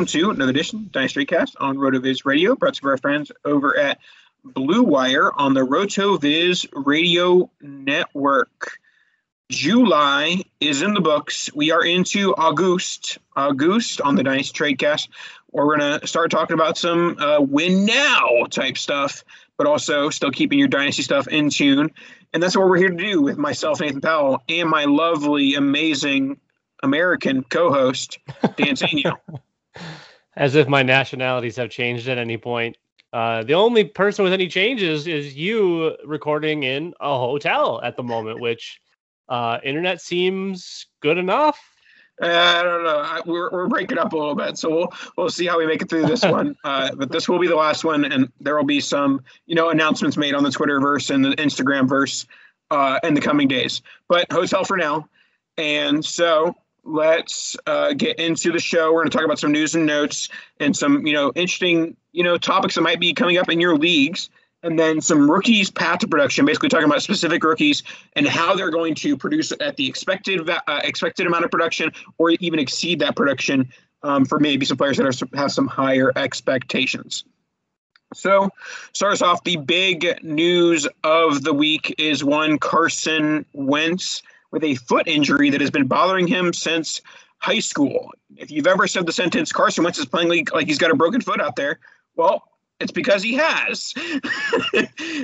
Welcome 0.00 0.18
to 0.18 0.30
another 0.30 0.48
edition 0.48 0.78
of 0.78 0.92
Dynasty 0.92 1.26
Cast 1.26 1.58
on 1.60 1.76
RotoViz 1.76 2.24
Radio, 2.24 2.56
brought 2.56 2.72
to 2.72 2.80
you 2.82 2.86
by 2.86 2.92
our 2.92 2.96
friends 2.96 3.30
over 3.44 3.78
at 3.78 3.98
Blue 4.42 4.82
Wire 4.82 5.30
on 5.38 5.52
the 5.52 5.60
RotoViz 5.60 6.66
Radio 6.72 7.50
Network. 7.60 8.78
July 9.50 10.42
is 10.58 10.80
in 10.80 10.94
the 10.94 11.02
books. 11.02 11.52
We 11.54 11.70
are 11.70 11.84
into 11.84 12.34
August, 12.36 13.18
August 13.36 14.00
on 14.00 14.14
the 14.14 14.22
Dynasty 14.22 14.58
Tradecast. 14.58 15.08
We're 15.52 15.76
going 15.76 16.00
to 16.00 16.06
start 16.06 16.30
talking 16.30 16.54
about 16.54 16.78
some 16.78 17.18
uh, 17.18 17.42
win 17.42 17.84
now 17.84 18.46
type 18.48 18.78
stuff, 18.78 19.22
but 19.58 19.66
also 19.66 20.08
still 20.08 20.30
keeping 20.30 20.58
your 20.58 20.68
Dynasty 20.68 21.02
stuff 21.02 21.28
in 21.28 21.50
tune. 21.50 21.90
And 22.32 22.42
that's 22.42 22.56
what 22.56 22.66
we're 22.66 22.78
here 22.78 22.88
to 22.88 22.96
do 22.96 23.20
with 23.20 23.36
myself, 23.36 23.80
Nathan 23.82 24.00
Powell, 24.00 24.42
and 24.48 24.66
my 24.66 24.86
lovely, 24.86 25.56
amazing 25.56 26.40
American 26.82 27.42
co-host 27.42 28.18
Dan 28.56 28.76
Sanio. 28.76 29.18
As 30.36 30.54
if 30.54 30.68
my 30.68 30.82
nationalities 30.82 31.56
have 31.56 31.70
changed 31.70 32.08
at 32.08 32.18
any 32.18 32.36
point. 32.36 32.76
Uh, 33.12 33.42
the 33.42 33.54
only 33.54 33.84
person 33.84 34.22
with 34.22 34.32
any 34.32 34.46
changes 34.46 35.06
is 35.06 35.34
you 35.34 35.96
recording 36.04 36.62
in 36.62 36.94
a 37.00 37.18
hotel 37.18 37.80
at 37.82 37.96
the 37.96 38.02
moment, 38.02 38.40
which 38.40 38.80
uh, 39.28 39.58
internet 39.64 40.00
seems 40.00 40.86
good 41.00 41.18
enough. 41.18 41.58
Uh, 42.22 42.26
I 42.26 42.62
don't 42.62 42.84
know. 42.84 42.98
I, 42.98 43.20
we're, 43.24 43.50
we're 43.50 43.68
breaking 43.68 43.98
up 43.98 44.12
a 44.12 44.16
little 44.16 44.34
bit, 44.34 44.58
so 44.58 44.68
we'll 44.68 44.92
we'll 45.16 45.30
see 45.30 45.46
how 45.46 45.58
we 45.58 45.66
make 45.66 45.80
it 45.80 45.88
through 45.88 46.06
this 46.06 46.22
one. 46.24 46.54
Uh, 46.62 46.94
but 46.94 47.10
this 47.10 47.28
will 47.28 47.38
be 47.38 47.48
the 47.48 47.56
last 47.56 47.82
one, 47.82 48.04
and 48.04 48.30
there 48.40 48.56
will 48.56 48.64
be 48.64 48.80
some 48.80 49.22
you 49.46 49.54
know 49.54 49.70
announcements 49.70 50.16
made 50.16 50.34
on 50.34 50.42
the 50.42 50.50
Twitterverse 50.50 51.12
and 51.12 51.24
the 51.24 51.30
Instagram 51.30 51.88
verse 51.88 52.26
uh, 52.70 53.00
in 53.02 53.14
the 53.14 53.20
coming 53.20 53.48
days. 53.48 53.80
But 54.08 54.30
hotel 54.30 54.64
for 54.64 54.76
now, 54.76 55.08
and 55.56 56.04
so 56.04 56.54
let's 56.84 57.56
uh, 57.66 57.92
get 57.92 58.18
into 58.18 58.52
the 58.52 58.58
show. 58.58 58.92
We're 58.92 59.00
going 59.00 59.10
to 59.10 59.16
talk 59.16 59.24
about 59.24 59.38
some 59.38 59.52
news 59.52 59.74
and 59.74 59.86
notes 59.86 60.28
and 60.58 60.76
some, 60.76 61.06
you 61.06 61.12
know, 61.12 61.32
interesting, 61.34 61.96
you 62.12 62.24
know, 62.24 62.38
topics 62.38 62.74
that 62.74 62.82
might 62.82 63.00
be 63.00 63.12
coming 63.12 63.38
up 63.38 63.48
in 63.48 63.60
your 63.60 63.76
leagues. 63.76 64.30
And 64.62 64.78
then 64.78 65.00
some 65.00 65.30
rookies 65.30 65.70
path 65.70 66.00
to 66.00 66.08
production, 66.08 66.44
basically 66.44 66.68
talking 66.68 66.84
about 66.84 67.02
specific 67.02 67.42
rookies 67.42 67.82
and 68.12 68.26
how 68.26 68.54
they're 68.54 68.70
going 68.70 68.94
to 68.96 69.16
produce 69.16 69.52
at 69.58 69.76
the 69.76 69.88
expected 69.88 70.50
uh, 70.50 70.80
expected 70.84 71.26
amount 71.26 71.46
of 71.46 71.50
production, 71.50 71.92
or 72.18 72.30
even 72.30 72.58
exceed 72.58 72.98
that 72.98 73.16
production 73.16 73.72
um, 74.02 74.26
for 74.26 74.38
maybe 74.38 74.66
some 74.66 74.76
players 74.76 74.98
that 74.98 75.06
are, 75.06 75.38
have 75.38 75.50
some 75.50 75.66
higher 75.66 76.12
expectations. 76.14 77.24
So, 78.12 78.50
start 78.92 79.14
us 79.14 79.22
off. 79.22 79.44
The 79.44 79.56
big 79.56 80.22
news 80.22 80.86
of 81.04 81.42
the 81.42 81.54
week 81.54 81.94
is 81.96 82.22
one 82.24 82.58
Carson 82.58 83.46
Wentz 83.54 84.22
with 84.50 84.64
a 84.64 84.74
foot 84.74 85.06
injury 85.06 85.50
that 85.50 85.60
has 85.60 85.70
been 85.70 85.86
bothering 85.86 86.26
him 86.26 86.52
since 86.52 87.00
high 87.38 87.60
school. 87.60 88.12
If 88.36 88.50
you've 88.50 88.66
ever 88.66 88.86
said 88.86 89.06
the 89.06 89.12
sentence 89.12 89.52
Carson 89.52 89.84
Wentz 89.84 89.98
is 89.98 90.06
playing 90.06 90.46
like, 90.52 90.66
he's 90.66 90.78
got 90.78 90.90
a 90.90 90.96
broken 90.96 91.20
foot 91.20 91.40
out 91.40 91.56
there, 91.56 91.80
well, 92.16 92.44
it's 92.80 92.92
because 92.92 93.22
he 93.22 93.34
has. 93.34 93.92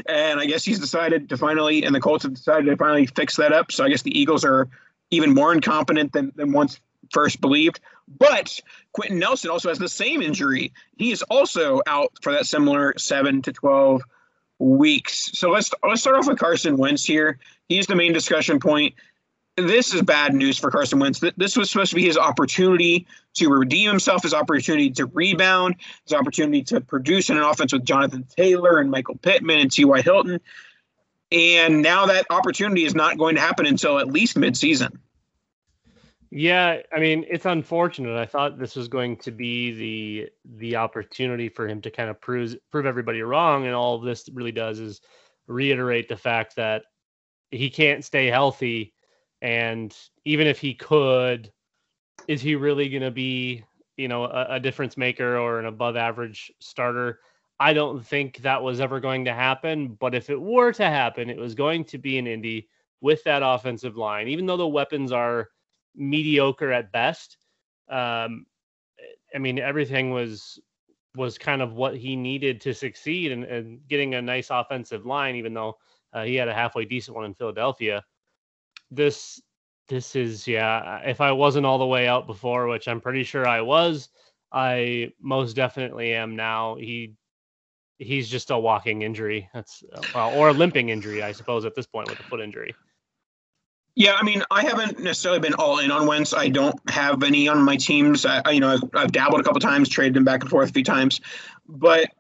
and 0.07 0.41
I 0.41 0.47
guess 0.47 0.65
he's 0.65 0.79
decided 0.79 1.31
to 1.31 1.37
finally, 1.37 1.85
and 1.85 1.95
the 1.95 2.01
Colts 2.01 2.25
have 2.25 2.35
decided 2.35 2.67
to 2.67 2.77
finally 2.77 3.07
fix 3.07 3.37
that 3.37 3.53
up. 3.53 3.73
So 3.73 3.85
I 3.85 3.89
guess 3.89 4.03
the 4.03 4.19
Eagles 4.19 4.45
are 4.45 4.69
even 5.11 5.35
more 5.35 5.53
incompetent 5.53 6.13
than, 6.13 6.33
than 6.37 6.53
once 6.53 6.81
first 7.13 7.41
believed. 7.41 7.81
But 8.09 8.61
Quenton 8.93 9.19
Nelson 9.19 9.51
also 9.51 9.69
has 9.69 9.79
the 9.79 9.89
same 9.89 10.23
injury. 10.23 10.73
He 10.97 11.11
is 11.11 11.23
also 11.23 11.81
out 11.87 12.13
for 12.23 12.33
that 12.33 12.47
similar 12.47 12.95
seven 12.99 13.43
to 13.43 13.53
12 13.53 14.03
weeks. 14.59 15.31
So 15.35 15.51
let's 15.51 15.71
let's 15.87 16.03
start 16.03 16.17
off 16.17 16.29
with 16.29 16.39
Carson 16.39 16.77
Wentz 16.77 17.05
here. 17.05 17.39
He's 17.69 17.87
the 17.87 17.97
main 17.97 18.13
discussion 18.13 18.61
point 18.61 18.95
this 19.57 19.95
is 19.95 20.03
bad 20.03 20.35
news 20.35 20.59
for 20.59 20.71
Carson 20.71 20.99
Wentz. 20.99 21.23
This 21.37 21.57
was 21.57 21.71
supposed 21.71 21.91
to 21.91 21.97
be 21.97 22.05
his 22.05 22.19
opportunity 22.19 23.07
to 23.35 23.49
redeem 23.49 23.89
himself, 23.89 24.23
his 24.23 24.35
opportunity 24.35 24.91
to 24.91 25.07
rebound, 25.07 25.77
his 26.05 26.13
opportunity 26.13 26.63
to 26.65 26.81
produce 26.81 27.31
in 27.31 27.39
an 27.39 27.43
offense 27.43 27.73
with 27.73 27.85
Jonathan 27.85 28.27
Taylor 28.37 28.79
and 28.79 28.91
Michael 28.91 29.17
Pittman 29.17 29.59
and 29.59 29.73
T.Y. 29.73 30.03
Hilton. 30.03 30.41
And 31.33 31.83
now 31.83 32.07
that 32.07 32.27
opportunity 32.31 32.85
is 32.85 32.95
not 32.95 33.19
going 33.19 33.35
to 33.35 33.41
happen 33.41 33.67
until 33.67 33.99
at 33.99 34.09
least 34.09 34.37
midseason. 34.37 34.99
Yeah, 36.31 36.83
I 36.95 37.01
mean, 37.01 37.25
it's 37.29 37.47
unfortunate. 37.47 38.17
I 38.17 38.27
thought 38.27 38.59
this 38.59 38.77
was 38.77 38.89
going 38.89 39.17
to 39.19 39.31
be 39.31 39.73
the 39.73 40.31
the 40.57 40.77
opportunity 40.77 41.49
for 41.49 41.67
him 41.67 41.81
to 41.83 41.91
kind 41.91 42.11
of 42.11 42.21
prove 42.21 42.57
prove 42.71 42.85
everybody 42.85 43.23
wrong, 43.23 43.65
and 43.65 43.75
all 43.75 43.99
this 43.99 44.29
really 44.33 44.53
does 44.53 44.81
is 44.81 45.01
reiterate 45.47 46.09
the 46.09 46.17
fact 46.17 46.57
that 46.57 46.83
he 47.51 47.71
can't 47.71 48.05
stay 48.05 48.27
healthy 48.27 48.93
and 49.43 49.97
even 50.25 50.47
if 50.47 50.59
he 50.59 50.75
could, 50.75 51.53
is 52.29 52.41
he 52.41 52.55
really 52.55 52.89
going 52.89 53.03
to 53.03 53.11
be, 53.11 53.65
you 53.97 54.09
know, 54.09 54.25
a, 54.25 54.47
a, 54.51 54.61
difference 54.61 54.97
maker 54.97 55.39
or 55.39 55.59
an 55.59 55.67
above 55.67 55.97
average 55.97 56.51
starter? 56.59 57.21
I 57.59 57.73
don't 57.73 58.05
think 58.05 58.39
that 58.39 58.63
was 58.63 58.81
ever 58.81 59.01
going 59.01 59.25
to 59.27 59.33
happen. 59.33 59.97
But 60.01 60.15
if 60.15 60.31
it 60.31 60.41
were 60.41 60.73
to 60.73 60.87
happen, 60.87 61.31
it 61.31 61.39
was 61.39 61.55
going 61.55 61.85
to 61.87 61.99
be 61.99 62.19
an 62.19 62.27
Indy 62.27 62.69
with 63.01 63.23
that 63.25 63.43
offensive 63.45 63.97
line, 63.97 64.29
even 64.29 64.47
though 64.47 64.57
the 64.57 64.67
weapons 64.67 65.13
are 65.13 65.49
mediocre 65.95 66.73
at 66.73 66.93
best. 66.93 67.39
Um, 67.89 68.47
I 69.35 69.39
mean, 69.39 69.59
everything 69.59 70.11
was 70.11 70.59
was 71.15 71.39
kind 71.39 71.63
of 71.63 71.73
what 71.73 71.97
he 71.97 72.15
needed 72.15 72.61
to 72.61 72.75
succeed 72.75 73.33
and, 73.33 73.45
and 73.45 73.81
getting 73.89 74.15
a 74.15 74.23
nice 74.23 74.49
offensive 74.51 75.07
line, 75.07 75.35
even 75.35 75.55
though 75.55 75.79
uh, 76.13 76.25
he 76.25 76.35
had 76.35 76.49
a 76.49 76.55
halfway 76.55 76.85
decent 76.85 77.17
one 77.17 77.25
in 77.25 77.35
Philadelphia. 77.35 78.05
This 78.91 79.41
this 79.89 80.17
is 80.17 80.47
yeah. 80.47 81.01
If 81.05 81.21
I 81.21 81.33
wasn't 81.33 81.67
all 81.67 81.79
the 81.79 81.87
way 81.87 82.09
out 82.09 82.27
before, 82.27 82.67
which 82.69 82.89
I'm 82.89 83.01
pretty 83.01 83.25
sure 83.25 83.47
I 83.47 83.61
was, 83.61 84.09
I 84.53 85.13
most 85.21 85.55
definitely 85.55 86.15
am 86.15 86.37
now. 86.37 86.77
He 86.77 87.15
he's 87.99 88.29
just 88.29 88.51
a 88.51 88.59
walking 88.59 89.03
injury. 89.03 89.49
That's 89.55 89.85
well, 90.15 90.35
or 90.35 90.49
a 90.49 90.53
limping 90.53 90.89
injury, 90.89 91.23
I 91.23 91.33
suppose, 91.33 91.65
at 91.65 91.75
this 91.75 91.87
point 91.87 92.09
with 92.09 92.21
a 92.21 92.25
foot 92.25 92.41
injury. 92.41 92.75
Yeah, 93.95 94.13
I 94.13 94.25
mean, 94.25 94.43
I 94.51 94.63
haven't 94.63 94.99
necessarily 94.99 95.41
been 95.41 95.55
all 95.55 95.79
in 95.79 95.91
on 95.91 96.07
Wentz. 96.07 96.35
I 96.35 96.49
don't 96.49 96.79
have 96.91 97.23
any 97.23 97.49
on 97.49 97.63
my 97.63 97.77
teams. 97.77 98.27
I, 98.27 98.43
you 98.51 98.61
know, 98.61 98.69
I've, 98.69 98.83
I've 98.93 99.13
dabbled 99.13 99.41
a 99.41 99.43
couple 99.43 99.59
times, 99.59 99.89
traded 99.89 100.19
him 100.19 100.25
back 100.25 100.43
and 100.43 100.51
forth 100.51 100.69
a 100.69 100.73
few 100.73 100.85
times, 100.85 101.23
but 101.67 102.11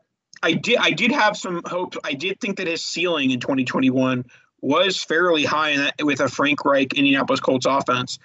I 0.42 0.52
did 0.52 0.78
I 0.78 0.90
did 0.90 1.12
have 1.12 1.36
some 1.36 1.62
hope. 1.66 1.96
I 2.04 2.14
did 2.14 2.40
think 2.40 2.56
that 2.56 2.66
his 2.66 2.82
ceiling 2.82 3.30
in 3.30 3.40
2021 3.40 4.24
was 4.66 5.02
fairly 5.02 5.44
high 5.44 5.76
that, 5.76 5.94
with 6.02 6.20
a 6.20 6.28
Frank 6.28 6.64
Reich 6.64 6.94
Indianapolis 6.94 7.40
Colts 7.40 7.66
offense. 7.66 8.18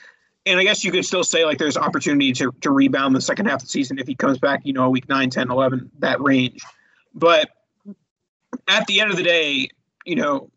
And 0.46 0.60
I 0.60 0.64
guess 0.64 0.84
you 0.84 0.92
could 0.92 1.06
still 1.06 1.24
say 1.24 1.46
like 1.46 1.60
there's 1.60 1.78
opportunity 1.78 2.34
to, 2.34 2.52
to 2.62 2.72
rebound 2.72 3.16
the 3.16 3.22
second 3.22 3.46
half 3.46 3.62
of 3.62 3.68
the 3.68 3.70
season 3.70 4.00
if 4.00 4.08
he 4.08 4.16
comes 4.16 4.40
back, 4.40 4.62
you 4.64 4.74
know, 4.74 4.90
week 4.90 5.08
9, 5.08 5.30
10, 5.30 5.52
11, 5.52 5.92
that 6.00 6.20
range. 6.20 6.62
But 7.14 7.52
at 8.68 8.88
the 8.88 9.02
end 9.02 9.12
of 9.12 9.18
the 9.18 9.24
day, 9.24 9.70
you 10.04 10.16
know, 10.16 10.50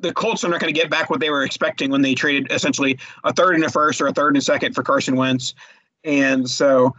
the 0.00 0.12
Colts 0.12 0.42
are 0.42 0.48
not 0.48 0.60
going 0.60 0.74
to 0.74 0.80
get 0.80 0.90
back 0.90 1.08
what 1.08 1.20
they 1.20 1.30
were 1.30 1.44
expecting 1.44 1.90
when 1.90 2.02
they 2.02 2.14
traded 2.14 2.50
essentially 2.50 2.98
a 3.22 3.32
third 3.32 3.54
and 3.54 3.64
a 3.64 3.70
first 3.70 4.00
or 4.00 4.08
a 4.08 4.12
third 4.12 4.28
and 4.28 4.38
a 4.38 4.40
second 4.40 4.74
for 4.74 4.82
Carson 4.82 5.14
Wentz. 5.14 5.54
And 6.02 6.50
so 6.50 6.96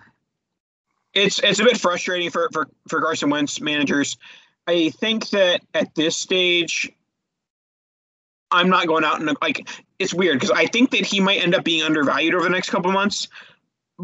it's 1.13 1.39
it's 1.39 1.59
a 1.59 1.63
bit 1.65 1.77
frustrating 1.77 2.29
for, 2.29 2.49
for, 2.53 2.69
for 2.87 3.01
Carson 3.01 3.29
Wentz 3.29 3.59
managers. 3.59 4.17
I 4.65 4.91
think 4.91 5.29
that 5.31 5.61
at 5.73 5.93
this 5.95 6.15
stage, 6.15 6.89
I'm 8.53 8.69
not 8.69 8.87
going 8.87 9.03
out 9.03 9.19
and 9.19 9.35
like 9.41 9.67
it's 9.99 10.13
weird 10.13 10.39
because 10.39 10.51
I 10.51 10.67
think 10.67 10.91
that 10.91 11.05
he 11.05 11.19
might 11.19 11.41
end 11.41 11.55
up 11.55 11.63
being 11.63 11.83
undervalued 11.83 12.35
over 12.35 12.43
the 12.43 12.49
next 12.49 12.69
couple 12.69 12.91
months, 12.91 13.27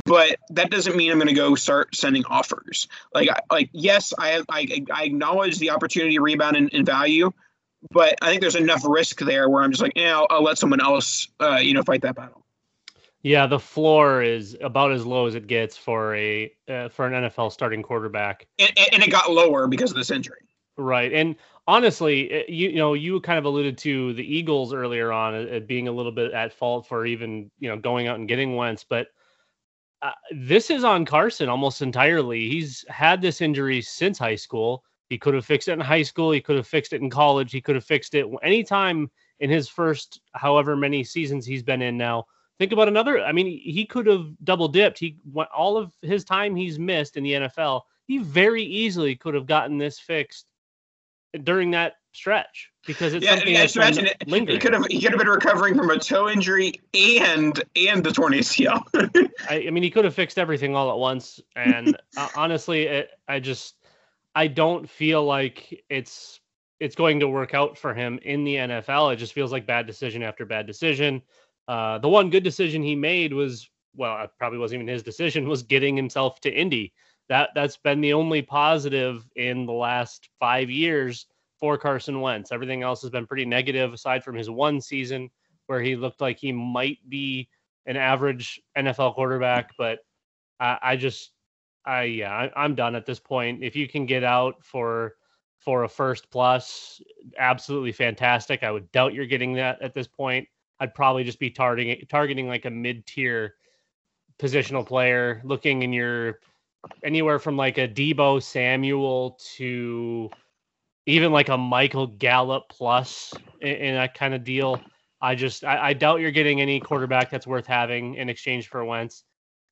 but 0.05 0.37
that 0.49 0.71
doesn't 0.71 0.95
mean 0.95 1.11
I'm 1.11 1.17
going 1.17 1.27
to 1.27 1.33
go 1.33 1.55
start 1.55 1.95
sending 1.95 2.25
offers. 2.25 2.87
Like 3.13 3.29
like 3.51 3.69
yes, 3.71 4.13
I 4.17 4.29
have, 4.29 4.45
I, 4.49 4.85
I 4.93 5.03
acknowledge 5.05 5.59
the 5.59 5.69
opportunity 5.69 6.15
to 6.15 6.21
rebound 6.21 6.57
in, 6.57 6.67
in 6.69 6.83
value, 6.83 7.31
but 7.91 8.15
I 8.21 8.29
think 8.29 8.41
there's 8.41 8.55
enough 8.55 8.83
risk 8.85 9.19
there 9.19 9.49
where 9.49 9.63
I'm 9.63 9.71
just 9.71 9.81
like, 9.81 9.93
yeah, 9.95 10.17
I'll, 10.17 10.27
I'll 10.29 10.43
let 10.43 10.57
someone 10.57 10.81
else, 10.81 11.27
uh, 11.39 11.57
you 11.57 11.73
know, 11.73 11.83
fight 11.83 12.01
that 12.01 12.15
battle. 12.15 12.45
Yeah, 13.21 13.47
the 13.47 13.59
floor 13.59 14.23
is 14.23 14.57
about 14.61 14.91
as 14.91 15.05
low 15.05 15.25
as 15.25 15.35
it 15.35 15.47
gets 15.47 15.75
for 15.75 16.15
a 16.15 16.51
uh, 16.69 16.87
for 16.89 17.05
an 17.05 17.13
NFL 17.13 17.51
starting 17.51 17.83
quarterback, 17.83 18.47
and, 18.57 18.71
and 18.93 19.03
it 19.03 19.11
got 19.11 19.29
lower 19.29 19.67
because 19.67 19.91
of 19.91 19.97
this 19.97 20.09
injury. 20.09 20.47
Right, 20.77 21.11
and 21.11 21.35
honestly, 21.69 22.31
eh, 22.31 22.43
you, 22.49 22.69
you 22.69 22.77
know, 22.77 22.93
you 22.95 23.21
kind 23.21 23.37
of 23.37 23.45
alluded 23.45 23.77
to 23.77 24.13
the 24.13 24.35
Eagles 24.37 24.73
earlier 24.73 25.11
on 25.11 25.35
uh, 25.35 25.59
being 25.59 25.87
a 25.87 25.91
little 25.91 26.11
bit 26.11 26.33
at 26.33 26.51
fault 26.51 26.87
for 26.87 27.05
even 27.05 27.51
you 27.59 27.69
know 27.69 27.77
going 27.77 28.07
out 28.07 28.17
and 28.17 28.27
getting 28.27 28.55
Wentz, 28.55 28.83
but 28.83 29.07
uh, 30.01 30.11
this 30.31 30.69
is 30.69 30.83
on 30.83 31.05
Carson 31.05 31.47
almost 31.47 31.81
entirely. 31.81 32.49
He's 32.49 32.85
had 32.89 33.21
this 33.21 33.41
injury 33.41 33.81
since 33.81 34.17
high 34.17 34.35
school. 34.35 34.83
He 35.09 35.17
could 35.17 35.33
have 35.33 35.45
fixed 35.45 35.67
it 35.67 35.73
in 35.73 35.79
high 35.79 36.03
school. 36.03 36.31
He 36.31 36.41
could 36.41 36.55
have 36.55 36.67
fixed 36.67 36.93
it 36.93 37.01
in 37.01 37.09
college. 37.09 37.51
He 37.51 37.61
could 37.61 37.75
have 37.75 37.85
fixed 37.85 38.15
it 38.15 38.25
anytime 38.41 39.11
in 39.39 39.49
his 39.49 39.67
first 39.69 40.21
however 40.33 40.75
many 40.75 41.03
seasons 41.03 41.45
he's 41.45 41.63
been 41.63 41.81
in 41.81 41.97
now. 41.97 42.25
Think 42.57 42.71
about 42.71 42.87
another. 42.87 43.21
I 43.23 43.31
mean, 43.31 43.47
he 43.47 43.85
could 43.85 44.05
have 44.07 44.27
double 44.43 44.67
dipped. 44.67 44.99
He 44.99 45.17
went 45.31 45.49
all 45.55 45.77
of 45.77 45.93
his 46.01 46.23
time 46.23 46.55
he's 46.55 46.77
missed 46.77 47.15
in 47.15 47.23
the 47.23 47.33
NFL. 47.33 47.81
He 48.05 48.17
very 48.17 48.63
easily 48.63 49.15
could 49.15 49.33
have 49.33 49.45
gotten 49.45 49.77
this 49.77 49.99
fixed 49.99 50.45
during 51.43 51.71
that 51.71 51.93
stretch 52.13 52.71
because 52.85 53.13
it's 53.13 53.23
yeah, 53.23 53.35
something 53.35 53.53
yeah, 53.53 53.61
that's 53.61 53.75
imagine 53.75 54.07
it, 54.07 54.27
lingering. 54.27 54.55
He 54.55 54.59
could 54.59 54.73
have 54.73 54.85
he 54.87 55.01
could 55.01 55.11
have 55.11 55.19
been 55.19 55.27
recovering 55.27 55.75
from 55.75 55.89
a 55.89 55.99
toe 55.99 56.29
injury 56.29 56.73
and 56.93 57.61
and 57.75 58.03
the 58.03 58.11
torn 58.11 58.33
ACL. 58.33 58.83
I, 59.49 59.65
I, 59.67 59.69
mean, 59.69 59.83
he 59.83 59.91
could 59.91 60.05
have 60.05 60.15
fixed 60.15 60.37
everything 60.37 60.75
all 60.75 60.91
at 60.91 60.97
once. 60.97 61.39
And 61.55 61.95
uh, 62.17 62.29
honestly, 62.35 62.83
it, 62.83 63.11
I 63.27 63.39
just 63.39 63.75
I 64.35 64.47
don't 64.47 64.89
feel 64.89 65.23
like 65.23 65.83
it's 65.89 66.39
it's 66.79 66.95
going 66.95 67.19
to 67.19 67.27
work 67.27 67.53
out 67.53 67.77
for 67.77 67.93
him 67.93 68.19
in 68.23 68.43
the 68.43 68.55
NFL. 68.55 69.13
It 69.13 69.17
just 69.17 69.33
feels 69.33 69.51
like 69.51 69.67
bad 69.67 69.85
decision 69.85 70.23
after 70.23 70.45
bad 70.45 70.65
decision. 70.65 71.21
Uh, 71.67 71.99
the 71.99 72.09
one 72.09 72.29
good 72.29 72.43
decision 72.43 72.81
he 72.81 72.95
made 72.95 73.33
was 73.33 73.69
well, 73.95 74.23
it 74.23 74.31
probably 74.37 74.59
wasn't 74.59 74.81
even 74.81 74.87
his 74.87 75.03
decision 75.03 75.47
was 75.47 75.63
getting 75.63 75.95
himself 75.95 76.39
to 76.41 76.51
Indy. 76.51 76.93
That 77.29 77.51
that's 77.55 77.77
been 77.77 78.01
the 78.01 78.13
only 78.13 78.41
positive 78.41 79.23
in 79.35 79.65
the 79.65 79.71
last 79.71 80.29
five 80.39 80.69
years 80.69 81.27
for 81.59 81.77
Carson 81.77 82.21
Wentz. 82.21 82.51
Everything 82.51 82.83
else 82.83 83.01
has 83.01 83.11
been 83.11 83.27
pretty 83.27 83.45
negative, 83.45 83.93
aside 83.93 84.23
from 84.23 84.35
his 84.35 84.49
one 84.49 84.81
season 84.81 85.29
where 85.67 85.81
he 85.81 85.95
looked 85.95 86.21
like 86.21 86.39
he 86.39 86.51
might 86.51 86.97
be 87.07 87.47
an 87.85 87.95
average 87.95 88.59
NFL 88.75 89.13
quarterback. 89.13 89.71
But 89.77 89.99
I, 90.59 90.79
I 90.81 90.95
just 90.95 91.31
I 91.85 92.03
yeah, 92.03 92.49
I, 92.55 92.65
am 92.65 92.75
done 92.75 92.95
at 92.95 93.05
this 93.05 93.19
point. 93.19 93.63
If 93.63 93.75
you 93.75 93.87
can 93.87 94.05
get 94.05 94.23
out 94.23 94.55
for 94.63 95.15
for 95.59 95.83
a 95.83 95.89
first 95.89 96.31
plus, 96.31 97.01
absolutely 97.37 97.91
fantastic. 97.91 98.63
I 98.63 98.71
would 98.71 98.91
doubt 98.91 99.13
you're 99.13 99.25
getting 99.25 99.53
that 99.53 99.81
at 99.81 99.93
this 99.93 100.07
point. 100.07 100.47
I'd 100.79 100.95
probably 100.95 101.23
just 101.23 101.39
be 101.39 101.51
targeting 101.51 102.03
targeting 102.09 102.47
like 102.47 102.65
a 102.65 102.71
mid 102.71 103.05
tier 103.05 103.55
positional 104.39 104.85
player, 104.85 105.41
looking 105.43 105.83
in 105.83 105.93
your 105.93 106.39
anywhere 107.03 107.39
from 107.39 107.57
like 107.57 107.77
a 107.77 107.87
Deebo 107.87 108.41
Samuel 108.41 109.37
to 109.55 110.29
even 111.05 111.31
like 111.31 111.49
a 111.49 111.57
Michael 111.57 112.07
Gallup 112.07 112.69
plus 112.69 113.33
in, 113.61 113.75
in 113.75 113.95
that 113.95 114.13
kind 114.13 114.33
of 114.33 114.43
deal. 114.43 114.81
I 115.21 115.35
just 115.35 115.63
I, 115.63 115.89
I 115.89 115.93
doubt 115.93 116.21
you're 116.21 116.31
getting 116.31 116.61
any 116.61 116.79
quarterback 116.79 117.29
that's 117.29 117.47
worth 117.47 117.67
having 117.67 118.15
in 118.15 118.29
exchange 118.29 118.69
for 118.69 118.83
Wentz. 118.85 119.23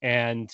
And 0.02 0.52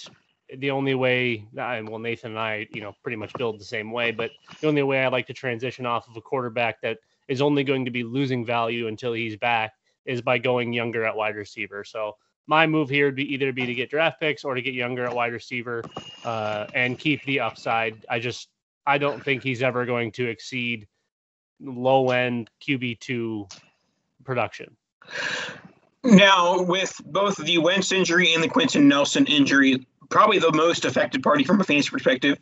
the 0.57 0.71
only 0.71 0.93
way 0.93 1.47
well 1.53 1.99
nathan 1.99 2.31
and 2.31 2.39
i 2.39 2.67
you 2.71 2.81
know 2.81 2.93
pretty 3.01 3.15
much 3.15 3.33
build 3.33 3.59
the 3.59 3.65
same 3.65 3.91
way 3.91 4.11
but 4.11 4.31
the 4.61 4.67
only 4.67 4.83
way 4.83 5.03
i 5.03 5.07
like 5.07 5.25
to 5.25 5.33
transition 5.33 5.85
off 5.85 6.07
of 6.07 6.15
a 6.15 6.21
quarterback 6.21 6.81
that 6.81 6.97
is 7.27 7.41
only 7.41 7.63
going 7.63 7.85
to 7.85 7.91
be 7.91 8.03
losing 8.03 8.45
value 8.45 8.87
until 8.87 9.13
he's 9.13 9.35
back 9.37 9.73
is 10.05 10.21
by 10.21 10.37
going 10.37 10.73
younger 10.73 11.05
at 11.05 11.15
wide 11.15 11.35
receiver 11.35 11.83
so 11.83 12.15
my 12.47 12.67
move 12.67 12.89
here 12.89 13.05
would 13.05 13.15
be 13.15 13.33
either 13.33 13.51
be 13.51 13.65
to 13.65 13.73
get 13.73 13.89
draft 13.89 14.19
picks 14.19 14.43
or 14.43 14.55
to 14.55 14.61
get 14.61 14.73
younger 14.73 15.05
at 15.05 15.15
wide 15.15 15.33
receiver 15.33 15.83
uh, 16.25 16.67
and 16.73 16.99
keep 16.99 17.23
the 17.25 17.39
upside 17.39 18.05
i 18.09 18.19
just 18.19 18.49
i 18.85 18.97
don't 18.97 19.23
think 19.23 19.43
he's 19.43 19.61
ever 19.61 19.85
going 19.85 20.11
to 20.11 20.27
exceed 20.27 20.87
low 21.61 22.09
end 22.11 22.49
qb2 22.61 23.49
production 24.23 24.75
now, 26.03 26.61
with 26.61 26.99
both 27.05 27.37
the 27.37 27.57
Wentz 27.59 27.93
injury 27.93 28.33
and 28.33 28.43
the 28.43 28.49
Quenton 28.49 28.89
Nelson 28.89 29.25
injury, 29.25 29.87
probably 30.09 30.37
the 30.37 30.51
most 30.51 30.83
affected 30.83 31.23
party 31.23 31.45
from 31.45 31.61
a 31.61 31.63
fantasy 31.63 31.89
perspective 31.89 32.37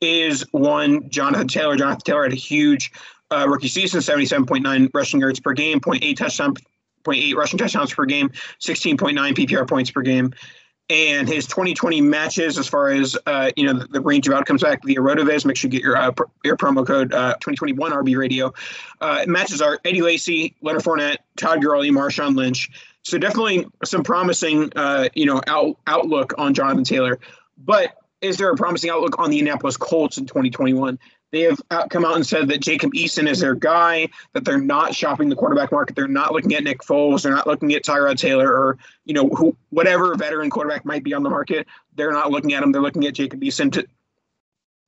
is 0.00 0.44
one 0.50 1.08
Jonathan 1.10 1.46
Taylor. 1.46 1.76
Jonathan 1.76 2.00
Taylor 2.04 2.24
had 2.24 2.32
a 2.32 2.36
huge 2.36 2.90
uh, 3.30 3.46
rookie 3.48 3.68
season, 3.68 4.00
77.9 4.00 4.90
rushing 4.92 5.20
yards 5.20 5.38
per 5.38 5.52
game, 5.52 5.80
0.8 5.80 6.16
touchdown, 6.16 6.54
0.8 7.04 7.34
rushing 7.34 7.58
touchdowns 7.58 7.92
per 7.92 8.04
game, 8.04 8.30
16.9 8.60 9.14
PPR 9.34 9.68
points 9.68 9.90
per 9.90 10.02
game. 10.02 10.32
And 10.90 11.26
his 11.26 11.46
2020 11.46 12.02
matches, 12.02 12.58
as 12.58 12.68
far 12.68 12.90
as 12.90 13.16
uh, 13.24 13.50
you 13.56 13.64
know, 13.64 13.78
the, 13.78 13.86
the, 13.86 14.00
range 14.02 14.28
of 14.28 14.34
outcomes 14.34 14.62
back 14.62 14.84
via 14.84 14.98
Rotoviz. 14.98 15.46
Make 15.46 15.56
sure 15.56 15.68
you 15.68 15.72
get 15.72 15.82
your 15.82 15.96
uh, 15.96 16.10
pr- 16.10 16.24
your 16.44 16.58
promo 16.58 16.86
code 16.86 17.14
uh, 17.14 17.32
2021 17.34 17.90
RV 17.90 18.18
Radio. 18.18 18.52
Uh, 19.00 19.24
matches 19.26 19.62
are 19.62 19.80
Eddie 19.86 20.02
Lacy, 20.02 20.54
Leonard 20.60 20.82
Fournette, 20.82 21.16
Todd 21.38 21.62
Gurley, 21.62 21.90
Marshawn 21.90 22.36
Lynch. 22.36 22.68
So 23.00 23.16
definitely 23.16 23.66
some 23.82 24.02
promising, 24.02 24.72
uh, 24.76 25.08
you 25.14 25.24
know, 25.24 25.40
out, 25.46 25.78
outlook 25.86 26.34
on 26.36 26.52
Jonathan 26.52 26.84
Taylor. 26.84 27.18
But 27.56 27.96
is 28.20 28.38
there 28.38 28.50
a 28.50 28.56
promising 28.56 28.90
outlook 28.90 29.18
on 29.18 29.30
the 29.30 29.38
Indianapolis 29.38 29.76
Colts 29.76 30.18
in 30.18 30.26
2021? 30.26 30.98
They 31.34 31.40
have 31.40 31.60
come 31.90 32.04
out 32.04 32.14
and 32.14 32.24
said 32.24 32.46
that 32.48 32.60
Jacob 32.60 32.92
Eason 32.92 33.28
is 33.28 33.40
their 33.40 33.56
guy, 33.56 34.08
that 34.34 34.44
they're 34.44 34.60
not 34.60 34.94
shopping 34.94 35.28
the 35.28 35.34
quarterback 35.34 35.72
market. 35.72 35.96
They're 35.96 36.06
not 36.06 36.32
looking 36.32 36.54
at 36.54 36.62
Nick 36.62 36.82
Foles. 36.82 37.22
They're 37.22 37.34
not 37.34 37.48
looking 37.48 37.74
at 37.74 37.82
Tyrod 37.82 38.18
Taylor 38.18 38.48
or, 38.48 38.78
you 39.04 39.14
know, 39.14 39.28
who, 39.28 39.56
whatever 39.70 40.14
veteran 40.14 40.48
quarterback 40.48 40.84
might 40.84 41.02
be 41.02 41.12
on 41.12 41.24
the 41.24 41.30
market. 41.30 41.66
They're 41.96 42.12
not 42.12 42.30
looking 42.30 42.52
at 42.52 42.62
him. 42.62 42.70
They're 42.70 42.80
looking 42.80 43.04
at 43.06 43.14
Jacob 43.14 43.40
Eason 43.40 43.72
to, 43.72 43.84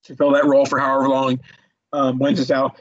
to 0.04 0.14
fill 0.14 0.30
that 0.34 0.44
role 0.44 0.66
for 0.66 0.78
however 0.78 1.08
long 1.08 1.40
um, 1.92 2.20
Wentz 2.20 2.38
is 2.38 2.52
out 2.52 2.78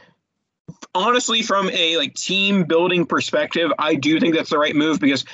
honestly, 0.93 1.41
from 1.41 1.69
a 1.69 1.97
like 1.97 2.13
team 2.13 2.63
building 2.63 3.05
perspective, 3.05 3.71
I 3.77 3.95
do 3.95 4.19
think 4.19 4.35
that's 4.35 4.49
the 4.49 4.57
right 4.57 4.75
move 4.75 4.99
because 4.99 5.25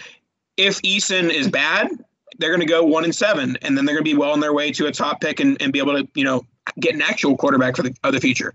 if 0.57 0.81
Eason 0.81 1.29
is 1.29 1.49
bad, 1.49 1.89
they're 2.37 2.49
going 2.49 2.61
to 2.61 2.65
go 2.65 2.83
one 2.83 3.03
and 3.03 3.15
seven, 3.15 3.57
and 3.61 3.77
then 3.77 3.85
they're 3.85 3.95
going 3.95 4.03
to 4.03 4.11
be 4.11 4.17
well 4.17 4.31
on 4.31 4.39
their 4.39 4.53
way 4.53 4.71
to 4.71 4.87
a 4.87 4.91
top 4.91 5.21
pick 5.21 5.39
and, 5.39 5.61
and 5.61 5.71
be 5.71 5.79
able 5.79 5.97
to 5.97 6.07
you 6.15 6.23
know 6.23 6.45
get 6.79 6.95
an 6.95 7.01
actual 7.01 7.37
quarterback 7.37 7.75
for 7.75 7.83
the 7.83 7.95
other 8.03 8.19
future. 8.19 8.53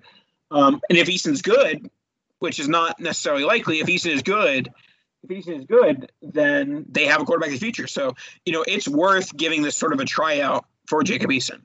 Um, 0.50 0.80
and 0.88 0.98
if 0.98 1.08
Eason's 1.08 1.42
good, 1.42 1.90
which 2.38 2.60
is 2.60 2.68
not 2.68 3.00
necessarily 3.00 3.44
likely, 3.44 3.80
if 3.80 3.86
Eason 3.86 4.12
is 4.12 4.22
good, 4.22 4.70
if 5.22 5.30
Eason 5.30 5.58
is 5.58 5.64
good, 5.64 6.10
then 6.22 6.84
they 6.88 7.06
have 7.06 7.20
a 7.20 7.24
quarterback 7.24 7.48
of 7.48 7.54
the 7.54 7.60
future. 7.60 7.86
So, 7.86 8.14
you 8.44 8.52
know, 8.52 8.64
it's 8.66 8.86
worth 8.86 9.36
giving 9.36 9.62
this 9.62 9.76
sort 9.76 9.92
of 9.92 10.00
a 10.00 10.04
tryout 10.04 10.66
for 10.86 11.02
Jacob 11.02 11.30
Eason. 11.30 11.62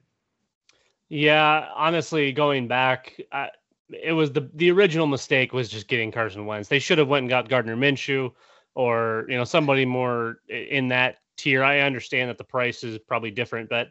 Yeah, 1.09 1.67
honestly, 1.75 2.31
going 2.31 2.67
back, 2.67 3.21
I, 3.31 3.49
it 3.89 4.13
was 4.13 4.31
the 4.31 4.49
the 4.53 4.71
original 4.71 5.07
mistake 5.07 5.51
was 5.51 5.67
just 5.67 5.89
getting 5.89 6.11
Carson 6.11 6.45
Wentz. 6.45 6.69
They 6.69 6.79
should 6.79 6.97
have 6.97 7.09
went 7.09 7.23
and 7.23 7.29
got 7.29 7.49
Gardner 7.49 7.75
Minshew 7.75 8.31
or 8.75 9.25
you 9.27 9.35
know 9.35 9.43
somebody 9.43 9.85
more 9.85 10.39
in 10.47 10.87
that 10.87 11.17
tier. 11.35 11.63
I 11.63 11.81
understand 11.81 12.29
that 12.29 12.37
the 12.37 12.45
price 12.45 12.83
is 12.85 12.97
probably 12.97 13.31
different, 13.31 13.69
but 13.69 13.89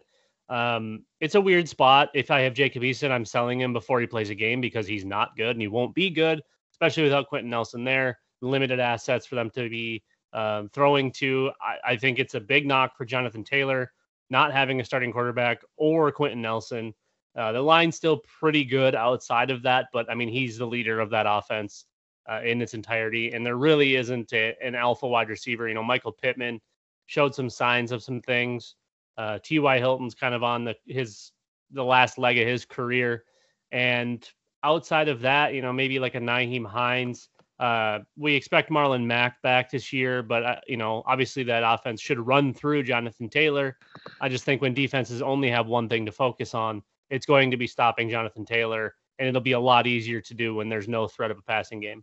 um, 0.50 1.04
it's 1.20 1.36
a 1.36 1.40
weird 1.40 1.68
spot. 1.68 2.10
If 2.12 2.30
I 2.30 2.40
have 2.40 2.54
Jacob 2.54 2.82
Eason, 2.82 3.10
I'm 3.10 3.24
selling 3.24 3.60
him 3.60 3.72
before 3.72 4.00
he 4.00 4.06
plays 4.06 4.30
a 4.30 4.34
game 4.34 4.60
because 4.60 4.86
he's 4.86 5.04
not 5.04 5.36
good 5.36 5.50
and 5.50 5.60
he 5.60 5.68
won't 5.68 5.94
be 5.94 6.10
good, 6.10 6.42
especially 6.72 7.04
without 7.04 7.28
Quenton 7.28 7.50
Nelson 7.50 7.84
there. 7.84 8.18
Limited 8.42 8.80
assets 8.80 9.26
for 9.26 9.36
them 9.36 9.50
to 9.50 9.68
be 9.68 10.02
um, 10.32 10.68
throwing 10.72 11.12
to. 11.12 11.50
I, 11.60 11.92
I, 11.92 11.96
think 11.96 12.18
it's 12.18 12.34
a 12.34 12.40
big 12.40 12.66
knock 12.66 12.96
for 12.96 13.04
Jonathan 13.04 13.44
Taylor 13.44 13.90
not 14.30 14.52
having 14.52 14.80
a 14.80 14.84
starting 14.84 15.12
quarterback 15.12 15.62
or 15.76 16.10
Quenton 16.12 16.40
Nelson. 16.40 16.94
Uh, 17.36 17.52
the 17.52 17.60
line's 17.60 17.96
still 17.96 18.22
pretty 18.40 18.64
good 18.64 18.94
outside 18.94 19.50
of 19.50 19.62
that, 19.62 19.86
but 19.92 20.08
I 20.10 20.14
mean, 20.14 20.28
he's 20.28 20.56
the 20.56 20.66
leader 20.66 21.00
of 21.00 21.10
that 21.10 21.26
offense 21.28 21.84
uh, 22.30 22.40
in 22.44 22.62
its 22.62 22.74
entirety. 22.74 23.32
And 23.32 23.44
there 23.44 23.56
really 23.56 23.96
isn't 23.96 24.32
a, 24.32 24.56
an 24.62 24.74
alpha 24.74 25.06
wide 25.06 25.28
receiver. 25.28 25.68
You 25.68 25.74
know, 25.74 25.82
Michael 25.82 26.12
Pittman 26.12 26.60
showed 27.06 27.34
some 27.34 27.50
signs 27.50 27.92
of 27.92 28.02
some 28.02 28.20
things. 28.22 28.76
Uh, 29.20 29.38
T.Y. 29.44 29.78
Hilton's 29.78 30.14
kind 30.14 30.34
of 30.34 30.42
on 30.42 30.64
the 30.64 30.74
his 30.86 31.32
the 31.72 31.84
last 31.84 32.16
leg 32.16 32.38
of 32.38 32.48
his 32.48 32.64
career, 32.64 33.24
and 33.70 34.26
outside 34.64 35.08
of 35.08 35.20
that, 35.20 35.52
you 35.52 35.60
know, 35.60 35.74
maybe 35.74 35.98
like 35.98 36.14
a 36.14 36.20
Nyheim 36.20 36.66
Hines. 36.66 37.28
Uh, 37.58 37.98
we 38.16 38.34
expect 38.34 38.70
Marlon 38.70 39.04
Mack 39.04 39.42
back 39.42 39.70
this 39.70 39.92
year, 39.92 40.22
but 40.22 40.42
uh, 40.42 40.56
you 40.66 40.78
know, 40.78 41.02
obviously 41.04 41.42
that 41.42 41.62
offense 41.62 42.00
should 42.00 42.18
run 42.18 42.54
through 42.54 42.82
Jonathan 42.82 43.28
Taylor. 43.28 43.76
I 44.22 44.30
just 44.30 44.44
think 44.44 44.62
when 44.62 44.72
defenses 44.72 45.20
only 45.20 45.50
have 45.50 45.66
one 45.66 45.86
thing 45.86 46.06
to 46.06 46.12
focus 46.12 46.54
on, 46.54 46.82
it's 47.10 47.26
going 47.26 47.50
to 47.50 47.58
be 47.58 47.66
stopping 47.66 48.08
Jonathan 48.08 48.46
Taylor, 48.46 48.94
and 49.18 49.28
it'll 49.28 49.42
be 49.42 49.52
a 49.52 49.60
lot 49.60 49.86
easier 49.86 50.22
to 50.22 50.32
do 50.32 50.54
when 50.54 50.70
there's 50.70 50.88
no 50.88 51.06
threat 51.06 51.30
of 51.30 51.36
a 51.36 51.42
passing 51.42 51.78
game. 51.80 52.02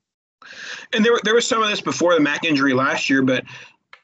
And 0.94 1.04
there, 1.04 1.14
there 1.24 1.34
was 1.34 1.48
some 1.48 1.64
of 1.64 1.70
this 1.70 1.82
before 1.82 2.14
the 2.14 2.20
Mack 2.20 2.44
injury 2.46 2.76
last 2.76 3.10
year, 3.10 3.24
but 3.24 3.44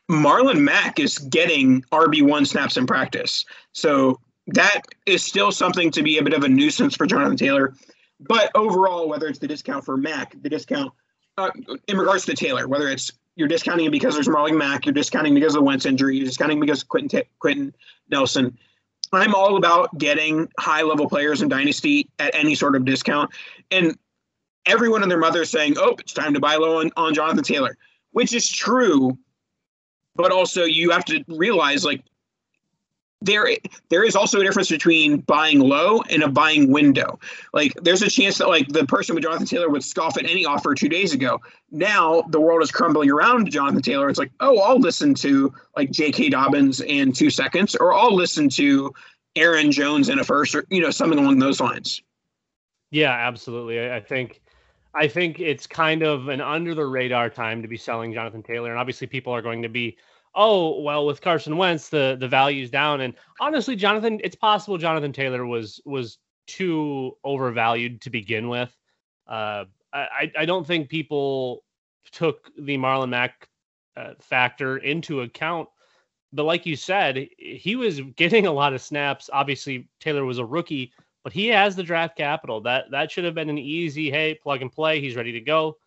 Marlon 0.10 0.60
Mack 0.60 1.00
is 1.00 1.17
getting 1.17 1.81
RB1 1.91 2.48
snaps 2.48 2.77
in 2.77 2.86
practice. 2.86 3.45
So 3.72 4.19
that 4.48 4.81
is 5.05 5.24
still 5.24 5.51
something 5.51 5.91
to 5.91 6.03
be 6.03 6.17
a 6.17 6.24
bit 6.24 6.33
of 6.33 6.43
a 6.43 6.50
nuisance 6.50 6.95
for 6.95 7.05
Jonathan 7.05 7.38
Taylor. 7.38 7.74
But 8.19 8.51
overall, 8.55 9.07
whether 9.07 9.27
it's 9.27 9.39
the 9.39 9.48
discount 9.48 9.86
for 9.86 9.98
Mack, 9.98 10.36
the 10.41 10.50
discount 10.50 10.91
uh, 11.38 11.51
in 11.88 11.98
regards 11.98 12.25
to 12.25 12.33
Taylor, 12.33 12.67
whether 12.67 12.89
it's 12.89 13.12
you're 13.36 13.48
discounting 13.48 13.88
it 13.88 13.91
because 13.91 14.13
there's 14.13 14.27
Marlon 14.27 14.57
Mack, 14.57 14.86
you're 14.86 14.93
discounting 14.93 15.33
because 15.33 15.55
of 15.55 15.60
the 15.60 15.63
Wentz 15.63 15.86
injury, 15.86 16.17
you're 16.17 16.25
discounting 16.25 16.60
because 16.60 16.83
Quenton, 16.83 17.22
T- 17.22 17.27
Quenton 17.39 17.74
Nelson. 18.10 18.57
I'm 19.12 19.36
all 19.36 19.57
about 19.57 19.95
getting 19.98 20.50
high 20.60 20.81
level 20.81 21.07
players 21.07 21.41
in 21.41 21.50
Dynasty 21.50 22.10
at 22.19 22.33
any 22.33 22.55
sort 22.55 22.75
of 22.75 22.86
discount. 22.86 23.31
And 23.72 23.98
everyone 24.65 25.01
and 25.03 25.12
their 25.12 25.19
mother 25.19 25.43
is 25.43 25.50
saying, 25.50 25.75
oh, 25.77 25.95
it's 26.00 26.13
time 26.13 26.33
to 26.33 26.39
buy 26.39 26.55
low 26.55 26.79
on, 26.79 26.91
on 26.98 27.13
Jonathan 27.13 27.43
Taylor, 27.43 27.77
which 28.12 28.33
is 28.33 28.50
true. 28.50 29.17
But 30.15 30.32
also, 30.32 30.63
you 30.63 30.91
have 30.91 31.05
to 31.05 31.24
realize 31.27 31.84
like 31.84 32.03
there 33.24 33.48
there 33.89 34.03
is 34.03 34.15
also 34.15 34.41
a 34.41 34.43
difference 34.43 34.70
between 34.70 35.22
buying 35.22 35.60
low 35.60 36.01
and 36.10 36.24
a 36.24 36.27
buying 36.27 36.72
window. 36.72 37.20
Like 37.53 37.74
there's 37.82 38.01
a 38.01 38.10
chance 38.10 38.38
that 38.38 38.50
like 38.50 38.67
the 38.67 38.86
person 38.86 39.15
with 39.15 39.24
Jonathan 39.24 39.48
Taylor 39.48 39.70
would 39.70 39.84
scoff 39.84 40.17
at 40.17 40.29
any 40.29 40.46
offer 40.46 40.75
two 40.75 40.89
days 40.89 41.13
ago. 41.13 41.39
Now 41.72 42.24
the 42.29 42.41
world 42.41 42.62
is 42.62 42.70
crumbling 42.70 43.10
around 43.10 43.50
Jonathan 43.50 43.82
Taylor. 43.82 44.10
It's 44.10 44.20
like, 44.20 44.32
oh, 44.41 44.60
I'll 44.60 44.79
listen 44.79 45.13
to 45.15 45.53
like 45.77 45.89
J.K. 45.89 46.29
Dobbins 46.29 46.82
in 46.82 47.13
two 47.13 47.29
seconds, 47.29 47.75
or 47.75 47.93
I'll 47.93 48.13
listen 48.13 48.50
to 48.50 48.93
Aaron 49.36 49.72
Jones 49.72 50.10
in 50.10 50.20
a 50.20 50.24
first, 50.24 50.53
or 50.53 50.65
you 50.70 50.82
know 50.82 50.91
something 50.91 51.17
along 51.17 51.39
those 51.39 51.62
lines. 51.62 52.03
Yeah, 52.91 53.12
absolutely. 53.12 53.89
I 53.89 54.01
think 54.01 54.41
I 54.95 55.07
think 55.07 55.39
it's 55.39 55.65
kind 55.65 56.03
of 56.03 56.27
an 56.27 56.41
under 56.41 56.75
the 56.75 56.85
radar 56.85 57.29
time 57.29 57.62
to 57.62 57.67
be 57.67 57.77
selling 57.77 58.13
Jonathan 58.13 58.43
Taylor, 58.43 58.69
and 58.69 58.79
obviously 58.79 59.07
people 59.07 59.33
are 59.33 59.41
going 59.41 59.62
to 59.62 59.69
be 59.69 59.97
oh 60.35 60.81
well 60.81 61.05
with 61.05 61.21
Carson 61.21 61.57
Wentz 61.57 61.89
the 61.89 62.17
the 62.19 62.27
value's 62.27 62.71
down 62.71 63.01
and 63.01 63.13
honestly 63.39 63.75
Jonathan 63.75 64.19
it's 64.23 64.35
possible 64.35 64.77
Jonathan 64.79 65.13
Taylor 65.13 65.45
was 65.45 65.79
was 65.85 66.17
too 66.47 67.15
overvalued 67.23 68.01
to 68.01 68.09
begin 68.09 68.50
with. 68.50 68.75
Uh, 69.27 69.65
I 69.93 70.31
I 70.38 70.45
don't 70.45 70.65
think 70.65 70.89
people 70.89 71.63
took 72.12 72.50
the 72.57 72.77
Marlon 72.77 73.09
Mack 73.09 73.47
uh, 73.95 74.13
factor 74.19 74.77
into 74.77 75.21
account. 75.21 75.69
But 76.31 76.43
like 76.43 76.65
you 76.65 76.75
said, 76.75 77.27
he 77.38 77.75
was 77.75 78.01
getting 78.15 78.47
a 78.47 78.51
lot 78.51 78.73
of 78.73 78.81
snaps. 78.81 79.29
Obviously, 79.31 79.88
Taylor 80.00 80.25
was 80.25 80.39
a 80.39 80.45
rookie, 80.45 80.91
but 81.24 81.34
he 81.34 81.48
has 81.48 81.75
the 81.75 81.84
draft 81.84 82.18
capital. 82.18 82.62
That 82.62 82.92
that 82.92 83.12
should 83.12 83.24
have 83.24 83.36
been 83.36 83.50
an 83.50 83.58
easy, 83.58 84.12
hey, 84.12 84.36
plug 84.36 84.62
and 84.62 84.72
play. 84.72 85.00
He's 85.00 85.15
ready 85.15 85.32
to 85.32 85.42
go. 85.42 85.77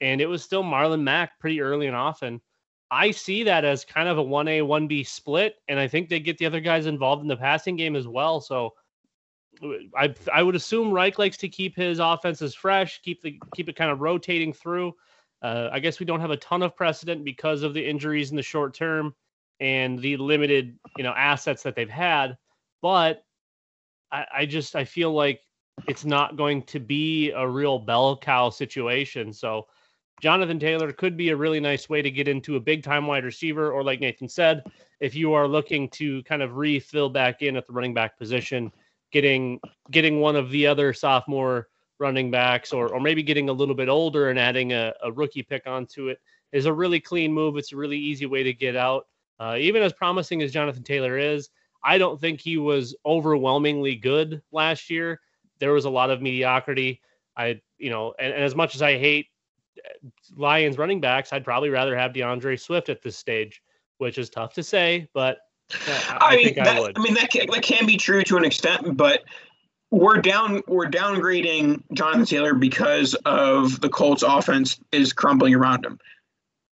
And 0.00 0.20
it 0.20 0.26
was 0.26 0.42
still 0.42 0.62
Marlon 0.62 1.02
Mack 1.02 1.38
pretty 1.38 1.60
early 1.60 1.86
and 1.86 1.96
often. 1.96 2.40
I 2.90 3.10
see 3.10 3.42
that 3.44 3.64
as 3.64 3.84
kind 3.84 4.08
of 4.08 4.18
a 4.18 4.24
1A, 4.24 4.60
1B 4.62 5.06
split. 5.06 5.56
And 5.68 5.78
I 5.78 5.88
think 5.88 6.08
they 6.08 6.20
get 6.20 6.38
the 6.38 6.46
other 6.46 6.60
guys 6.60 6.86
involved 6.86 7.22
in 7.22 7.28
the 7.28 7.36
passing 7.36 7.76
game 7.76 7.96
as 7.96 8.06
well. 8.06 8.40
So 8.40 8.74
I 9.96 10.14
I 10.32 10.42
would 10.42 10.54
assume 10.54 10.92
Reich 10.92 11.18
likes 11.18 11.36
to 11.38 11.48
keep 11.48 11.76
his 11.76 11.98
offenses 11.98 12.54
fresh, 12.54 13.00
keep 13.02 13.22
the 13.22 13.40
keep 13.54 13.68
it 13.68 13.76
kind 13.76 13.90
of 13.90 14.00
rotating 14.00 14.52
through. 14.52 14.94
Uh, 15.42 15.68
I 15.72 15.80
guess 15.80 16.00
we 16.00 16.06
don't 16.06 16.20
have 16.20 16.30
a 16.30 16.38
ton 16.38 16.62
of 16.62 16.74
precedent 16.74 17.24
because 17.24 17.62
of 17.62 17.74
the 17.74 17.86
injuries 17.86 18.30
in 18.30 18.36
the 18.36 18.42
short 18.42 18.74
term 18.74 19.14
and 19.60 19.98
the 19.98 20.16
limited, 20.16 20.78
you 20.96 21.04
know, 21.04 21.12
assets 21.12 21.62
that 21.64 21.74
they've 21.74 21.90
had. 21.90 22.36
But 22.80 23.23
I, 24.12 24.26
I 24.38 24.46
just 24.46 24.76
I 24.76 24.84
feel 24.84 25.12
like 25.12 25.40
it's 25.88 26.04
not 26.04 26.36
going 26.36 26.62
to 26.62 26.78
be 26.78 27.30
a 27.32 27.46
real 27.46 27.78
bell 27.78 28.16
cow 28.16 28.50
situation. 28.50 29.32
So 29.32 29.66
Jonathan 30.20 30.58
Taylor 30.58 30.92
could 30.92 31.16
be 31.16 31.30
a 31.30 31.36
really 31.36 31.60
nice 31.60 31.88
way 31.88 32.00
to 32.00 32.10
get 32.10 32.28
into 32.28 32.56
a 32.56 32.60
big 32.60 32.82
time 32.82 33.06
wide 33.06 33.24
receiver, 33.24 33.72
or 33.72 33.82
like 33.82 34.00
Nathan 34.00 34.28
said, 34.28 34.62
if 35.00 35.14
you 35.14 35.32
are 35.32 35.48
looking 35.48 35.88
to 35.90 36.22
kind 36.22 36.42
of 36.42 36.56
refill 36.56 37.10
back 37.10 37.42
in 37.42 37.56
at 37.56 37.66
the 37.66 37.72
running 37.72 37.94
back 37.94 38.16
position, 38.16 38.72
getting 39.10 39.60
getting 39.90 40.20
one 40.20 40.36
of 40.36 40.50
the 40.50 40.66
other 40.66 40.92
sophomore 40.92 41.68
running 41.98 42.30
backs, 42.30 42.72
or 42.72 42.92
or 42.94 43.00
maybe 43.00 43.22
getting 43.22 43.48
a 43.48 43.52
little 43.52 43.74
bit 43.74 43.88
older 43.88 44.30
and 44.30 44.38
adding 44.38 44.72
a, 44.72 44.92
a 45.02 45.12
rookie 45.12 45.42
pick 45.42 45.66
onto 45.66 46.08
it 46.08 46.18
is 46.52 46.66
a 46.66 46.72
really 46.72 47.00
clean 47.00 47.32
move. 47.32 47.56
It's 47.56 47.72
a 47.72 47.76
really 47.76 47.98
easy 47.98 48.26
way 48.26 48.44
to 48.44 48.52
get 48.52 48.76
out. 48.76 49.06
Uh, 49.40 49.56
even 49.58 49.82
as 49.82 49.92
promising 49.92 50.40
as 50.42 50.52
Jonathan 50.52 50.84
Taylor 50.84 51.18
is, 51.18 51.50
I 51.84 51.98
don't 51.98 52.20
think 52.20 52.40
he 52.40 52.56
was 52.56 52.96
overwhelmingly 53.04 53.96
good 53.96 54.42
last 54.50 54.88
year. 54.90 55.20
There 55.58 55.72
was 55.72 55.84
a 55.84 55.90
lot 55.90 56.10
of 56.10 56.22
mediocrity. 56.22 57.00
I, 57.36 57.60
you 57.78 57.90
know, 57.90 58.14
and, 58.18 58.32
and 58.32 58.42
as 58.42 58.54
much 58.54 58.74
as 58.74 58.82
I 58.82 58.96
hate 58.96 59.26
uh, 59.78 60.08
Lions 60.36 60.78
running 60.78 61.00
backs, 61.00 61.32
I'd 61.32 61.44
probably 61.44 61.70
rather 61.70 61.96
have 61.96 62.14
D'Andre 62.14 62.56
Swift 62.56 62.88
at 62.88 63.02
this 63.02 63.16
stage, 63.16 63.62
which 63.98 64.18
is 64.18 64.30
tough 64.30 64.54
to 64.54 64.62
say, 64.62 65.08
but 65.12 65.38
I, 65.86 66.18
I, 66.20 66.32
I 66.32 66.36
mean, 66.36 66.54
that, 66.54 66.66
I, 66.68 66.92
I, 66.96 67.02
mean 67.02 67.14
that 67.14 67.30
can, 67.30 67.46
that 67.50 67.62
can 67.62 67.86
be 67.86 67.96
true 67.96 68.22
to 68.22 68.36
an 68.36 68.44
extent, 68.44 68.96
but 68.96 69.24
we're 69.90 70.20
down 70.20 70.62
we're 70.66 70.88
downgrading 70.88 71.82
Jonathan 71.92 72.24
Taylor 72.24 72.54
because 72.54 73.14
of 73.24 73.80
the 73.80 73.88
Colts 73.88 74.22
offense 74.22 74.80
is 74.92 75.12
crumbling 75.12 75.54
around 75.54 75.84
him 75.84 75.98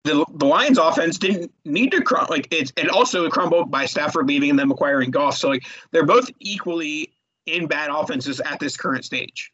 the, 0.10 0.26
the 0.36 0.46
Lions 0.46 0.78
offense 0.78 1.18
didn't 1.18 1.52
need 1.66 1.92
to 1.92 2.02
crumble. 2.02 2.36
Like 2.36 2.48
it's 2.52 2.72
it 2.76 2.90
also 2.90 3.30
crumbled 3.30 3.72
by 3.72 3.86
Stafford 3.86 4.28
leaving 4.28 4.50
and 4.50 4.60
them 4.60 4.72
acquiring 4.72 5.12
Goff. 5.12 5.38
So 5.38 5.50
like 5.50 5.66
they're 5.92 6.06
both 6.06 6.30
equally 6.40 7.14
in 7.46 7.68
bad 7.68 7.90
offenses 7.90 8.40
at 8.42 8.60
this 8.60 8.76
current 8.78 9.06
stage. 9.06 9.52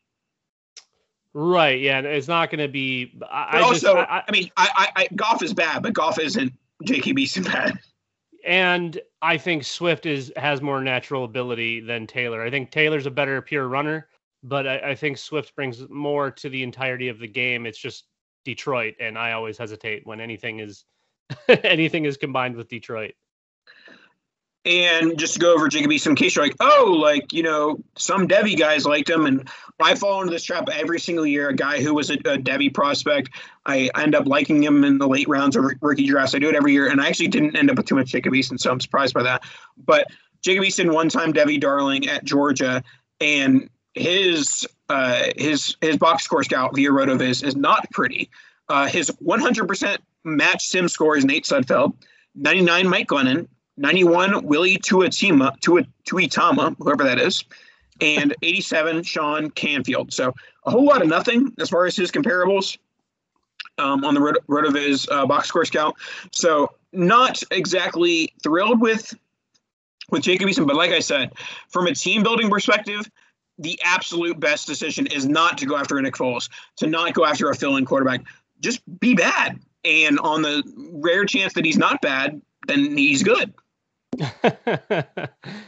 Right. 1.34 1.82
Yeah. 1.82 2.00
It's 2.00 2.28
not 2.28 2.50
going 2.50 2.60
to 2.60 2.70
be. 2.70 3.20
I, 3.30 3.60
also, 3.60 3.96
just, 3.96 4.10
I, 4.10 4.24
I, 4.26 4.32
mean, 4.32 4.50
I, 4.56 4.90
I, 4.96 5.08
Goff 5.16 5.44
is 5.44 5.54
bad, 5.54 5.84
but 5.84 5.94
Goff 5.94 6.18
isn't 6.18 6.54
Jacob 6.86 7.18
Eason 7.18 7.44
bad. 7.46 7.78
And 8.46 9.02
I 9.22 9.38
think 9.38 9.64
Swift 9.64 10.06
is 10.06 10.32
has 10.38 10.62
more 10.62 10.82
natural 10.82 11.26
ability 11.26 11.82
than 11.82 12.08
Taylor. 12.08 12.42
I 12.42 12.50
think 12.50 12.72
Taylor's 12.72 13.06
a 13.06 13.12
better 13.12 13.42
pure 13.42 13.68
runner, 13.68 14.08
but 14.44 14.68
I, 14.68 14.92
I 14.92 14.96
think 14.96 15.18
Swift 15.18 15.56
brings 15.56 15.90
more 15.90 16.32
to 16.32 16.48
the 16.48 16.64
entirety 16.64 17.10
of 17.10 17.20
the 17.20 17.28
game. 17.28 17.66
It's 17.66 17.80
just 17.80 18.06
Detroit, 18.46 18.96
and 19.00 19.18
I 19.18 19.34
always 19.34 19.58
hesitate 19.58 20.06
when 20.08 20.22
anything 20.22 20.60
is 20.60 20.86
anything 21.48 22.06
is 22.06 22.18
combined 22.18 22.56
with 22.56 22.70
Detroit. 22.70 23.14
And 24.66 25.20
just 25.20 25.36
to 25.36 25.40
go 25.40 25.54
over 25.54 25.68
Jacob 25.68 25.92
Eason, 25.92 26.08
in 26.08 26.16
case 26.16 26.36
you're 26.36 26.44
like, 26.44 26.56
oh, 26.60 26.98
like, 27.00 27.34
you 27.34 27.44
know, 27.44 27.78
some 27.98 28.28
Devy 28.28 28.58
guys 28.58 28.84
liked 28.84 29.08
him. 29.08 29.28
And 29.28 29.48
I 29.80 29.94
fall 29.94 30.22
into 30.22 30.34
this 30.34 30.44
trap 30.44 30.68
every 30.74 31.00
single 31.00 31.26
year. 31.26 31.50
A 31.50 31.56
guy 31.56 31.84
who 31.84 31.94
was 31.94 32.10
a, 32.10 32.16
a 32.16 32.38
Devy 32.40 32.74
prospect, 32.74 33.30
I 33.68 33.92
end 33.96 34.16
up 34.16 34.26
liking 34.26 34.64
him 34.64 34.84
in 34.84 34.98
the 34.98 35.08
late 35.08 35.28
rounds 35.28 35.56
of 35.56 35.66
rookie 35.82 36.08
drafts. 36.08 36.34
I 36.34 36.40
do 36.40 36.50
it 36.50 36.56
every 36.56 36.74
year. 36.74 36.88
And 36.88 37.00
I 37.00 37.08
actually 37.08 37.28
didn't 37.28 37.56
end 37.56 37.70
up 37.70 37.78
with 37.78 37.86
too 37.86 37.94
much 37.94 38.08
Jacob 38.08 38.34
Eason, 38.34 38.60
so 38.60 38.72
I'm 38.72 38.80
surprised 38.80 39.14
by 39.14 39.22
that. 39.22 39.44
But 39.78 40.08
Jacob 40.42 40.64
Eason, 40.64 40.92
one 40.92 41.10
time 41.10 41.32
Devy 41.32 41.60
darling 41.62 42.08
at 42.10 42.24
Georgia. 42.24 42.84
And 43.22 43.70
his 43.96 44.68
uh, 44.90 45.24
his 45.38 45.76
his 45.82 45.98
box 45.98 46.24
score 46.24 46.44
scout 46.44 46.76
via 46.76 46.90
Rotoviz 46.90 47.44
is 47.44 47.56
not 47.56 47.90
pretty. 47.92 48.30
Uh, 48.68 48.88
his 48.88 49.12
100% 49.24 49.98
match 50.24 50.66
sim 50.66 50.88
score 50.88 51.16
is 51.16 51.24
Nate 51.24 51.46
Sudfeld, 51.46 51.94
99 52.36 52.88
Mike 52.88 53.08
Glennon, 53.08 53.48
91 53.78 54.46
Willie 54.46 54.78
Tuatima, 54.78 55.58
Tuitama, 55.60 56.76
whoever 56.80 57.04
that 57.04 57.20
is, 57.20 57.44
and 58.02 58.36
87 58.42 59.04
Sean 59.04 59.50
Canfield. 59.52 60.14
So 60.14 60.34
a 60.66 60.72
whole 60.72 60.86
lot 60.86 61.02
of 61.02 61.08
nothing 61.08 61.54
as 61.60 61.70
far 61.70 61.86
as 61.86 61.96
his 61.96 62.12
comparables 62.12 62.78
um, 63.78 64.04
on 64.04 64.14
the 64.14 64.22
Rot- 64.22 64.48
RotoViz 64.48 65.12
uh, 65.12 65.26
box 65.26 65.48
score 65.48 65.66
scout. 65.66 65.96
So 66.32 66.74
not 66.92 67.42
exactly 67.52 68.34
thrilled 68.42 68.82
with 68.82 69.14
with 70.12 70.22
Jacob 70.22 70.48
Eason, 70.48 70.68
but 70.68 70.76
like 70.76 70.92
I 70.92 71.00
said, 71.00 71.34
from 71.70 71.88
a 71.88 71.96
team 71.96 72.22
building 72.22 72.48
perspective, 72.50 73.10
the 73.58 73.80
absolute 73.84 74.40
best 74.40 74.68
decision 74.68 75.08
is 75.08 75.26
not 75.26 75.58
to 75.60 75.66
go 75.66 75.78
after 75.78 75.98
a 75.98 76.02
Nick 76.02 76.16
Foles, 76.16 76.50
to 76.78 76.88
not 76.88 77.14
go 77.14 77.26
after 77.26 77.50
a 77.50 77.56
fill-in 77.56 77.86
quarterback. 77.86 78.22
Just 78.62 78.82
be 79.00 79.16
bad, 79.16 79.60
and 79.84 80.20
on 80.20 80.42
the 80.42 80.64
rare 80.94 81.26
chance 81.26 81.54
that 81.54 81.66
he's 81.66 81.78
not 81.78 82.02
bad, 82.02 82.42
then 82.68 82.98
he's 82.98 83.24
good. 83.24 83.54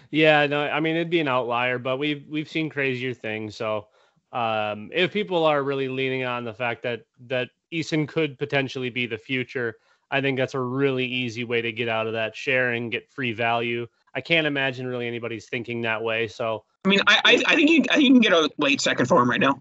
yeah, 0.09 0.47
no, 0.47 0.61
I 0.61 0.79
mean 0.79 0.95
it'd 0.95 1.09
be 1.09 1.19
an 1.19 1.27
outlier, 1.27 1.77
but 1.79 1.97
we've 1.97 2.25
we've 2.29 2.49
seen 2.49 2.69
crazier 2.69 3.13
things. 3.13 3.55
So 3.55 3.87
um, 4.31 4.89
if 4.93 5.11
people 5.11 5.45
are 5.45 5.63
really 5.63 5.89
leaning 5.89 6.23
on 6.23 6.43
the 6.43 6.53
fact 6.53 6.83
that 6.83 7.05
that 7.27 7.49
Eason 7.73 8.07
could 8.07 8.37
potentially 8.37 8.89
be 8.89 9.05
the 9.05 9.17
future, 9.17 9.75
I 10.11 10.21
think 10.21 10.37
that's 10.37 10.53
a 10.53 10.59
really 10.59 11.05
easy 11.05 11.43
way 11.43 11.61
to 11.61 11.71
get 11.71 11.89
out 11.89 12.07
of 12.07 12.13
that 12.13 12.35
share 12.35 12.71
and 12.71 12.91
get 12.91 13.09
free 13.09 13.33
value. 13.33 13.87
I 14.17 14.21
can't 14.21 14.47
imagine 14.47 14.87
really 14.87 15.07
anybody's 15.07 15.47
thinking 15.47 15.83
that 15.83 16.01
way. 16.01 16.27
So 16.27 16.65
I 16.83 16.89
mean, 16.89 17.01
I 17.05 17.21
I, 17.23 17.43
I 17.45 17.55
think 17.55 17.69
you 17.69 17.83
I 17.91 17.97
think 17.97 18.07
you 18.07 18.13
can 18.13 18.21
get 18.21 18.33
a 18.33 18.49
late 18.57 18.81
second 18.81 19.05
for 19.05 19.21
him 19.21 19.29
right 19.29 19.39
now. 19.39 19.59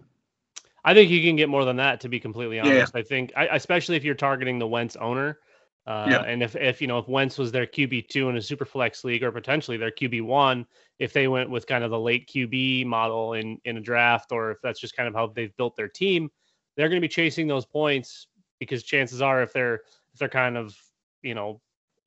I 0.83 0.95
think 0.95 1.11
you 1.11 1.21
can 1.21 1.35
get 1.35 1.47
more 1.47 1.63
than 1.63 1.75
that. 1.75 2.01
To 2.01 2.09
be 2.09 2.19
completely 2.19 2.59
honest, 2.59 2.91
yeah. 2.95 2.99
I 2.99 3.03
think 3.03 3.31
I, 3.37 3.45
especially 3.55 3.97
if 3.97 4.03
you're 4.03 4.15
targeting 4.15 4.57
the 4.57 4.65
Wentz 4.65 4.95
owner. 4.95 5.37
Uh, 5.85 6.07
yeah. 6.09 6.21
And 6.23 6.41
if, 6.41 6.55
if 6.55 6.81
you 6.81 6.87
know 6.87 6.97
if 6.97 7.07
Wentz 7.07 7.37
was 7.37 7.51
their 7.51 7.67
QB 7.67 8.07
two 8.07 8.29
in 8.29 8.37
a 8.37 8.41
super 8.41 8.65
flex 8.65 9.03
league 9.03 9.23
or 9.23 9.31
potentially 9.31 9.77
their 9.77 9.91
QB 9.91 10.23
one, 10.23 10.65
if 10.97 11.13
they 11.13 11.27
went 11.27 11.51
with 11.51 11.67
kind 11.67 11.83
of 11.83 11.91
the 11.91 11.99
late 11.99 12.27
QB 12.27 12.87
model 12.87 13.33
in 13.33 13.59
in 13.63 13.77
a 13.77 13.81
draft, 13.81 14.31
or 14.31 14.49
if 14.49 14.57
that's 14.63 14.79
just 14.79 14.97
kind 14.97 15.07
of 15.07 15.13
how 15.13 15.27
they've 15.27 15.55
built 15.55 15.75
their 15.75 15.87
team, 15.87 16.31
they're 16.75 16.89
going 16.89 16.99
to 16.99 17.07
be 17.07 17.13
chasing 17.13 17.47
those 17.47 17.65
points 17.67 18.25
because 18.59 18.81
chances 18.81 19.21
are 19.21 19.43
if 19.43 19.53
they're 19.53 19.81
if 20.13 20.19
they're 20.19 20.29
kind 20.29 20.57
of 20.57 20.75
you 21.21 21.35
know 21.35 21.61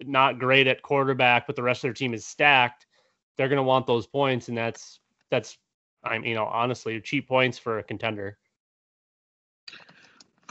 not 0.07 0.39
great 0.39 0.67
at 0.67 0.83
quarterback, 0.83 1.47
but 1.47 1.57
the 1.57 1.63
rest 1.63 1.79
of 1.79 1.83
their 1.89 1.93
team 1.95 2.15
is 2.15 2.27
stacked, 2.27 2.87
they're 3.37 3.49
going 3.49 3.57
to 3.57 3.63
want 3.63 3.87
those 3.87 4.07
points, 4.07 4.49
and 4.49 4.57
that's 4.57 5.01
that's 5.31 5.57
I'm 6.05 6.25
you 6.25 6.35
know 6.35 6.45
honestly 6.45 7.01
cheap 7.01 7.29
points 7.29 7.59
for 7.59 7.79
a 7.79 7.83
contender. 7.83 8.39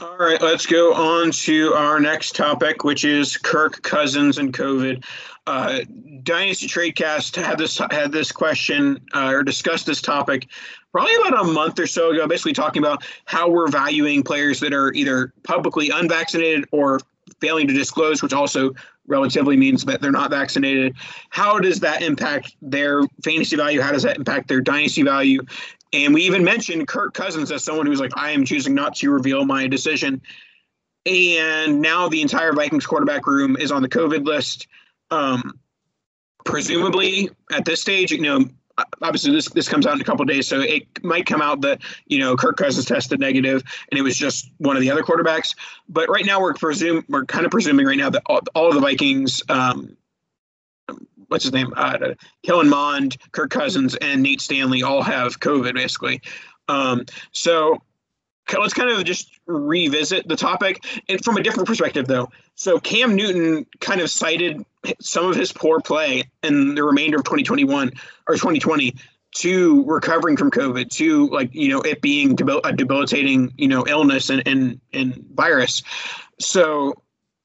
All 0.00 0.16
right, 0.16 0.40
let's 0.40 0.64
go 0.64 0.94
on 0.94 1.30
to 1.30 1.74
our 1.74 2.00
next 2.00 2.34
topic, 2.34 2.84
which 2.84 3.04
is 3.04 3.36
Kirk 3.36 3.82
Cousins 3.82 4.38
and 4.38 4.52
COVID. 4.52 5.04
Uh, 5.46 5.80
Dynasty 6.22 6.66
Tradecast 6.66 7.36
had 7.36 7.58
this 7.58 7.78
had 7.90 8.10
this 8.10 8.32
question 8.32 8.98
uh, 9.14 9.30
or 9.34 9.42
discussed 9.42 9.86
this 9.86 10.00
topic 10.00 10.48
probably 10.90 11.14
about 11.16 11.44
a 11.44 11.52
month 11.52 11.78
or 11.78 11.86
so 11.86 12.10
ago, 12.10 12.26
basically 12.26 12.52
talking 12.52 12.82
about 12.82 13.04
how 13.26 13.48
we're 13.48 13.68
valuing 13.68 14.22
players 14.22 14.58
that 14.60 14.72
are 14.72 14.92
either 14.94 15.32
publicly 15.44 15.90
unvaccinated 15.90 16.64
or 16.72 17.00
failing 17.40 17.66
to 17.68 17.74
disclose, 17.74 18.22
which 18.22 18.32
also 18.32 18.72
relatively 19.06 19.56
means 19.56 19.84
that 19.84 20.00
they're 20.00 20.10
not 20.10 20.30
vaccinated. 20.30 20.94
How 21.30 21.58
does 21.58 21.80
that 21.80 22.02
impact 22.02 22.56
their 22.62 23.02
fantasy 23.24 23.56
value? 23.56 23.80
How 23.80 23.92
does 23.92 24.02
that 24.02 24.16
impact 24.16 24.48
their 24.48 24.60
dynasty 24.60 25.02
value? 25.02 25.40
And 25.92 26.14
we 26.14 26.22
even 26.22 26.44
mentioned 26.44 26.86
Kirk 26.86 27.14
Cousins 27.14 27.50
as 27.50 27.64
someone 27.64 27.86
who's 27.86 28.00
like, 28.00 28.16
I 28.16 28.30
am 28.30 28.44
choosing 28.44 28.74
not 28.74 28.94
to 28.96 29.10
reveal 29.10 29.44
my 29.44 29.66
decision. 29.66 30.22
And 31.06 31.80
now 31.80 32.08
the 32.08 32.22
entire 32.22 32.52
Vikings 32.52 32.86
quarterback 32.86 33.26
room 33.26 33.56
is 33.56 33.72
on 33.72 33.82
the 33.82 33.88
COVID 33.88 34.24
list. 34.24 34.68
Um, 35.10 35.58
presumably 36.44 37.30
at 37.50 37.64
this 37.64 37.80
stage, 37.80 38.12
you 38.12 38.20
know, 38.20 38.44
obviously 39.02 39.32
this 39.32 39.48
this 39.50 39.68
comes 39.68 39.86
out 39.86 39.94
in 39.94 40.00
a 40.00 40.04
couple 40.04 40.24
days, 40.24 40.46
so 40.46 40.60
it 40.60 40.86
might 41.02 41.26
come 41.26 41.42
out 41.42 41.60
that 41.62 41.80
you 42.06 42.18
know 42.18 42.36
Kirk 42.36 42.56
Cousins 42.56 42.86
tested 42.86 43.20
negative 43.20 43.62
and 43.90 43.98
it 43.98 44.02
was 44.02 44.16
just 44.16 44.50
one 44.58 44.76
of 44.76 44.82
the 44.82 44.90
other 44.90 45.02
quarterbacks. 45.02 45.54
But 45.88 46.08
right 46.08 46.24
now 46.24 46.40
we're 46.40 46.54
presume 46.54 47.04
we're 47.08 47.24
kind 47.24 47.44
of 47.44 47.50
presuming 47.50 47.86
right 47.86 47.98
now 47.98 48.10
that 48.10 48.22
all, 48.26 48.40
all 48.54 48.68
of 48.68 48.74
the 48.74 48.80
Vikings 48.80 49.42
um, 49.48 49.96
what's 51.30 51.44
his 51.44 51.52
name? 51.52 51.72
Uh, 51.76 52.14
Kellen 52.44 52.68
Mond, 52.68 53.16
Kirk 53.32 53.50
Cousins, 53.50 53.94
and 53.96 54.22
Nate 54.22 54.40
Stanley 54.40 54.82
all 54.82 55.02
have 55.02 55.40
COVID, 55.40 55.74
basically. 55.74 56.20
Um, 56.68 57.04
so 57.32 57.82
let's 58.58 58.74
kind 58.74 58.90
of 58.90 59.04
just 59.04 59.30
revisit 59.46 60.26
the 60.28 60.36
topic 60.36 60.84
and 61.08 61.22
from 61.24 61.36
a 61.36 61.42
different 61.42 61.66
perspective, 61.66 62.06
though. 62.06 62.30
So 62.54 62.78
Cam 62.78 63.14
Newton 63.14 63.66
kind 63.80 64.00
of 64.00 64.10
cited 64.10 64.64
some 65.00 65.26
of 65.26 65.36
his 65.36 65.52
poor 65.52 65.80
play 65.80 66.24
in 66.42 66.74
the 66.74 66.82
remainder 66.82 67.18
of 67.18 67.24
2021 67.24 67.92
or 68.26 68.34
2020 68.34 68.94
to 69.36 69.84
recovering 69.84 70.36
from 70.36 70.50
COVID, 70.50 70.90
to 70.90 71.28
like 71.28 71.54
you 71.54 71.68
know 71.68 71.80
it 71.82 72.00
being 72.00 72.34
debil- 72.34 72.62
a 72.64 72.72
debilitating 72.72 73.52
you 73.56 73.68
know 73.68 73.86
illness 73.86 74.28
and 74.30 74.42
and 74.46 74.80
and 74.92 75.24
virus. 75.34 75.82
So 76.40 76.94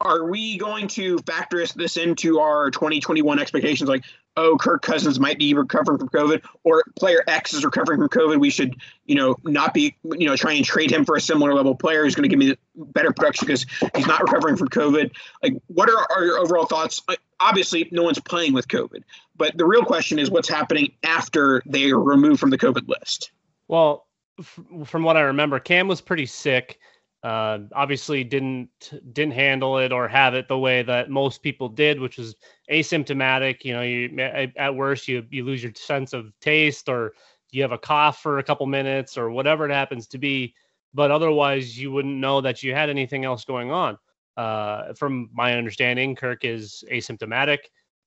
are 0.02 0.26
we 0.26 0.58
going 0.58 0.88
to 0.90 1.18
factor 1.20 1.66
this 1.76 1.98
into 1.98 2.40
our 2.40 2.70
2021 2.72 3.40
expectations? 3.40 3.90
Like, 3.90 4.04
oh, 4.38 4.58
Kirk 4.58 4.82
Cousins 4.82 5.20
might 5.20 5.38
be 5.38 5.54
recovering 5.54 5.98
from 5.98 6.10
COVID, 6.10 6.44
or 6.64 6.84
player 6.96 7.24
X 7.28 7.54
is 7.54 7.64
recovering 7.64 8.00
from 8.00 8.10
COVID. 8.10 8.40
We 8.40 8.50
should, 8.50 8.76
you 9.06 9.16
know, 9.16 9.36
not 9.44 9.74
be, 9.74 9.96
you 10.04 10.28
know, 10.28 10.36
trying 10.36 10.64
to 10.64 10.70
trade 10.70 10.92
him 10.92 11.06
for 11.06 11.16
a 11.16 11.22
similar 11.22 11.54
level 11.54 11.76
player 11.76 12.04
who's 12.04 12.16
going 12.16 12.30
to 12.30 12.36
give 12.36 12.40
me 12.40 12.56
better 12.76 13.14
production 13.14 13.48
because 13.48 13.66
he's 13.96 14.08
not 14.08 14.22
recovering 14.22 14.58
from 14.58 14.70
COVID. 14.70 15.12
Like, 15.42 15.54
what 15.68 15.90
are, 15.90 16.08
are 16.12 16.26
your 16.26 16.40
overall 16.40 16.66
thoughts? 16.66 17.02
obviously, 17.40 17.88
no 17.92 18.04
one's 18.04 18.20
playing 18.20 18.54
with 18.54 18.68
COVID, 18.68 19.04
but 19.36 19.58
the 19.58 19.66
real 19.66 19.84
question 19.84 20.20
is 20.20 20.30
what's 20.30 20.50
happening 20.50 20.92
after 21.04 21.62
they 21.66 21.92
are 21.92 22.00
removed 22.00 22.40
from 22.40 22.50
the 22.50 22.58
COVID 22.58 22.88
list. 22.88 23.32
Well, 23.68 24.06
f- 24.40 24.60
from 24.86 25.04
what 25.04 25.18
I 25.18 25.22
remember, 25.22 25.60
Cam 25.60 25.88
was 25.88 26.02
pretty 26.02 26.26
sick. 26.26 26.80
Uh, 27.26 27.58
obviously 27.74 28.24
didn't 28.24 28.70
didn't 29.12 29.34
handle 29.34 29.80
it 29.80 29.92
or 29.92 30.08
have 30.08 30.36
it 30.36 30.48
the 30.48 30.56
way 30.56 30.84
that 30.84 31.10
most 31.10 31.42
people 31.42 31.68
did, 31.68 32.00
which 32.00 32.20
was 32.20 32.36
asymptomatic. 32.70 33.64
You 33.64 33.74
know, 33.74 33.82
you 33.82 34.20
at 34.56 34.76
worst 34.76 35.08
you 35.08 35.26
you 35.32 35.44
lose 35.44 35.64
your 35.64 35.72
sense 35.74 36.14
of 36.14 36.32
taste 36.40 36.88
or 36.88 37.14
you 37.50 37.64
have 37.64 37.72
a 37.72 37.80
cough 37.80 38.22
for 38.22 38.38
a 38.38 38.44
couple 38.44 38.68
minutes 38.68 39.18
or 39.18 39.32
whatever 39.32 39.68
it 39.68 39.74
happens 39.74 40.06
to 40.10 40.20
be, 40.20 40.54
but 40.94 41.10
otherwise 41.10 41.76
you 41.76 41.92
wouldn't 41.92 42.16
know 42.16 42.42
that 42.42 42.62
you 42.62 42.76
had 42.76 42.92
anything 42.92 43.26
else 43.26 43.44
going 43.44 43.72
on. 43.72 43.98
Uh, 44.38 44.94
from 44.94 45.28
my 45.34 45.56
understanding, 45.56 46.16
Kirk 46.16 46.46
is 46.46 46.84
asymptomatic. 46.92 47.58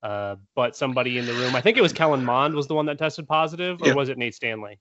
Uh, 0.00 0.37
but 0.54 0.76
somebody 0.76 1.18
in 1.18 1.26
the 1.26 1.33
room, 1.33 1.57
I 1.57 1.61
think 1.61 1.76
it 1.76 1.81
was 1.81 1.92
Kellen 1.92 2.24
Mond, 2.24 2.54
was 2.54 2.68
the 2.68 2.74
one 2.76 2.87
that 2.87 2.98
tested 2.98 3.26
positive, 3.26 3.83
or 3.83 3.88
yeah. 3.88 3.94
was 3.94 4.11
it 4.11 4.16
Nate 4.16 4.37
Stanley? 4.37 4.78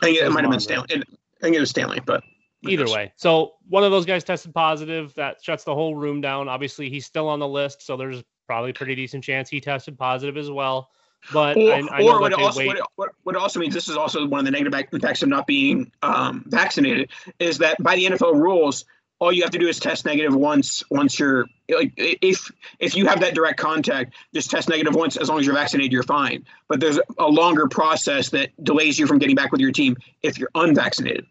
I 0.00 0.06
think 0.06 0.16
it, 0.16 0.24
it 0.24 0.30
might 0.30 0.44
have 0.44 0.50
been 0.50 0.58
Stanley. 0.58 0.86
It, 0.88 1.04
I 1.06 1.40
think 1.42 1.54
it 1.54 1.60
was 1.60 1.68
Stanley, 1.68 2.00
but 2.00 2.24
Either 2.62 2.86
way. 2.86 3.12
So 3.16 3.54
one 3.68 3.84
of 3.84 3.90
those 3.90 4.04
guys 4.04 4.24
tested 4.24 4.52
positive. 4.52 5.14
That 5.14 5.42
shuts 5.42 5.64
the 5.64 5.74
whole 5.74 5.94
room 5.94 6.20
down. 6.20 6.48
Obviously, 6.48 6.90
he's 6.90 7.06
still 7.06 7.28
on 7.28 7.38
the 7.38 7.48
list, 7.48 7.82
so 7.82 7.96
there's 7.96 8.22
probably 8.46 8.70
a 8.70 8.74
pretty 8.74 8.94
decent 8.94 9.22
chance 9.22 9.48
he 9.48 9.60
tested 9.60 9.96
positive 9.96 10.36
as 10.36 10.50
well. 10.50 10.90
But 11.32 11.56
or, 11.56 11.72
I, 11.72 11.82
I 11.92 12.02
or 12.02 12.20
what, 12.20 12.32
also, 12.32 12.64
what, 12.64 12.78
what, 12.96 13.10
what, 13.24 13.36
also 13.36 13.60
means 13.60 13.74
this 13.74 13.88
is 13.88 13.96
also 13.96 14.26
one 14.26 14.40
of 14.40 14.44
the 14.44 14.50
negative 14.50 14.72
impacts 14.92 15.22
of 15.22 15.28
not 15.28 15.46
being 15.46 15.90
um, 16.02 16.44
vaccinated 16.46 17.10
is 17.38 17.58
that 17.58 17.76
by 17.82 17.96
the 17.96 18.06
NFL 18.06 18.34
rules, 18.34 18.84
all 19.18 19.32
you 19.32 19.42
have 19.42 19.50
to 19.50 19.58
do 19.58 19.66
is 19.66 19.80
test 19.80 20.04
negative 20.04 20.34
once. 20.34 20.82
Once 20.90 21.18
you're 21.18 21.46
like, 21.68 21.92
if 21.96 22.50
if 22.78 22.96
you 22.96 23.06
have 23.06 23.20
that 23.20 23.34
direct 23.34 23.58
contact, 23.58 24.14
just 24.32 24.50
test 24.50 24.68
negative 24.68 24.94
once. 24.94 25.16
As 25.16 25.28
long 25.28 25.40
as 25.40 25.46
you're 25.46 25.56
vaccinated, 25.56 25.92
you're 25.92 26.04
fine. 26.04 26.44
But 26.68 26.80
there's 26.80 27.00
a 27.18 27.26
longer 27.26 27.66
process 27.66 28.30
that 28.30 28.50
delays 28.62 28.98
you 28.98 29.06
from 29.06 29.18
getting 29.18 29.34
back 29.34 29.50
with 29.50 29.60
your 29.60 29.72
team 29.72 29.96
if 30.22 30.38
you're 30.38 30.50
unvaccinated. 30.54 31.26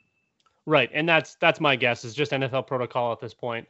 Right, 0.67 0.89
and 0.93 1.08
that's 1.08 1.36
that's 1.36 1.62
my 1.62 1.77
guess. 1.77 2.03
Is 2.03 2.13
just 2.13 2.34
NFL 2.34 2.67
protocol 2.67 3.13
at 3.13 3.21
this 3.21 3.34
point. 3.34 3.65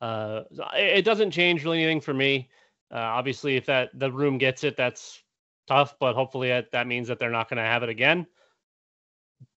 Uh, 0.00 0.42
it 0.74 1.04
doesn't 1.04 1.30
change 1.30 1.64
really 1.64 1.80
anything 1.80 2.00
for 2.00 2.12
me. 2.12 2.50
Uh, 2.92 2.98
obviously, 2.98 3.56
if 3.56 3.66
that 3.66 3.90
the 3.94 4.10
room 4.10 4.36
gets 4.36 4.64
it, 4.64 4.76
that's 4.76 5.22
tough. 5.68 5.94
But 6.00 6.16
hopefully, 6.16 6.48
that, 6.48 6.72
that 6.72 6.88
means 6.88 7.06
that 7.06 7.20
they're 7.20 7.30
not 7.30 7.48
going 7.48 7.58
to 7.58 7.62
have 7.62 7.84
it 7.84 7.88
again. 7.88 8.26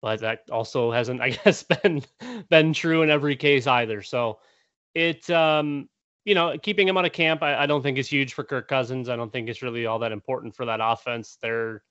But 0.01 0.19
that 0.19 0.41
also 0.51 0.91
hasn't, 0.91 1.21
I 1.21 1.29
guess, 1.45 1.63
been 1.63 2.03
been 2.49 2.73
true 2.73 3.03
in 3.03 3.09
every 3.09 3.37
case 3.37 3.67
either. 3.67 4.01
So 4.01 4.39
it, 4.93 5.29
um, 5.29 5.87
you 6.25 6.35
know, 6.35 6.57
keeping 6.61 6.89
him 6.89 6.97
out 6.97 7.05
of 7.05 7.13
camp, 7.13 7.41
I, 7.41 7.63
I 7.63 7.65
don't 7.67 7.81
think 7.81 7.99
is 7.99 8.09
huge 8.09 8.33
for 8.33 8.43
Kirk 8.43 8.67
Cousins. 8.67 9.07
I 9.07 9.15
don't 9.15 9.31
think 9.31 9.47
it's 9.47 9.61
really 9.61 9.85
all 9.85 9.99
that 9.99 10.11
important 10.11 10.57
for 10.57 10.65
that 10.65 10.81
offense. 10.83 11.37
They're 11.41 11.83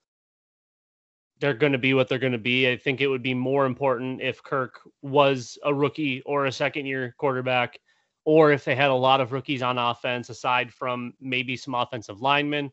they're 1.41 1.55
going 1.55 1.73
to 1.73 1.79
be 1.79 1.95
what 1.95 2.09
they're 2.09 2.19
going 2.19 2.33
to 2.33 2.39
be. 2.39 2.71
I 2.71 2.77
think 2.77 3.01
it 3.01 3.09
would 3.09 3.23
be 3.23 3.35
more 3.35 3.65
important 3.65 4.21
if 4.21 4.43
Kirk 4.43 4.81
was 5.03 5.59
a 5.65 5.73
rookie 5.73 6.23
or 6.27 6.47
a 6.47 6.53
second 6.53 6.87
year 6.87 7.15
quarterback, 7.19 7.79
or 8.25 8.53
if 8.53 8.65
they 8.65 8.75
had 8.75 8.91
a 8.91 8.95
lot 8.95 9.21
of 9.21 9.33
rookies 9.33 9.63
on 9.63 9.79
offense 9.79 10.29
aside 10.29 10.73
from 10.73 11.15
maybe 11.21 11.57
some 11.57 11.75
offensive 11.75 12.21
linemen. 12.21 12.71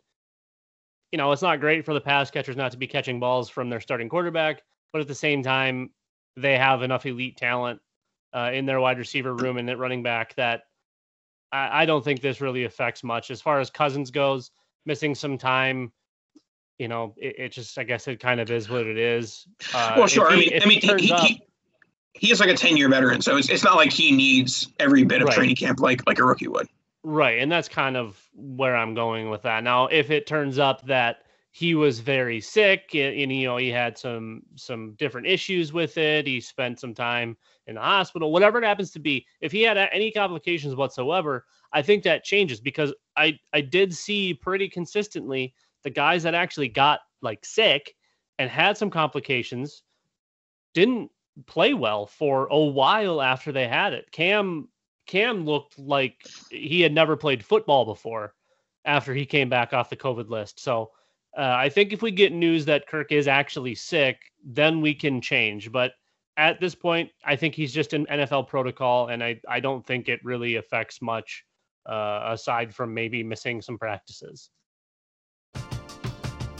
You 1.11 1.17
know, 1.17 1.31
it's 1.31 1.41
not 1.41 1.61
great 1.61 1.85
for 1.85 1.93
the 1.93 2.01
pass 2.01 2.29
catchers 2.29 2.57
not 2.57 2.71
to 2.73 2.77
be 2.77 2.87
catching 2.87 3.19
balls 3.19 3.49
from 3.49 3.69
their 3.69 3.79
starting 3.79 4.09
quarterback, 4.09 4.61
but 4.91 5.01
at 5.01 5.07
the 5.07 5.15
same 5.15 5.41
time, 5.41 5.89
they 6.35 6.57
have 6.57 6.83
enough 6.83 7.05
elite 7.05 7.37
talent 7.37 7.79
uh, 8.33 8.51
in 8.53 8.65
their 8.65 8.81
wide 8.81 8.99
receiver 8.99 9.33
room 9.33 9.57
and 9.57 9.69
at 9.69 9.79
running 9.79 10.03
back 10.03 10.35
that 10.35 10.63
I, 11.53 11.83
I 11.83 11.85
don't 11.85 12.03
think 12.03 12.21
this 12.21 12.41
really 12.41 12.65
affects 12.65 13.03
much 13.03 13.31
as 13.31 13.41
far 13.41 13.61
as 13.61 13.69
Cousins 13.69 14.11
goes. 14.11 14.51
Missing 14.85 15.15
some 15.15 15.37
time, 15.37 15.91
you 16.77 16.87
know, 16.87 17.13
it, 17.17 17.35
it 17.39 17.51
just 17.51 17.77
I 17.77 17.83
guess 17.83 18.07
it 18.07 18.19
kind 18.19 18.39
of 18.39 18.49
is 18.51 18.69
what 18.69 18.85
it 18.85 18.97
is. 18.97 19.47
Uh, 19.73 19.95
well, 19.97 20.07
sure. 20.07 20.31
He, 20.31 20.53
I 20.53 20.65
mean, 20.65 20.79
I 20.87 20.93
mean, 20.93 20.99
he, 20.99 21.07
he, 21.07 21.11
up, 21.11 21.27
he, 22.13 22.31
is 22.31 22.39
like 22.39 22.49
a 22.49 22.55
ten 22.55 22.77
year 22.77 22.89
veteran, 22.89 23.21
so 23.21 23.37
it's 23.37 23.49
it's 23.49 23.63
not 23.63 23.75
like 23.75 23.91
he 23.91 24.11
needs 24.11 24.71
every 24.79 25.03
bit 25.03 25.21
of 25.21 25.27
right. 25.27 25.35
training 25.35 25.55
camp 25.55 25.79
like 25.79 26.05
like 26.07 26.19
a 26.19 26.25
rookie 26.25 26.47
would. 26.47 26.67
Right, 27.03 27.39
and 27.39 27.51
that's 27.51 27.69
kind 27.69 27.95
of 27.95 28.21
where 28.33 28.75
I'm 28.75 28.93
going 28.93 29.29
with 29.29 29.43
that. 29.43 29.63
Now, 29.63 29.87
if 29.87 30.11
it 30.11 30.27
turns 30.27 30.59
up 30.59 30.85
that 30.87 31.23
he 31.57 31.73
was 31.73 31.99
very 32.01 32.39
sick 32.39 32.93
and, 32.93 33.19
and, 33.19 33.33
you 33.33 33.47
know 33.47 33.57
he 33.57 33.69
had 33.69 33.97
some 33.97 34.43
some 34.55 34.93
different 34.99 35.25
issues 35.25 35.73
with 35.73 35.97
it 35.97 36.27
he 36.27 36.39
spent 36.39 36.79
some 36.79 36.93
time 36.93 37.35
in 37.65 37.73
the 37.73 37.81
hospital 37.81 38.31
whatever 38.31 38.59
it 38.59 38.63
happens 38.63 38.91
to 38.91 38.99
be 38.99 39.25
if 39.41 39.51
he 39.51 39.63
had 39.63 39.75
any 39.91 40.11
complications 40.11 40.75
whatsoever 40.75 41.45
i 41.73 41.81
think 41.81 42.03
that 42.03 42.23
changes 42.23 42.59
because 42.59 42.93
i 43.15 43.35
i 43.53 43.61
did 43.61 43.91
see 43.91 44.35
pretty 44.35 44.69
consistently 44.69 45.51
the 45.83 45.89
guys 45.89 46.23
that 46.23 46.35
actually 46.35 46.69
got 46.69 46.99
like 47.21 47.45
sick 47.45 47.93
and 48.39 48.49
had 48.49 48.77
some 48.77 48.89
complications 48.89 49.83
didn't 50.73 51.09
play 51.45 51.73
well 51.73 52.05
for 52.05 52.47
a 52.47 52.59
while 52.59 53.21
after 53.21 53.51
they 53.51 53.67
had 53.67 53.93
it 53.93 54.11
cam 54.11 54.67
cam 55.05 55.45
looked 55.45 55.77
like 55.77 56.15
he 56.49 56.81
had 56.81 56.93
never 56.93 57.15
played 57.15 57.45
football 57.45 57.85
before 57.85 58.33
after 58.85 59.13
he 59.13 59.25
came 59.25 59.49
back 59.49 59.71
off 59.73 59.89
the 59.89 59.95
covid 59.95 60.29
list 60.29 60.59
so 60.59 60.91
uh, 61.37 61.55
I 61.55 61.69
think 61.69 61.93
if 61.93 62.01
we 62.01 62.09
get 62.09 62.33
news 62.33 62.65
that 62.65 62.87
Kirk 62.87 63.11
is 63.11 63.27
actually 63.27 63.75
sick, 63.75 64.19
then 64.43 64.81
we 64.81 64.95
can 64.95 65.21
change. 65.21 65.71
But 65.71 65.93
at 66.35 66.59
this 66.59 66.73
point, 66.73 67.11
I 67.23 67.35
think 67.35 67.53
he's 67.53 67.71
just 67.71 67.93
an 67.93 68.07
NFL 68.07 68.47
protocol, 68.47 69.09
and 69.09 69.23
I, 69.23 69.39
I 69.47 69.59
don't 69.59 69.85
think 69.85 70.09
it 70.09 70.19
really 70.23 70.55
affects 70.55 70.99
much 70.99 71.45
uh, 71.85 72.29
aside 72.31 72.73
from 72.73 72.93
maybe 72.93 73.21
missing 73.23 73.61
some 73.61 73.77
practices. 73.77 74.49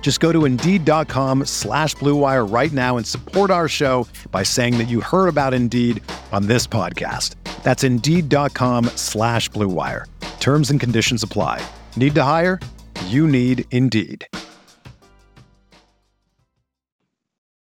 Just 0.00 0.20
go 0.20 0.32
to 0.32 0.46
Indeed.com 0.46 1.44
slash 1.44 1.94
BlueWire 1.96 2.50
right 2.50 2.72
now 2.72 2.96
and 2.96 3.06
support 3.06 3.50
our 3.50 3.68
show 3.68 4.08
by 4.30 4.42
saying 4.42 4.78
that 4.78 4.88
you 4.88 5.02
heard 5.02 5.28
about 5.28 5.52
Indeed 5.52 6.02
on 6.32 6.46
this 6.46 6.66
podcast. 6.66 7.34
That's 7.62 7.84
Indeed.com 7.84 8.86
slash 8.96 9.50
BlueWire. 9.50 10.06
Terms 10.40 10.70
and 10.70 10.80
conditions 10.80 11.22
apply. 11.22 11.60
Need 11.96 12.14
to 12.14 12.22
hire? 12.22 12.58
You 13.08 13.28
need 13.28 13.66
Indeed. 13.70 14.26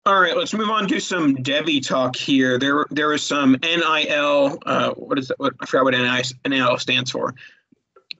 All 0.04 0.20
right, 0.20 0.36
let's 0.36 0.52
move 0.52 0.68
on 0.68 0.88
to 0.88 0.98
some 0.98 1.36
Devy 1.36 1.86
talk 1.86 2.16
here. 2.16 2.58
There, 2.58 2.86
there 2.90 3.06
was 3.06 3.22
some 3.22 3.56
NIL. 3.62 4.58
Uh, 4.66 4.90
what 4.94 5.16
is 5.16 5.28
that? 5.28 5.38
What, 5.38 5.54
I 5.60 5.66
forgot 5.66 5.84
what 5.84 6.34
NIL 6.44 6.78
stands 6.78 7.12
for. 7.12 7.36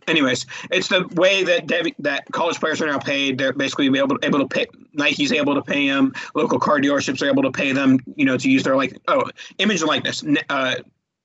Anyways, 0.09 0.47
it's 0.71 0.89
the 0.89 1.07
way 1.15 1.45
that 1.45 1.67
Devy, 1.67 1.95
that 2.01 2.25
college 2.33 2.59
players 2.59 2.81
are 2.83 2.87
now 2.87 2.99
paid. 2.99 3.39
They're 3.39 3.53
basically 3.53 3.87
able 3.87 4.19
to, 4.19 4.27
able 4.27 4.41
to 4.41 4.49
pay. 4.49 4.67
Nike's 4.93 5.33
able 5.33 5.55
to 5.55 5.63
pay 5.63 5.89
them. 5.89 6.13
Local 6.35 6.59
car 6.59 6.79
dealerships 6.79 7.23
are 7.23 7.29
able 7.29 7.43
to 7.43 7.53
pay 7.53 7.73
them. 7.73 7.99
You 8.17 8.25
know, 8.25 8.37
to 8.37 8.51
use 8.51 8.63
their 8.63 8.77
like 8.77 8.99
oh 9.09 9.25
image 9.59 9.81
and 9.81 9.89
likeness, 9.89 10.25
uh, 10.49 10.77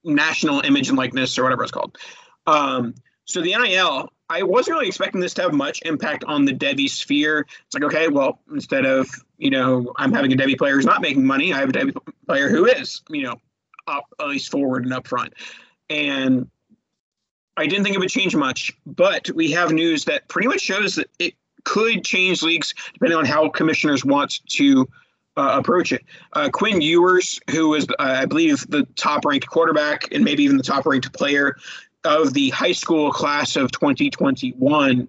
national 0.04 0.62
image 0.62 0.90
and 0.90 0.98
likeness 0.98 1.38
or 1.38 1.44
whatever 1.44 1.64
it's 1.64 1.72
called. 1.72 1.98
Um, 2.46 2.94
so 3.26 3.42
the 3.42 3.56
NIL 3.56 4.12
I 4.30 4.44
wasn't 4.44 4.76
really 4.76 4.88
expecting 4.88 5.22
this 5.22 5.34
to 5.36 5.44
have 5.44 5.54
much 5.54 5.82
impact 5.86 6.24
on 6.26 6.46
the 6.46 6.54
Devy 6.54 6.90
sphere. 6.90 7.46
It's 7.66 7.74
like, 7.74 7.84
okay, 7.84 8.10
well, 8.10 8.40
instead 8.52 8.86
of, 8.86 9.08
you 9.38 9.50
know, 9.50 9.94
I'm 9.96 10.12
having 10.12 10.34
a 10.34 10.36
Devy 10.36 10.58
player 10.58 10.76
who's 10.76 10.86
not 10.86 11.02
making 11.02 11.26
money, 11.26 11.54
I 11.54 11.60
have 11.60 11.70
a 11.70 11.74
Devy 11.74 11.96
player 12.26 12.50
who 12.50 12.66
is, 12.66 13.02
you 13.10 13.24
know, 13.24 13.36
up 13.88 14.04
at 14.20 14.28
least 14.28 14.52
forward 14.52 14.84
and 14.84 14.94
up 14.94 15.08
front. 15.08 15.34
And 15.90 16.50
I 17.58 17.66
didn't 17.66 17.84
think 17.84 17.96
it 17.96 18.00
would 18.00 18.10
change 18.10 18.36
much, 18.36 18.72
but 18.86 19.30
we 19.32 19.52
have 19.52 19.72
news 19.72 20.06
that 20.06 20.28
pretty 20.28 20.48
much 20.48 20.62
shows 20.62 20.96
that 20.96 21.10
it 21.18 21.34
could 21.64 22.06
change 22.06 22.44
leagues 22.44 22.74
depending 22.94 23.18
on 23.18 23.26
how 23.26 23.50
commissioners 23.50 24.06
want 24.06 24.40
to 24.52 24.88
uh, 25.36 25.58
approach 25.60 25.92
it. 25.92 26.04
Uh, 26.34 26.50
Quinn 26.50 26.82
Ewers, 26.82 27.40
who 27.50 27.74
is, 27.74 27.88
uh, 28.00 28.04
I 28.22 28.26
believe, 28.26 28.66
the 28.70 28.88
top 28.96 29.26
ranked 29.26 29.48
quarterback 29.48 30.12
and 30.14 30.24
maybe 30.24 30.44
even 30.44 30.58
the 30.58 30.64
top 30.64 30.86
ranked 30.86 31.12
player 31.14 31.58
of 32.04 32.34
the 32.34 32.50
high 32.50 32.72
school 32.72 33.12
class 33.12 33.56
of 33.56 33.72
2021, 33.72 35.08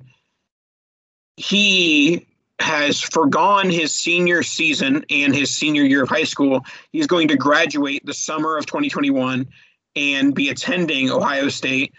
he 1.36 2.26
has 2.60 3.00
forgone 3.00 3.70
his 3.70 3.94
senior 3.94 4.42
season 4.42 5.04
and 5.10 5.34
his 5.34 5.50
senior 5.50 5.84
year 5.84 6.02
of 6.02 6.08
high 6.08 6.24
school. 6.24 6.64
He's 6.92 7.06
going 7.06 7.28
to 7.28 7.36
graduate 7.36 8.04
the 8.04 8.14
summer 8.14 8.56
of 8.56 8.66
2021 8.66 9.46
and 9.94 10.34
be 10.34 10.48
attending 10.48 11.10
Ohio 11.10 11.48
State 11.48 11.92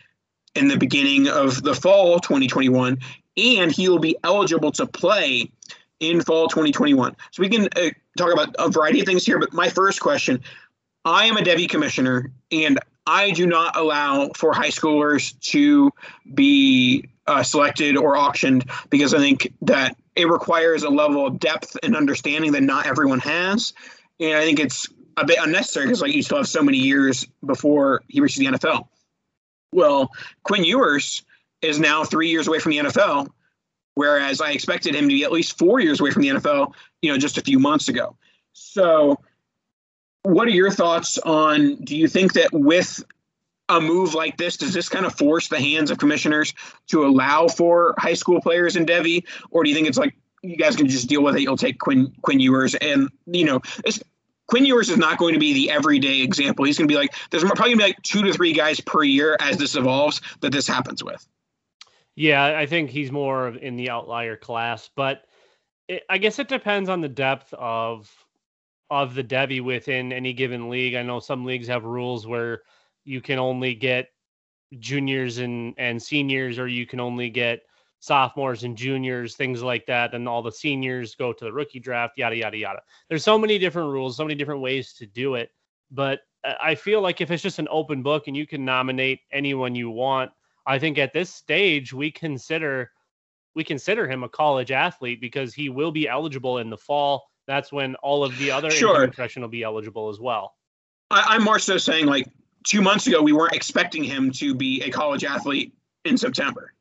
in 0.56 0.68
the 0.68 0.78
beginning 0.78 1.28
of 1.28 1.62
the 1.62 1.76
fall 1.76 2.20
2021. 2.20 3.00
And 3.38 3.72
he 3.72 3.88
will 3.90 4.00
be 4.00 4.18
eligible 4.24 4.72
to 4.74 4.86
play 4.86 5.52
in 6.00 6.22
fall 6.22 6.48
2021. 6.48 7.16
So 7.32 7.42
we 7.42 7.50
can 7.50 7.70
uh, 7.76 7.90
talk 8.18 8.34
about 8.34 8.56
a 8.60 8.70
variety 8.70 9.00
of 9.00 9.06
things 9.06 9.26
here. 9.26 9.40
But 9.40 9.54
my 9.54 9.70
first 9.70 10.00
question 10.00 10.42
I 11.06 11.26
am 11.26 11.38
a 11.38 11.42
Devy 11.42 11.70
commissioner, 11.70 12.32
and 12.52 12.80
I 13.08 13.32
do 13.32 13.48
not 13.48 13.76
allow 13.76 14.30
for 14.36 14.54
high 14.54 14.70
schoolers 14.70 15.40
to 15.52 15.92
be 16.34 17.10
uh, 17.26 17.44
selected 17.44 17.96
or 17.96 18.18
auctioned 18.18 18.66
because 18.90 19.14
I 19.14 19.20
think 19.20 19.54
that 19.62 19.96
it 20.16 20.28
requires 20.28 20.84
a 20.84 20.90
level 20.90 21.26
of 21.26 21.40
depth 21.40 21.78
and 21.82 21.96
understanding 21.96 22.52
that 22.52 22.62
not 22.62 22.86
everyone 22.86 23.20
has. 23.20 23.74
And 24.20 24.36
I 24.36 24.44
think 24.44 24.60
it's 24.60 24.88
a 25.16 25.26
bit 25.26 25.38
unnecessary 25.42 25.86
because 25.86 26.02
like 26.02 26.14
you 26.14 26.24
still 26.24 26.38
have 26.38 26.48
so 26.48 26.62
many 26.62 26.78
years 26.78 27.26
before 27.46 28.04
he 28.08 28.20
reaches 28.20 28.40
the 28.40 28.48
NFL. 28.48 28.88
Well, 29.72 30.12
Quinn 30.44 30.64
Ewers 30.64 31.24
is 31.62 31.80
now 31.80 32.04
three 32.04 32.30
years 32.30 32.48
away 32.48 32.60
from 32.60 32.72
the 32.72 32.78
NFL, 32.80 33.28
whereas 33.96 34.42
I 34.42 34.52
expected 34.52 34.96
him 34.96 35.04
to 35.10 35.16
be 35.16 35.24
at 35.24 35.32
least 35.32 35.58
four 35.58 35.80
years 35.80 36.00
away 36.00 36.12
from 36.12 36.22
the 36.22 36.30
NFL, 36.30 36.74
you 37.02 37.12
know, 37.12 37.18
just 37.18 37.38
a 37.38 37.42
few 37.42 37.60
months 37.60 37.90
ago. 37.90 38.16
So 38.54 39.20
what 40.24 40.48
are 40.48 40.52
your 40.52 40.72
thoughts 40.72 41.18
on 41.20 41.76
do 41.76 41.96
you 41.96 42.08
think 42.08 42.34
that 42.34 42.52
with 42.52 43.04
a 43.70 43.80
move 43.80 44.16
like 44.16 44.38
this, 44.38 44.58
does 44.58 44.74
this 44.74 44.90
kind 44.90 45.06
of 45.06 45.16
force 45.16 45.48
the 45.48 45.60
hands 45.60 45.92
of 45.92 46.00
commissioners 46.00 46.54
to 46.88 47.06
allow 47.06 47.48
for 47.48 47.94
high 47.98 48.16
school 48.16 48.42
players 48.42 48.76
in 48.76 48.86
Devy, 48.86 49.26
Or 49.52 49.64
do 49.64 49.70
you 49.70 49.76
think 49.76 49.88
it's 49.88 49.98
like 49.98 50.16
you 50.42 50.58
guys 50.58 50.76
can 50.76 50.88
just 50.88 51.08
deal 51.08 51.24
with 51.24 51.36
it? 51.36 51.42
You'll 51.42 51.58
take 51.58 51.80
Quinn 51.80 52.12
Quinn 52.22 52.40
Ewers 52.40 52.76
and 52.76 53.10
you 53.28 53.46
know, 53.46 53.62
Quinn 54.50 54.66
Ewers 54.66 54.90
is 54.90 54.98
not 54.98 55.20
going 55.20 55.36
to 55.36 55.40
be 55.40 55.54
the 55.54 55.70
everyday 55.70 56.22
example. 56.22 56.66
He's 56.66 56.78
going 56.78 56.88
to 56.88 56.92
be 56.92 56.98
like 56.98 57.14
there's 57.30 57.44
probably 57.44 57.76
going 57.76 57.78
to 57.78 57.84
be 57.84 57.90
like 57.90 58.02
two 58.02 58.24
to 58.24 58.34
three 58.34 58.52
guys 58.52 58.80
per 58.80 59.04
year 59.04 59.38
as 59.40 59.58
this 59.58 59.76
evolves 59.76 60.22
that 60.42 60.52
this 60.52 60.68
happens 60.68 61.04
with. 61.04 61.26
Yeah, 62.16 62.58
I 62.58 62.66
think 62.66 62.90
he's 62.90 63.12
more 63.12 63.50
in 63.50 63.76
the 63.76 63.92
outlier 63.92 64.36
class, 64.36 64.90
but 64.96 65.24
it, 65.88 66.02
I 66.10 66.18
guess 66.18 66.40
it 66.40 66.48
depends 66.48 66.90
on 66.90 67.00
the 67.00 67.08
depth 67.08 67.54
of 67.54 68.12
of 68.90 69.14
the 69.14 69.24
Devy 69.24 69.62
within 69.62 70.12
any 70.12 70.34
given 70.34 70.68
league. 70.68 70.96
I 70.96 71.04
know 71.04 71.20
some 71.20 71.46
leagues 71.46 71.68
have 71.68 71.84
rules 71.84 72.26
where 72.26 72.64
you 73.06 73.22
can 73.22 73.38
only 73.38 73.76
get 73.76 74.10
juniors 74.80 75.38
and 75.38 75.76
and 75.78 76.02
seniors, 76.02 76.58
or 76.58 76.68
you 76.68 76.88
can 76.88 77.00
only 77.00 77.30
get 77.30 77.62
sophomores 78.00 78.64
and 78.64 78.78
juniors, 78.78 79.36
things 79.36 79.62
like 79.62 79.86
that. 79.88 80.14
And 80.14 80.28
all 80.28 80.42
the 80.42 80.52
seniors 80.52 81.16
go 81.16 81.34
to 81.34 81.46
the 81.46 81.52
rookie 81.54 81.80
draft, 81.80 82.18
yada 82.18 82.36
yada 82.36 82.58
yada. 82.58 82.82
There's 83.10 83.24
so 83.24 83.38
many 83.38 83.58
different 83.60 83.92
rules, 83.92 84.18
so 84.18 84.24
many 84.24 84.36
different 84.36 84.62
ways 84.62 84.94
to 84.94 85.06
do 85.06 85.36
it. 85.36 85.52
But 85.92 86.22
I 86.44 86.76
feel 86.76 87.02
like 87.02 87.20
if 87.22 87.32
it's 87.32 87.44
just 87.44 87.60
an 87.60 87.68
open 87.70 88.02
book 88.02 88.28
and 88.28 88.38
you 88.38 88.48
can 88.48 88.64
nominate 88.64 89.20
anyone 89.32 89.76
you 89.76 89.90
want, 89.90 90.32
I 90.66 90.80
think 90.80 90.98
at 90.98 91.14
this 91.14 91.34
stage 91.34 91.94
we 91.94 92.12
consider 92.12 92.92
we 93.56 93.64
consider 93.64 94.08
him 94.08 94.24
a 94.24 94.30
college 94.30 94.72
athlete 94.72 95.20
because 95.20 95.54
he 95.54 95.70
will 95.70 95.92
be 95.92 96.08
eligible 96.08 96.60
in 96.60 96.70
the 96.70 96.78
fall 96.78 97.26
That's 97.48 97.72
when 97.72 97.96
all 97.96 98.24
of 98.24 98.38
the 98.38 98.52
other 98.52 98.70
Sure. 98.70 99.12
freshmen 99.12 99.42
will 99.42 99.50
be 99.50 99.64
eligible 99.64 100.10
as 100.10 100.20
well. 100.20 100.54
I, 101.10 101.24
I'm 101.30 101.44
more 101.44 101.58
so 101.58 101.78
saying 101.80 102.06
like 102.06 102.28
two 102.64 102.82
months 102.82 103.08
ago 103.08 103.22
we 103.24 103.34
weren't 103.34 103.54
expecting 103.54 104.04
him 104.04 104.32
to 104.34 104.54
be 104.54 104.84
a 104.84 104.92
college 104.92 105.26
athlete 105.26 105.74
in 106.06 106.16
September. 106.16 106.74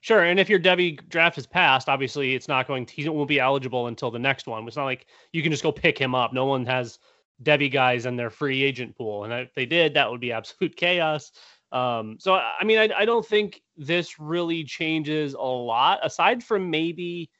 Sure, 0.00 0.22
and 0.22 0.38
if 0.38 0.48
your 0.48 0.60
Devy 0.60 1.06
draft 1.08 1.38
is 1.38 1.46
passed, 1.46 1.88
obviously 1.88 2.34
it's 2.34 2.46
not 2.48 2.68
going 2.68 2.86
to 2.86 2.94
he 2.94 3.08
won't 3.08 3.28
be 3.28 3.40
eligible 3.40 3.88
until 3.88 4.10
the 4.10 4.18
next 4.18 4.46
one. 4.46 4.66
It's 4.66 4.76
not 4.76 4.84
like 4.84 5.06
you 5.32 5.42
can 5.42 5.50
just 5.50 5.62
go 5.62 5.72
pick 5.72 5.98
him 5.98 6.14
up. 6.14 6.32
No 6.32 6.46
one 6.46 6.64
has 6.66 6.98
Devy 7.42 7.70
guys 7.70 8.06
in 8.06 8.16
their 8.16 8.30
free 8.30 8.62
agent 8.62 8.96
pool, 8.96 9.24
and 9.24 9.32
if 9.32 9.54
they 9.54 9.66
did, 9.66 9.94
that 9.94 10.10
would 10.10 10.20
be 10.20 10.32
absolute 10.32 10.76
chaos. 10.76 11.32
Um, 11.72 12.16
so 12.20 12.34
I 12.34 12.64
mean, 12.64 12.78
I, 12.78 12.88
I 12.98 13.04
don't 13.04 13.26
think 13.26 13.60
this 13.76 14.18
really 14.20 14.64
changes 14.64 15.34
a 15.34 15.40
lot, 15.40 15.98
aside 16.02 16.44
from 16.44 16.70
maybe 16.70 17.30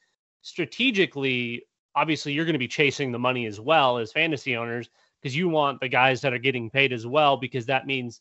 strategically. 0.43 1.65
Obviously, 1.95 2.33
you're 2.33 2.45
going 2.45 2.53
to 2.55 2.59
be 2.59 2.69
chasing 2.69 3.13
the 3.13 3.19
money 3.19 3.47
as 3.47 3.61
well 3.61 3.99
as 3.99 4.13
fantasy 4.13 4.57
owners 4.57 4.91
because 5.21 5.37
you 5.37 5.49
want 5.49 5.81
the 5.81 5.89
guys 5.89 6.21
that 6.21 6.33
are 6.33 6.39
getting 6.39 6.71
paid 6.71 6.93
as 6.93 7.07
well, 7.07 7.37
because 7.37 7.67
that 7.67 7.87
means 7.87 8.21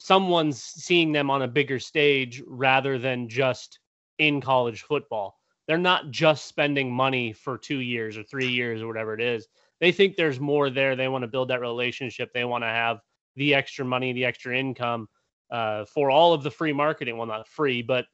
someone's 0.00 0.62
seeing 0.62 1.12
them 1.12 1.30
on 1.30 1.42
a 1.42 1.48
bigger 1.48 1.78
stage 1.78 2.42
rather 2.46 2.98
than 2.98 3.28
just 3.28 3.78
in 4.18 4.40
college 4.40 4.82
football. 4.82 5.38
They're 5.68 5.78
not 5.78 6.10
just 6.10 6.46
spending 6.46 6.90
money 6.90 7.32
for 7.32 7.58
two 7.58 7.78
years 7.78 8.16
or 8.16 8.24
three 8.24 8.48
years 8.48 8.82
or 8.82 8.88
whatever 8.88 9.14
it 9.14 9.20
is. 9.20 9.46
They 9.78 9.92
think 9.92 10.16
there's 10.16 10.40
more 10.40 10.70
there. 10.70 10.96
They 10.96 11.08
want 11.08 11.22
to 11.22 11.28
build 11.28 11.48
that 11.48 11.60
relationship. 11.60 12.30
They 12.32 12.44
want 12.44 12.64
to 12.64 12.68
have 12.68 12.98
the 13.36 13.54
extra 13.54 13.84
money, 13.84 14.12
the 14.12 14.24
extra 14.24 14.58
income 14.58 15.06
uh, 15.50 15.84
for 15.84 16.10
all 16.10 16.32
of 16.32 16.42
the 16.42 16.50
free 16.50 16.72
marketing. 16.72 17.16
Well, 17.16 17.26
not 17.26 17.46
free, 17.46 17.82
but 17.82 18.06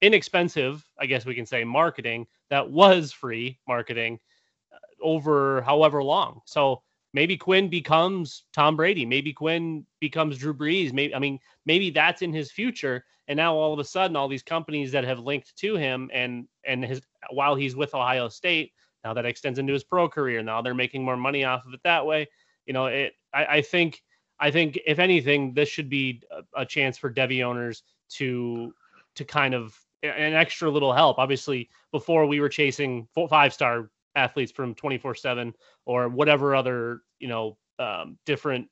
inexpensive, 0.00 0.84
I 0.98 1.06
guess 1.06 1.26
we 1.26 1.34
can 1.34 1.46
say, 1.46 1.64
marketing 1.64 2.26
that 2.50 2.70
was 2.70 3.12
free 3.12 3.58
marketing 3.66 4.20
uh, 4.72 5.04
over 5.04 5.60
however 5.62 6.02
long. 6.02 6.40
So 6.46 6.82
maybe 7.16 7.34
Quinn 7.34 7.68
becomes 7.68 8.44
Tom 8.52 8.76
Brady. 8.76 9.06
Maybe 9.06 9.32
Quinn 9.32 9.86
becomes 10.00 10.36
Drew 10.36 10.52
Brees. 10.52 10.92
Maybe 10.92 11.14
I 11.14 11.18
mean 11.18 11.40
maybe 11.64 11.88
that's 11.88 12.20
in 12.20 12.32
his 12.32 12.52
future. 12.52 13.04
And 13.26 13.38
now 13.38 13.56
all 13.56 13.72
of 13.72 13.78
a 13.78 13.84
sudden, 13.84 14.16
all 14.16 14.28
these 14.28 14.42
companies 14.42 14.92
that 14.92 15.02
have 15.04 15.18
linked 15.18 15.56
to 15.56 15.76
him 15.76 16.10
and 16.12 16.46
and 16.64 16.84
his 16.84 17.00
while 17.30 17.54
he's 17.56 17.74
with 17.74 17.94
Ohio 17.94 18.28
State, 18.28 18.72
now 19.02 19.14
that 19.14 19.24
extends 19.24 19.58
into 19.58 19.72
his 19.72 19.82
pro 19.82 20.08
career. 20.08 20.42
Now 20.42 20.60
they're 20.60 20.74
making 20.74 21.02
more 21.02 21.16
money 21.16 21.42
off 21.42 21.64
of 21.66 21.72
it 21.72 21.80
that 21.84 22.04
way. 22.04 22.28
You 22.66 22.74
know, 22.74 22.86
it. 22.86 23.14
I, 23.32 23.46
I 23.46 23.62
think 23.62 24.02
I 24.38 24.50
think 24.50 24.78
if 24.86 24.98
anything, 24.98 25.54
this 25.54 25.70
should 25.70 25.88
be 25.88 26.22
a, 26.30 26.62
a 26.62 26.66
chance 26.66 26.98
for 26.98 27.10
Devy 27.10 27.42
owners 27.42 27.82
to 28.10 28.74
to 29.14 29.24
kind 29.24 29.54
of 29.54 29.74
an 30.02 30.34
extra 30.34 30.70
little 30.70 30.92
help. 30.92 31.18
Obviously, 31.18 31.70
before 31.92 32.26
we 32.26 32.40
were 32.40 32.50
chasing 32.50 33.08
five 33.30 33.54
star 33.54 33.90
athletes 34.16 34.50
from 34.50 34.74
24 34.74 35.14
7 35.14 35.54
or 35.84 36.08
whatever 36.08 36.56
other 36.56 37.02
you 37.18 37.28
know 37.28 37.56
um, 37.78 38.18
different 38.26 38.68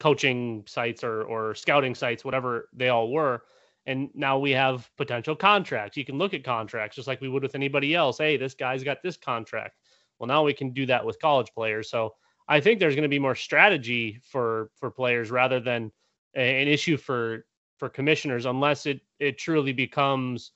coaching 0.00 0.64
sites 0.66 1.04
or 1.04 1.22
or 1.24 1.54
scouting 1.54 1.94
sites 1.94 2.24
whatever 2.24 2.68
they 2.72 2.88
all 2.88 3.10
were. 3.10 3.42
And 3.88 4.10
now 4.14 4.38
we 4.38 4.50
have 4.50 4.90
potential 4.96 5.36
contracts. 5.36 5.96
You 5.96 6.04
can 6.04 6.18
look 6.18 6.34
at 6.34 6.42
contracts 6.42 6.96
just 6.96 7.06
like 7.06 7.20
we 7.20 7.28
would 7.28 7.42
with 7.42 7.54
anybody 7.54 7.94
else. 7.94 8.18
Hey 8.18 8.36
this 8.36 8.54
guy's 8.54 8.84
got 8.84 9.02
this 9.02 9.16
contract. 9.16 9.76
Well 10.18 10.28
now 10.28 10.44
we 10.44 10.54
can 10.54 10.72
do 10.72 10.86
that 10.86 11.04
with 11.04 11.20
college 11.20 11.52
players. 11.54 11.90
So 11.90 12.14
i 12.48 12.60
think 12.60 12.78
there's 12.78 12.94
going 12.94 13.02
to 13.02 13.08
be 13.08 13.18
more 13.18 13.34
strategy 13.34 14.20
for 14.22 14.70
for 14.76 14.90
players 14.90 15.30
rather 15.30 15.60
than 15.60 15.90
a, 16.36 16.62
an 16.62 16.68
issue 16.68 16.96
for 16.96 17.44
for 17.78 17.88
commissioners 17.88 18.46
unless 18.46 18.86
it 18.86 19.00
it 19.18 19.38
truly 19.38 19.72
becomes 19.72 20.52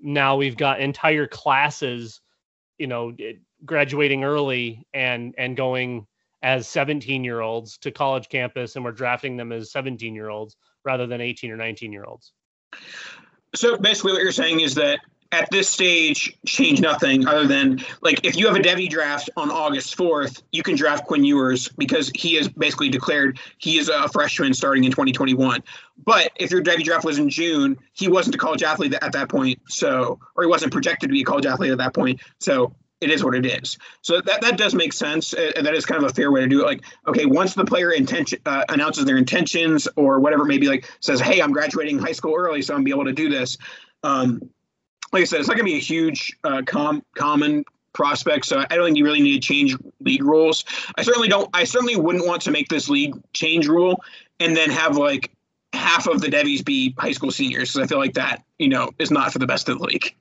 now 0.00 0.36
we've 0.36 0.56
got 0.56 0.80
entire 0.80 1.26
classes 1.26 2.20
you 2.82 2.88
know 2.88 3.14
graduating 3.64 4.24
early 4.24 4.84
and 4.92 5.36
and 5.38 5.56
going 5.56 6.04
as 6.42 6.66
17 6.66 7.22
year 7.22 7.40
olds 7.40 7.78
to 7.78 7.92
college 7.92 8.28
campus 8.28 8.74
and 8.74 8.84
we're 8.84 8.90
drafting 8.90 9.36
them 9.36 9.52
as 9.52 9.70
17 9.70 10.16
year 10.16 10.28
olds 10.28 10.56
rather 10.84 11.06
than 11.06 11.20
18 11.20 11.52
or 11.52 11.56
19 11.56 11.92
year 11.92 12.04
olds 12.04 12.32
So 13.54 13.76
basically, 13.76 14.12
what 14.12 14.22
you're 14.22 14.32
saying 14.32 14.60
is 14.60 14.74
that 14.74 14.98
at 15.32 15.50
this 15.50 15.68
stage, 15.68 16.36
change 16.46 16.80
nothing 16.80 17.26
other 17.26 17.46
than 17.46 17.82
like 18.02 18.24
if 18.24 18.36
you 18.36 18.46
have 18.46 18.54
a 18.54 18.60
Devy 18.60 18.88
draft 18.88 19.30
on 19.36 19.50
August 19.50 19.96
4th, 19.96 20.42
you 20.52 20.62
can 20.62 20.76
draft 20.76 21.06
Quinn 21.06 21.24
Ewers 21.24 21.68
because 21.68 22.10
he 22.14 22.36
is 22.36 22.48
basically 22.48 22.90
declared 22.90 23.40
he 23.58 23.78
is 23.78 23.88
a 23.88 24.08
freshman 24.08 24.52
starting 24.52 24.84
in 24.84 24.90
2021. 24.90 25.62
But 26.04 26.30
if 26.36 26.50
your 26.50 26.62
Devy 26.62 26.84
draft 26.84 27.04
was 27.04 27.18
in 27.18 27.30
June, 27.30 27.78
he 27.94 28.08
wasn't 28.08 28.34
a 28.34 28.38
college 28.38 28.62
athlete 28.62 28.94
at 28.94 29.12
that 29.12 29.30
point, 29.30 29.58
so 29.68 30.20
or 30.36 30.44
he 30.44 30.48
wasn't 30.48 30.72
projected 30.72 31.08
to 31.08 31.12
be 31.12 31.22
a 31.22 31.24
college 31.24 31.46
athlete 31.46 31.72
at 31.72 31.78
that 31.78 31.94
point. 31.94 32.20
So 32.38 32.74
it 33.00 33.10
is 33.10 33.24
what 33.24 33.34
it 33.34 33.44
is. 33.44 33.78
So 34.02 34.20
that, 34.20 34.42
that 34.42 34.56
does 34.56 34.74
make 34.74 34.92
sense. 34.92 35.34
Uh, 35.34 35.50
that 35.62 35.74
is 35.74 35.84
kind 35.84 36.04
of 36.04 36.10
a 36.10 36.14
fair 36.14 36.30
way 36.30 36.40
to 36.40 36.46
do 36.46 36.60
it. 36.60 36.64
Like, 36.64 36.84
okay, 37.08 37.26
once 37.26 37.54
the 37.54 37.64
player 37.64 37.90
intention 37.90 38.38
uh, 38.46 38.64
announces 38.68 39.06
their 39.06 39.16
intentions 39.16 39.88
or 39.96 40.20
whatever, 40.20 40.44
maybe 40.44 40.68
like 40.68 40.88
says, 41.00 41.20
"Hey, 41.20 41.40
I'm 41.40 41.52
graduating 41.52 41.98
high 41.98 42.12
school 42.12 42.34
early, 42.36 42.62
so 42.62 42.74
I'm 42.74 42.84
be 42.84 42.90
able 42.90 43.06
to 43.06 43.12
do 43.12 43.28
this." 43.28 43.58
Um, 44.04 44.50
like 45.12 45.22
I 45.22 45.24
said, 45.24 45.40
it's 45.40 45.48
not 45.48 45.56
gonna 45.56 45.64
be 45.64 45.76
a 45.76 45.80
huge 45.80 46.36
uh, 46.44 46.62
com- 46.66 47.04
common 47.14 47.64
prospect. 47.92 48.46
So 48.46 48.64
I 48.70 48.76
don't 48.76 48.84
think 48.86 48.96
you 48.96 49.04
really 49.04 49.20
need 49.20 49.40
to 49.40 49.46
change 49.46 49.76
league 50.00 50.24
rules. 50.24 50.64
I 50.96 51.02
certainly 51.02 51.28
don't. 51.28 51.48
I 51.54 51.64
certainly 51.64 51.96
wouldn't 51.96 52.26
want 52.26 52.42
to 52.42 52.50
make 52.50 52.68
this 52.68 52.88
league 52.88 53.14
change 53.32 53.68
rule 53.68 54.02
and 54.40 54.56
then 54.56 54.70
have 54.70 54.96
like 54.96 55.30
half 55.72 56.06
of 56.06 56.20
the 56.20 56.28
Devies 56.28 56.62
be 56.62 56.94
high 56.98 57.12
school 57.12 57.30
seniors. 57.30 57.72
Because 57.72 57.86
I 57.86 57.88
feel 57.88 57.98
like 57.98 58.14
that, 58.14 58.44
you 58.58 58.68
know, 58.68 58.90
is 58.98 59.10
not 59.10 59.32
for 59.32 59.38
the 59.38 59.46
best 59.46 59.68
of 59.68 59.78
the 59.78 59.84
league. 59.84 60.14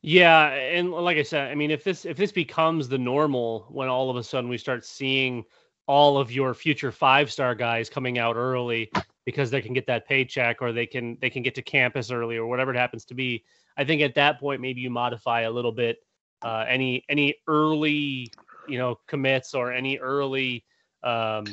Yeah, 0.00 0.50
and 0.50 0.92
like 0.92 1.16
I 1.16 1.22
said, 1.22 1.50
I 1.50 1.54
mean, 1.54 1.70
if 1.70 1.82
this 1.82 2.04
if 2.04 2.16
this 2.16 2.32
becomes 2.32 2.88
the 2.88 2.98
normal, 2.98 3.66
when 3.68 3.88
all 3.88 4.10
of 4.10 4.16
a 4.16 4.22
sudden 4.22 4.48
we 4.48 4.58
start 4.58 4.84
seeing 4.84 5.44
all 5.86 6.18
of 6.18 6.30
your 6.30 6.54
future 6.54 6.92
five 6.92 7.32
star 7.32 7.54
guys 7.54 7.88
coming 7.88 8.18
out 8.18 8.36
early 8.36 8.90
because 9.24 9.50
they 9.50 9.60
can 9.60 9.72
get 9.72 9.86
that 9.86 10.06
paycheck 10.06 10.62
or 10.62 10.72
they 10.72 10.86
can 10.86 11.18
they 11.20 11.30
can 11.30 11.42
get 11.42 11.54
to 11.56 11.62
campus 11.62 12.10
early 12.10 12.36
or 12.36 12.46
whatever 12.46 12.72
it 12.72 12.76
happens 12.76 13.04
to 13.06 13.14
be, 13.14 13.42
I 13.78 13.84
think 13.84 14.02
at 14.02 14.16
that 14.16 14.40
point 14.40 14.60
maybe 14.60 14.80
you 14.80 14.90
modify 14.90 15.42
a 15.42 15.50
little 15.50 15.72
bit 15.72 15.98
uh, 16.42 16.64
any 16.68 17.04
any 17.08 17.36
early 17.46 18.30
you 18.68 18.78
know 18.78 18.98
commits 19.06 19.54
or 19.54 19.72
any 19.72 19.98
early 19.98 20.64
um, 21.02 21.44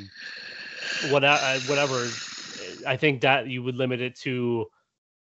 whatever 1.09 1.59
whatever. 1.67 2.07
I 2.88 2.97
think 2.97 3.21
that 3.21 3.47
you 3.47 3.63
would 3.63 3.75
limit 3.75 4.01
it 4.01 4.15
to 4.21 4.65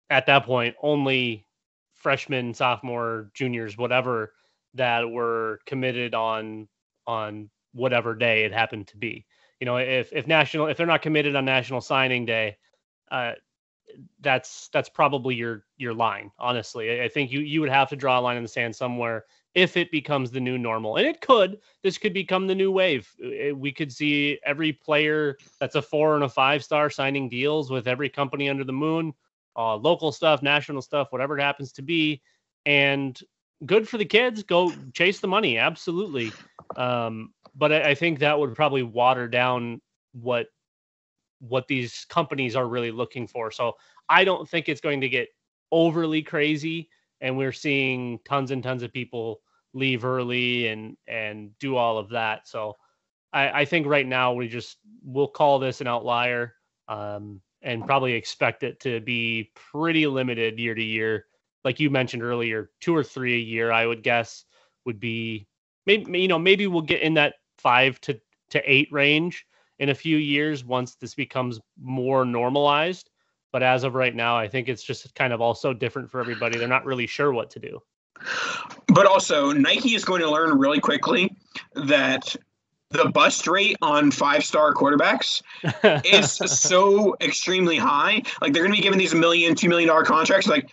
at 0.09 0.25
that 0.27 0.45
point 0.45 0.75
only 0.81 1.45
freshmen, 1.93 2.53
sophomore, 2.53 3.31
juniors, 3.33 3.77
whatever 3.77 4.33
that 4.73 5.09
were 5.09 5.59
committed 5.65 6.13
on 6.13 6.67
on 7.07 7.49
whatever 7.73 8.15
day 8.15 8.43
it 8.43 8.53
happened 8.53 8.87
to 8.87 8.97
be. 8.97 9.25
You 9.59 9.65
know, 9.65 9.77
if 9.77 10.11
if 10.11 10.27
national 10.27 10.67
if 10.67 10.77
they're 10.77 10.85
not 10.85 11.01
committed 11.01 11.35
on 11.35 11.45
National 11.45 11.81
Signing 11.81 12.25
Day, 12.25 12.57
uh, 13.11 13.33
that's 14.21 14.69
that's 14.69 14.89
probably 14.89 15.35
your 15.35 15.65
your 15.77 15.93
line. 15.93 16.31
Honestly, 16.39 17.01
I 17.01 17.07
think 17.07 17.31
you 17.31 17.39
you 17.41 17.61
would 17.61 17.69
have 17.69 17.89
to 17.89 17.95
draw 17.95 18.19
a 18.19 18.21
line 18.21 18.37
in 18.37 18.43
the 18.43 18.49
sand 18.49 18.75
somewhere 18.75 19.25
if 19.53 19.75
it 19.75 19.91
becomes 19.91 20.31
the 20.31 20.39
new 20.39 20.57
normal, 20.57 20.97
and 20.97 21.05
it 21.05 21.21
could. 21.21 21.59
This 21.83 21.97
could 21.97 22.13
become 22.13 22.47
the 22.47 22.55
new 22.55 22.71
wave. 22.71 23.09
We 23.53 23.71
could 23.71 23.91
see 23.91 24.39
every 24.45 24.73
player 24.73 25.37
that's 25.59 25.75
a 25.75 25.81
four 25.81 26.15
and 26.15 26.23
a 26.23 26.29
five 26.29 26.63
star 26.63 26.89
signing 26.89 27.29
deals 27.29 27.69
with 27.69 27.87
every 27.87 28.09
company 28.09 28.49
under 28.49 28.63
the 28.63 28.73
moon 28.73 29.13
uh, 29.55 29.75
local 29.75 30.11
stuff, 30.11 30.41
national 30.41 30.81
stuff, 30.81 31.11
whatever 31.11 31.37
it 31.37 31.41
happens 31.41 31.71
to 31.73 31.81
be. 31.81 32.21
And 32.65 33.19
good 33.65 33.87
for 33.87 33.97
the 33.97 34.05
kids. 34.05 34.43
Go 34.43 34.73
chase 34.93 35.19
the 35.19 35.27
money. 35.27 35.57
Absolutely. 35.57 36.31
Um, 36.75 37.33
but 37.55 37.71
I, 37.71 37.89
I, 37.89 37.95
think 37.95 38.19
that 38.19 38.39
would 38.39 38.55
probably 38.55 38.83
water 38.83 39.27
down 39.27 39.81
what 40.13 40.47
what 41.47 41.67
these 41.67 42.05
companies 42.09 42.55
are 42.55 42.67
really 42.67 42.91
looking 42.91 43.27
for. 43.27 43.51
So 43.51 43.73
I 44.09 44.23
don't 44.23 44.47
think 44.47 44.69
it's 44.69 44.81
going 44.81 45.01
to 45.01 45.09
get 45.09 45.29
overly 45.71 46.21
crazy. 46.21 46.89
And 47.19 47.37
we're 47.37 47.51
seeing 47.51 48.19
tons 48.25 48.51
and 48.51 48.63
tons 48.63 48.83
of 48.83 48.93
people 48.93 49.41
leave 49.73 50.03
early 50.05 50.67
and 50.67 50.97
and 51.07 51.57
do 51.59 51.75
all 51.75 51.97
of 51.97 52.09
that. 52.09 52.47
So 52.47 52.77
I, 53.31 53.61
I 53.61 53.65
think 53.65 53.87
right 53.87 54.07
now 54.07 54.33
we 54.33 54.47
just 54.47 54.77
we'll 55.03 55.27
call 55.27 55.59
this 55.59 55.81
an 55.81 55.87
outlier. 55.87 56.55
Um, 56.87 57.41
and 57.61 57.85
probably 57.85 58.13
expect 58.13 58.63
it 58.63 58.79
to 58.79 58.99
be 59.01 59.51
pretty 59.53 60.07
limited 60.07 60.59
year 60.59 60.73
to 60.73 60.83
year. 60.83 61.25
Like 61.63 61.79
you 61.79 61.89
mentioned 61.89 62.23
earlier, 62.23 62.71
two 62.79 62.95
or 62.95 63.03
three 63.03 63.35
a 63.35 63.39
year, 63.39 63.71
I 63.71 63.85
would 63.85 64.03
guess 64.03 64.45
would 64.85 64.99
be 64.99 65.47
maybe 65.85 66.19
you 66.19 66.27
know 66.27 66.39
maybe 66.39 66.67
we'll 66.67 66.81
get 66.81 67.01
in 67.01 67.13
that 67.15 67.35
five 67.57 68.01
to 68.01 68.19
to 68.49 68.61
eight 68.71 68.89
range 68.91 69.45
in 69.81 69.89
a 69.89 69.95
few 69.95 70.17
years 70.17 70.63
once 70.63 70.95
this 70.95 71.15
becomes 71.15 71.59
more 71.81 72.23
normalized. 72.23 73.09
But 73.51 73.63
as 73.63 73.83
of 73.83 73.95
right 73.95 74.15
now, 74.15 74.37
I 74.37 74.47
think 74.47 74.69
it's 74.69 74.83
just 74.83 75.13
kind 75.15 75.33
of 75.33 75.41
also 75.41 75.73
different 75.73 76.09
for 76.09 76.21
everybody. 76.21 76.57
They're 76.57 76.67
not 76.67 76.85
really 76.85 77.07
sure 77.07 77.33
what 77.33 77.49
to 77.49 77.59
do. 77.59 77.81
But 78.87 79.07
also, 79.07 79.51
Nike 79.51 79.95
is 79.95 80.05
going 80.05 80.21
to 80.21 80.29
learn 80.29 80.57
really 80.57 80.79
quickly 80.79 81.35
that 81.73 82.33
the 82.91 83.09
bust 83.09 83.47
rate 83.47 83.75
on 83.81 84.11
five 84.11 84.45
star 84.45 84.73
quarterbacks 84.73 85.41
is 86.05 86.31
so 86.31 87.15
extremely 87.19 87.77
high. 87.77 88.21
Like 88.39 88.53
they're 88.53 88.63
going 88.63 88.75
to 88.75 88.77
be 88.77 88.83
giving 88.83 88.99
these 88.99 89.15
million, 89.15 89.55
two 89.55 89.67
million 89.67 89.87
dollar 89.87 90.03
contracts. 90.03 90.47
Like, 90.47 90.69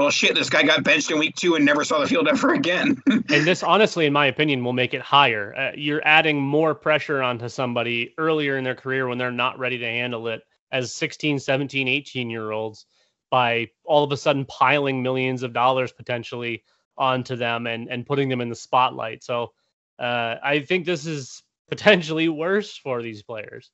well, 0.00 0.08
shit, 0.08 0.34
this 0.34 0.48
guy 0.48 0.62
got 0.62 0.82
benched 0.82 1.10
in 1.10 1.18
week 1.18 1.36
two 1.36 1.56
and 1.56 1.64
never 1.66 1.84
saw 1.84 2.00
the 2.00 2.08
field 2.08 2.26
ever 2.26 2.54
again. 2.54 3.02
and 3.06 3.24
this, 3.28 3.62
honestly, 3.62 4.06
in 4.06 4.14
my 4.14 4.24
opinion, 4.24 4.64
will 4.64 4.72
make 4.72 4.94
it 4.94 5.02
higher. 5.02 5.54
Uh, 5.54 5.72
you're 5.74 6.00
adding 6.06 6.40
more 6.40 6.74
pressure 6.74 7.22
onto 7.22 7.50
somebody 7.50 8.14
earlier 8.16 8.56
in 8.56 8.64
their 8.64 8.74
career 8.74 9.06
when 9.06 9.18
they're 9.18 9.30
not 9.30 9.58
ready 9.58 9.76
to 9.76 9.84
handle 9.84 10.26
it 10.28 10.40
as 10.72 10.94
16, 10.94 11.38
17, 11.38 11.86
18 11.86 12.30
year 12.30 12.50
olds 12.50 12.86
by 13.30 13.68
all 13.84 14.02
of 14.02 14.10
a 14.10 14.16
sudden 14.16 14.46
piling 14.46 15.02
millions 15.02 15.42
of 15.42 15.52
dollars 15.52 15.92
potentially 15.92 16.64
onto 16.96 17.36
them 17.36 17.66
and, 17.66 17.90
and 17.90 18.06
putting 18.06 18.30
them 18.30 18.40
in 18.40 18.48
the 18.48 18.54
spotlight. 18.54 19.22
So 19.22 19.52
uh, 19.98 20.36
I 20.42 20.60
think 20.60 20.86
this 20.86 21.04
is 21.04 21.42
potentially 21.68 22.28
worse 22.30 22.74
for 22.74 23.02
these 23.02 23.22
players. 23.22 23.70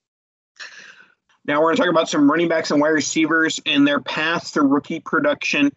Now 1.45 1.61
we're 1.61 1.67
going 1.67 1.77
to 1.77 1.83
talk 1.83 1.91
about 1.91 2.09
some 2.09 2.29
running 2.29 2.49
backs 2.49 2.73
and 2.73 2.81
wide 2.81 2.89
receivers 2.89 3.61
and 3.65 3.87
their 3.87 4.01
path 4.01 4.55
to 4.55 4.63
rookie 4.63 4.99
production 4.99 5.71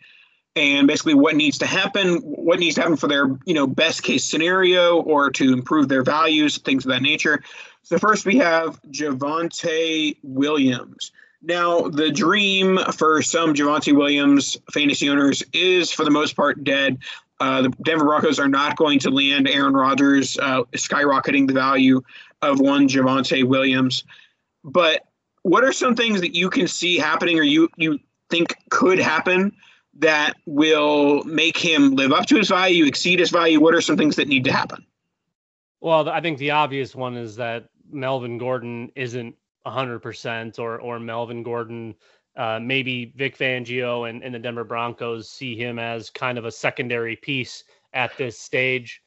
and 0.55 0.87
basically 0.87 1.13
what 1.13 1.35
needs 1.35 1.57
to 1.59 1.65
happen, 1.65 2.17
what 2.17 2.59
needs 2.59 2.75
to 2.75 2.81
happen 2.81 2.97
for 2.97 3.07
their, 3.07 3.37
you 3.45 3.53
know, 3.53 3.67
best 3.67 4.03
case 4.03 4.25
scenario 4.25 5.01
or 5.01 5.29
to 5.31 5.53
improve 5.53 5.87
their 5.87 6.03
values, 6.03 6.57
things 6.57 6.85
of 6.85 6.91
that 6.91 7.01
nature. 7.01 7.41
So 7.83 7.97
first 7.97 8.25
we 8.25 8.37
have 8.37 8.81
Javonte 8.91 10.17
Williams. 10.23 11.11
Now, 11.41 11.87
the 11.87 12.11
dream 12.11 12.79
for 12.93 13.21
some 13.21 13.53
Javonte 13.53 13.95
Williams 13.95 14.57
fantasy 14.73 15.09
owners 15.09 15.41
is, 15.53 15.91
for 15.91 16.03
the 16.03 16.11
most 16.11 16.35
part, 16.35 16.63
dead. 16.63 16.97
Uh, 17.39 17.61
the 17.61 17.69
Denver 17.83 18.03
Broncos 18.03 18.39
are 18.39 18.49
not 18.49 18.75
going 18.75 18.99
to 18.99 19.09
land 19.09 19.47
Aaron 19.47 19.73
Rodgers, 19.73 20.37
uh, 20.37 20.63
skyrocketing 20.73 21.47
the 21.47 21.53
value 21.53 22.01
of 22.41 22.59
one 22.59 22.89
Javonte 22.89 23.45
Williams. 23.45 24.03
But 24.65 25.05
what 25.43 25.63
are 25.63 25.71
some 25.71 25.95
things 25.95 26.19
that 26.19 26.35
you 26.35 26.49
can 26.49 26.67
see 26.67 26.97
happening 26.97 27.39
or 27.39 27.43
you, 27.43 27.69
you 27.77 27.99
think 28.29 28.55
could 28.69 28.99
happen 28.99 29.53
that 29.99 30.33
will 30.45 31.23
make 31.23 31.57
him 31.57 31.95
live 31.95 32.11
up 32.11 32.25
to 32.27 32.37
his 32.37 32.49
value, 32.49 32.85
exceed 32.85 33.19
his 33.19 33.29
value? 33.29 33.59
What 33.59 33.75
are 33.75 33.81
some 33.81 33.97
things 33.97 34.15
that 34.15 34.27
need 34.27 34.43
to 34.45 34.51
happen? 34.51 34.85
Well, 35.81 36.09
I 36.09 36.21
think 36.21 36.37
the 36.37 36.51
obvious 36.51 36.95
one 36.95 37.15
is 37.15 37.35
that 37.37 37.69
Melvin 37.91 38.37
Gordon 38.37 38.91
isn't 38.95 39.35
100% 39.65 40.59
or 40.59 40.79
or 40.79 40.99
Melvin 40.99 41.43
Gordon 41.43 41.95
uh, 42.35 42.59
maybe 42.61 43.11
Vic 43.17 43.37
Fangio 43.37 44.09
and, 44.09 44.23
and 44.23 44.33
the 44.33 44.39
Denver 44.39 44.63
Broncos 44.63 45.29
see 45.29 45.55
him 45.55 45.77
as 45.77 46.09
kind 46.09 46.37
of 46.37 46.45
a 46.45 46.51
secondary 46.51 47.15
piece 47.17 47.65
at 47.93 48.15
this 48.17 48.39
stage. 48.39 49.01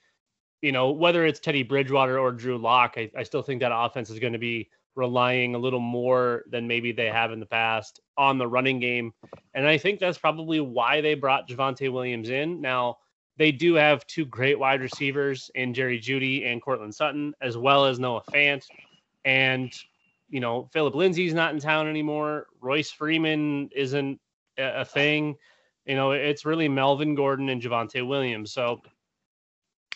You 0.60 0.72
know, 0.72 0.90
whether 0.90 1.24
it's 1.24 1.40
Teddy 1.40 1.62
Bridgewater 1.62 2.18
or 2.18 2.30
Drew 2.30 2.58
Lock, 2.58 2.94
I, 2.96 3.10
I 3.16 3.22
still 3.22 3.42
think 3.42 3.60
that 3.60 3.72
offense 3.74 4.10
is 4.10 4.18
going 4.18 4.34
to 4.34 4.38
be 4.38 4.68
relying 4.94 5.54
a 5.54 5.58
little 5.58 5.80
more 5.80 6.44
than 6.50 6.66
maybe 6.66 6.92
they 6.92 7.06
have 7.06 7.32
in 7.32 7.40
the 7.40 7.46
past 7.46 8.00
on 8.18 8.38
the 8.38 8.46
running 8.46 8.78
game. 8.78 9.12
And 9.54 9.66
I 9.66 9.78
think 9.78 10.00
that's 10.00 10.18
probably 10.18 10.60
why 10.60 11.00
they 11.00 11.14
brought 11.14 11.48
Javonte 11.48 11.92
Williams 11.92 12.30
in. 12.30 12.60
Now, 12.60 12.98
they 13.38 13.52
do 13.52 13.74
have 13.74 14.06
two 14.06 14.26
great 14.26 14.58
wide 14.58 14.82
receivers 14.82 15.50
in 15.54 15.72
Jerry 15.72 15.98
Jeudy 15.98 16.46
and 16.46 16.60
Courtland 16.60 16.94
Sutton, 16.94 17.34
as 17.40 17.56
well 17.56 17.86
as 17.86 17.98
Noah 17.98 18.22
Fant. 18.30 18.64
And 19.24 19.72
you 20.32 20.40
know, 20.40 20.68
Philip 20.72 20.94
Lindsay's 20.94 21.34
not 21.34 21.52
in 21.52 21.60
town 21.60 21.86
anymore. 21.86 22.46
Royce 22.62 22.90
Freeman 22.90 23.68
isn't 23.76 24.18
a, 24.56 24.82
thing. 24.82 25.36
You 25.84 25.94
know, 25.94 26.12
it's 26.12 26.46
really 26.46 26.68
Melvin 26.68 27.14
Gordon 27.14 27.50
and 27.50 27.60
Javonte 27.60 28.06
Williams. 28.06 28.50
So 28.50 28.80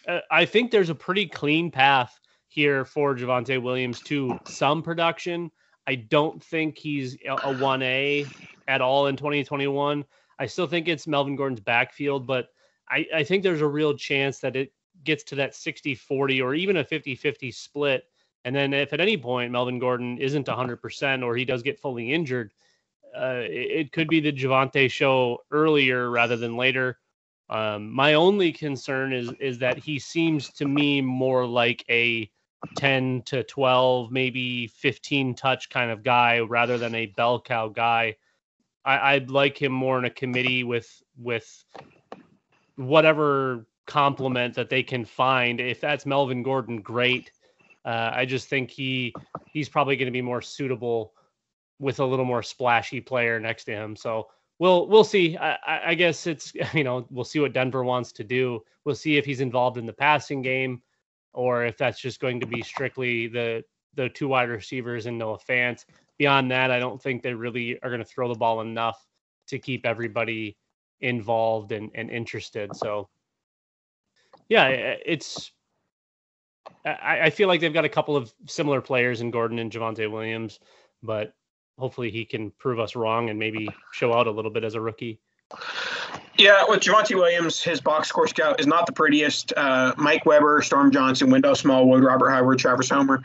uh, 0.07 0.21
I 0.31 0.45
think 0.45 0.71
there's 0.71 0.91
a 0.91 0.95
pretty 0.95 1.27
clean 1.27 1.71
path 1.71 2.21
here 2.57 2.85
for 2.85 3.15
Javonte 3.15 3.63
Williams 3.63 4.01
to 4.01 4.41
some 4.47 4.83
production. 4.83 5.51
I 5.87 5.95
don't 5.95 6.43
think 6.43 6.79
he's 6.79 7.17
a, 7.25 7.35
a 7.35 7.55
1A 7.55 8.27
at 8.67 8.81
all 8.81 9.07
in 9.07 9.17
2021. 9.17 10.05
I 10.39 10.47
still 10.47 10.67
think 10.67 10.89
it's 10.89 11.07
Melvin 11.07 11.37
Gordon's 11.37 11.61
backfield, 11.61 12.27
but 12.27 12.49
I, 12.91 13.07
I 13.15 13.23
think 13.23 13.43
there's 13.43 13.61
a 13.61 13.67
real 13.69 13.95
chance 13.95 14.39
that 14.41 14.57
it 14.57 14.73
gets 15.05 15.23
to 15.25 15.35
that 15.37 15.55
60 15.55 15.95
40 15.95 16.41
or 16.41 16.55
even 16.55 16.79
a 16.79 16.85
50 16.85 17.15
50 17.15 17.53
split 17.53 18.05
and 18.47 18.55
then 18.55 18.73
if 18.73 18.93
at 18.93 19.01
any 19.01 19.17
point 19.17 19.51
Melvin 19.51 19.81
Gordon 19.81 20.19
isn't 20.19 20.47
100% 20.47 21.25
or 21.25 21.35
he 21.35 21.45
does 21.45 21.63
get 21.63 21.81
fully 21.81 22.13
injured, 22.13 22.53
uh, 23.15 23.43
it, 23.43 23.51
it, 23.51 23.93
could 23.93 24.07
be 24.07 24.21
the 24.21 24.33
Javonte 24.33 24.89
show 24.89 25.43
earlier 25.51 26.11
rather 26.11 26.37
than 26.37 26.57
later. 26.57 27.01
Um, 27.51 27.91
my 27.91 28.15
only 28.15 28.53
concern 28.53 29.13
is 29.13 29.33
is 29.41 29.59
that 29.59 29.79
he 29.79 29.99
seems 29.99 30.53
to 30.53 30.65
me 30.65 31.01
more 31.01 31.45
like 31.45 31.85
a 31.91 32.31
10 32.77 33.23
to 33.27 33.43
12, 33.45 34.11
maybe 34.11 34.67
15 34.69 35.35
touch 35.35 35.69
kind 35.71 35.91
of 35.91 36.03
guy 36.03 36.41
rather 36.41 36.79
than 36.79 36.95
a 36.95 37.07
bell 37.07 37.41
cow 37.41 37.69
guy. 37.69 38.17
I, 38.85 39.15
I'd 39.15 39.31
like 39.31 39.61
him 39.61 39.73
more 39.73 39.99
in 39.99 40.05
a 40.05 40.11
committee 40.11 40.65
with 40.65 41.03
with 41.19 41.65
whatever 42.77 43.67
complement 43.87 44.55
that 44.55 44.69
they 44.71 44.83
can 44.83 45.05
find. 45.05 45.61
If 45.61 45.81
that's 45.81 46.07
Melvin 46.07 46.43
Gordon, 46.43 46.81
great. 46.81 47.31
Uh, 47.85 48.11
I 48.13 48.25
just 48.25 48.49
think 48.49 48.71
he 48.71 49.15
he's 49.53 49.69
probably 49.69 49.97
going 49.97 50.07
to 50.07 50.13
be 50.13 50.23
more 50.23 50.43
suitable 50.43 51.13
with 51.79 52.01
a 52.01 52.05
little 52.05 52.25
more 52.25 52.43
splashy 52.43 53.01
player 53.01 53.39
next 53.39 53.65
to 53.65 53.73
him. 53.73 53.97
So 53.97 54.29
we'll 54.59 54.89
we'll 54.89 55.05
see. 55.05 55.37
I, 55.37 55.91
I, 55.91 55.95
guess 55.95 56.27
it's 56.27 56.53
you 56.75 56.85
know 56.85 57.07
we'll 57.11 57.25
see 57.25 57.41
what 57.41 57.53
Denver 57.53 57.85
wants 57.85 58.13
to 58.13 58.25
do. 58.25 58.63
We'll 58.85 58.95
see 58.95 59.17
if 59.17 59.25
he's 59.25 59.41
involved 59.41 59.79
in 59.79 59.87
the 59.87 59.93
passing 59.93 60.43
game, 60.43 60.83
or 61.37 61.65
if 61.65 61.77
that's 61.77 62.01
just 62.01 62.19
going 62.19 62.41
to 62.41 62.47
be 62.47 62.63
strictly 62.63 63.29
the 63.29 63.63
the 63.95 64.09
two 64.09 64.29
wide 64.29 64.49
receivers 64.49 65.07
and 65.07 65.17
Noah 65.17 65.39
Fant. 65.39 65.85
Beyond 66.19 66.51
that, 66.51 66.71
I 66.71 66.79
don't 66.79 67.01
think 67.01 67.23
they 67.23 67.35
really 67.35 67.79
are 67.83 67.91
going 67.91 68.03
to 68.03 68.05
throw 68.05 68.29
the 68.29 68.39
ball 68.39 68.61
enough 68.61 69.07
to 69.49 69.59
keep 69.59 69.87
everybody 69.87 70.57
involved 71.01 71.73
and, 71.73 71.91
and 71.95 72.11
interested. 72.11 72.75
So 72.75 73.09
yeah, 74.49 74.69
it's 74.69 75.53
I, 76.85 77.21
I 77.25 77.31
feel 77.31 77.49
like 77.49 77.61
they've 77.61 77.73
got 77.73 77.85
a 77.85 77.91
couple 77.91 78.17
of 78.17 78.33
similar 78.47 78.81
players 78.81 79.21
in 79.21 79.31
Gordon 79.31 79.59
and 79.59 79.71
Javonte 79.71 80.11
Williams, 80.11 80.59
but 81.03 81.35
hopefully 81.79 82.11
he 82.11 82.25
can 82.25 82.51
prove 82.53 82.81
us 82.81 82.97
wrong 82.97 83.29
and 83.31 83.39
maybe 83.39 83.69
show 83.93 84.15
out 84.15 84.27
a 84.27 84.31
little 84.31 84.51
bit 84.51 84.65
as 84.65 84.75
a 84.75 84.81
rookie. 84.81 85.21
Yeah, 86.39 86.65
with 86.69 86.81
Javonte 86.81 87.15
Williams, 87.15 87.63
his 87.63 87.81
box 87.81 88.09
score 88.09 88.27
scout 88.27 88.61
is 88.61 88.67
not 88.67 88.87
the 88.87 88.93
prettiest. 88.93 89.53
Uh, 89.57 89.95
Mike 89.97 90.27
Weber, 90.27 90.61
Storm 90.63 90.91
Johnson, 90.91 91.31
Wendell 91.31 91.55
Smallwood, 91.55 92.05
Robert 92.05 92.31
Howard, 92.31 92.59
Travis 92.59 92.91
Homer. 92.91 93.23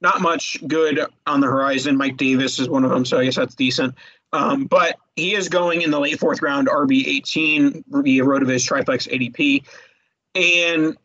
Not 0.00 0.20
much 0.20 0.58
good 0.66 1.00
on 1.26 1.40
the 1.40 1.46
horizon. 1.46 1.96
Mike 1.96 2.16
Davis 2.16 2.58
is 2.58 2.68
one 2.68 2.84
of 2.84 2.90
them, 2.90 3.04
so 3.04 3.18
I 3.18 3.24
guess 3.24 3.36
that's 3.36 3.54
decent. 3.54 3.94
Um, 4.32 4.64
but 4.64 4.96
he 5.16 5.34
is 5.34 5.48
going 5.48 5.82
in 5.82 5.90
the 5.90 6.00
late 6.00 6.18
fourth 6.18 6.42
round, 6.42 6.68
RB 6.68 7.06
18 7.06 7.84
via 7.88 8.24
Rotoviz 8.24 8.66
Triplex 8.66 9.06
ADP. 9.06 9.64
And 10.34 10.96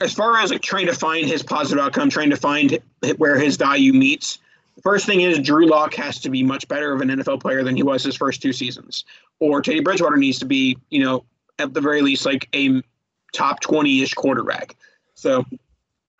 as 0.00 0.12
far 0.12 0.38
as 0.38 0.50
like 0.50 0.62
trying 0.62 0.86
to 0.86 0.94
find 0.94 1.26
his 1.26 1.42
positive 1.42 1.82
outcome, 1.82 2.10
trying 2.10 2.30
to 2.30 2.36
find 2.36 2.78
where 3.16 3.38
his 3.38 3.56
value 3.56 3.92
meets, 3.92 4.38
first 4.82 5.06
thing 5.06 5.20
is 5.20 5.38
Drew 5.38 5.66
Lock 5.66 5.94
has 5.94 6.20
to 6.20 6.30
be 6.30 6.42
much 6.42 6.66
better 6.68 6.92
of 6.92 7.00
an 7.00 7.08
NFL 7.08 7.40
player 7.40 7.62
than 7.62 7.76
he 7.76 7.82
was 7.82 8.02
his 8.02 8.16
first 8.16 8.40
two 8.40 8.52
seasons, 8.52 9.04
or 9.40 9.60
Teddy 9.60 9.80
Bridgewater 9.80 10.16
needs 10.16 10.38
to 10.38 10.46
be, 10.46 10.78
you 10.90 11.04
know, 11.04 11.24
at 11.58 11.74
the 11.74 11.80
very 11.80 12.00
least 12.00 12.24
like 12.24 12.48
a 12.54 12.82
top 13.32 13.60
twenty-ish 13.60 14.14
quarterback. 14.14 14.76
So 15.14 15.44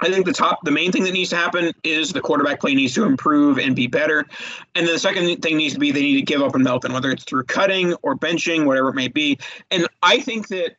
I 0.01 0.11
think 0.11 0.27
the 0.27 0.33
top, 0.33 0.65
the 0.65 0.71
main 0.73 0.91
thing 0.91 1.05
that 1.05 1.13
needs 1.13 1.31
to 1.31 1.37
happen 1.37 1.73
is 1.85 2.13
the 2.13 2.21
quarterback 2.21 2.61
play 2.61 2.75
needs 2.75 2.95
to 2.95 3.05
improve 3.05 3.59
and 3.59 3.77
be 3.77 3.87
better. 3.87 4.27
And 4.75 4.87
then 4.87 4.95
the 4.95 4.99
second 4.99 5.41
thing 5.43 5.57
needs 5.57 5.75
to 5.75 5.81
be 5.81 5.93
they 5.93 6.03
need 6.03 6.17
to 6.17 6.23
give 6.23 6.43
up 6.43 6.57
on 6.57 6.63
Melvin, 6.65 6.93
whether 6.93 7.11
it's 7.11 7.23
through 7.25 7.45
cutting 7.45 7.95
or 8.03 8.17
benching, 8.17 8.67
whatever 8.67 8.89
it 8.89 8.95
may 8.95 9.09
be. 9.09 9.39
And 9.71 9.87
I 10.03 10.19
think 10.19 10.49
that 10.49 10.77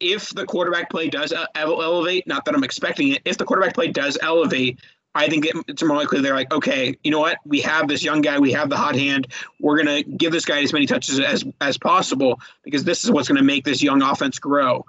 if 0.00 0.30
the 0.30 0.44
quarterback 0.44 0.90
play 0.90 1.08
does 1.08 1.32
elevate, 1.54 2.26
not 2.26 2.44
that 2.44 2.54
I'm 2.54 2.64
expecting 2.64 3.12
it, 3.12 3.22
if 3.24 3.38
the 3.38 3.44
quarterback 3.44 3.74
play 3.74 3.88
does 3.88 4.18
elevate, 4.20 4.80
I 5.14 5.28
think 5.28 5.46
it's 5.68 5.82
more 5.82 5.96
likely 5.96 6.20
they're 6.20 6.34
like, 6.34 6.52
okay, 6.52 6.96
you 7.04 7.10
know 7.10 7.20
what? 7.20 7.38
We 7.44 7.60
have 7.60 7.86
this 7.86 8.02
young 8.02 8.20
guy, 8.20 8.38
we 8.38 8.52
have 8.52 8.68
the 8.68 8.76
hot 8.76 8.96
hand. 8.96 9.28
We're 9.60 9.76
gonna 9.76 10.02
give 10.02 10.32
this 10.32 10.44
guy 10.44 10.62
as 10.62 10.72
many 10.72 10.86
touches 10.86 11.20
as 11.20 11.44
as 11.60 11.78
possible 11.78 12.40
because 12.62 12.84
this 12.84 13.04
is 13.04 13.10
what's 13.10 13.28
gonna 13.28 13.42
make 13.42 13.64
this 13.64 13.82
young 13.82 14.02
offense 14.02 14.38
grow. 14.38 14.84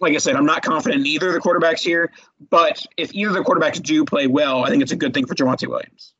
Like 0.00 0.14
I 0.14 0.18
said, 0.18 0.34
I'm 0.34 0.46
not 0.46 0.62
confident 0.62 1.02
in 1.02 1.06
either 1.06 1.28
of 1.28 1.34
the 1.34 1.40
quarterbacks 1.40 1.80
here, 1.80 2.10
but 2.50 2.84
if 2.96 3.14
either 3.14 3.28
of 3.28 3.34
the 3.36 3.44
quarterbacks 3.44 3.80
do 3.80 4.04
play 4.04 4.26
well, 4.26 4.64
I 4.64 4.68
think 4.68 4.82
it's 4.82 4.90
a 4.90 4.96
good 4.96 5.14
thing 5.14 5.26
for 5.26 5.34
Javonte 5.36 5.68
Williams. 5.68 6.14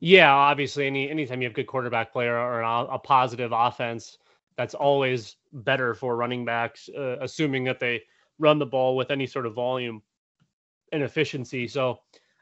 Yeah, 0.00 0.32
obviously, 0.32 0.86
any 0.86 1.10
anytime 1.10 1.42
you 1.42 1.48
have 1.48 1.54
good 1.54 1.66
quarterback 1.66 2.12
player 2.12 2.36
or 2.36 2.60
a, 2.60 2.84
a 2.84 2.98
positive 2.98 3.52
offense, 3.52 4.18
that's 4.56 4.74
always 4.74 5.36
better 5.52 5.94
for 5.94 6.16
running 6.16 6.44
backs, 6.44 6.88
uh, 6.96 7.16
assuming 7.20 7.64
that 7.64 7.80
they 7.80 8.02
run 8.38 8.58
the 8.58 8.66
ball 8.66 8.96
with 8.96 9.10
any 9.10 9.26
sort 9.26 9.46
of 9.46 9.54
volume 9.54 10.02
and 10.92 11.02
efficiency. 11.02 11.66
So, 11.66 12.00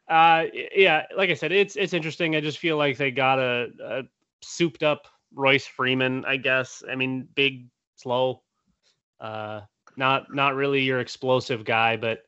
uh, 0.09 0.45
yeah, 0.75 1.05
like 1.17 1.31
I 1.31 1.35
said, 1.35 1.53
it's 1.53 1.77
it's 1.77 1.93
interesting. 1.93 2.37
I 2.37 2.41
just 2.41 2.59
feel 2.59 2.77
like 2.77 2.97
they 2.97 3.11
got 3.11 3.39
a, 3.39 3.69
a 3.83 4.03
souped 4.43 4.83
up 4.83 5.09
Royce 5.35 5.67
Freeman. 5.67 6.25
I 6.25 6.37
guess. 6.37 6.83
I 6.89 6.95
mean, 6.95 7.29
big, 7.35 7.69
slow, 7.97 8.43
uh, 9.21 9.63
not 9.97 10.33
not 10.35 10.55
really 10.55 10.83
your 10.83 11.01
explosive 11.01 11.65
guy, 11.65 11.97
but 11.97 12.21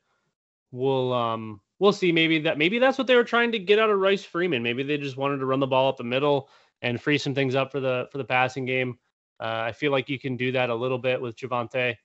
we'll 0.71 1.13
um 1.13 1.61
we'll 1.79 1.93
see. 1.93 2.11
Maybe 2.11 2.39
that 2.39 2.57
maybe 2.57 2.79
that's 2.79 2.97
what 2.97 3.07
they 3.07 3.15
were 3.15 3.23
trying 3.23 3.51
to 3.53 3.59
get 3.59 3.79
out 3.79 3.89
of 3.89 3.99
Royce 3.99 4.25
Freeman. 4.25 4.63
Maybe 4.63 4.83
they 4.83 4.97
just 4.97 5.17
wanted 5.17 5.37
to 5.37 5.45
run 5.45 5.59
the 5.59 5.67
ball 5.67 5.89
up 5.89 5.97
the 5.97 6.03
middle 6.03 6.49
and 6.81 7.01
free 7.01 7.17
some 7.17 7.35
things 7.35 7.55
up 7.55 7.71
for 7.71 7.79
the 7.79 8.07
for 8.11 8.17
the 8.17 8.25
passing 8.25 8.65
game. 8.65 8.97
Uh, 9.39 9.63
I 9.67 9.71
feel 9.71 9.91
like 9.93 10.09
you 10.09 10.19
can 10.19 10.35
do 10.35 10.51
that 10.51 10.69
a 10.69 10.75
little 10.75 10.97
bit 10.97 11.21
with 11.21 11.37
Javonte, 11.37 11.95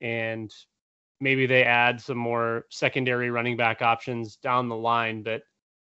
and 0.00 0.54
maybe 1.24 1.46
they 1.46 1.64
add 1.64 1.98
some 1.98 2.18
more 2.18 2.66
secondary 2.68 3.30
running 3.30 3.56
back 3.56 3.80
options 3.80 4.36
down 4.36 4.68
the 4.68 4.76
line. 4.76 5.22
But 5.22 5.42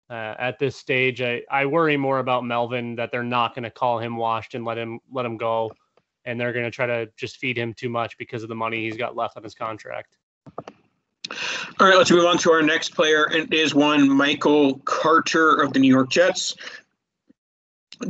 uh, 0.09 0.35
at 0.39 0.59
this 0.61 0.77
stage, 0.77 1.21
I, 1.21 1.43
I 1.51 1.67
worry 1.67 1.97
more 1.97 2.21
about 2.21 2.45
Melvin 2.45 2.95
that 2.95 3.11
they're 3.11 3.25
not 3.25 3.53
going 3.53 3.65
to 3.65 3.71
call 3.71 3.99
him 3.99 4.17
washed 4.17 4.55
and 4.55 4.65
let 4.65 4.79
him 4.79 5.01
let 5.13 5.27
him 5.27 5.37
go, 5.37 5.73
and 6.25 6.41
they're 6.41 6.53
going 6.53 6.65
to 6.65 6.71
try 6.71 6.87
to 6.87 7.09
just 7.17 7.39
feed 7.39 7.59
him 7.59 7.75
too 7.75 7.89
much 7.89 8.17
because 8.17 8.45
of 8.45 8.49
the 8.49 8.55
money 8.55 8.85
he's 8.85 8.97
got 8.97 9.17
left 9.17 9.37
on 9.37 9.43
his 9.43 9.55
contract. 9.55 10.17
All 11.81 11.89
right, 11.89 11.99
let's 11.99 12.13
move 12.13 12.25
on 12.25 12.39
to 12.39 12.53
our 12.53 12.63
next 12.63 12.95
player. 12.95 13.25
And 13.25 13.53
it 13.53 13.55
is 13.55 13.75
one 13.75 14.09
Michael 14.09 14.79
Carter 14.85 15.61
of 15.61 15.73
the 15.73 15.81
New 15.81 15.93
York 15.93 16.09
Jets. 16.09 16.55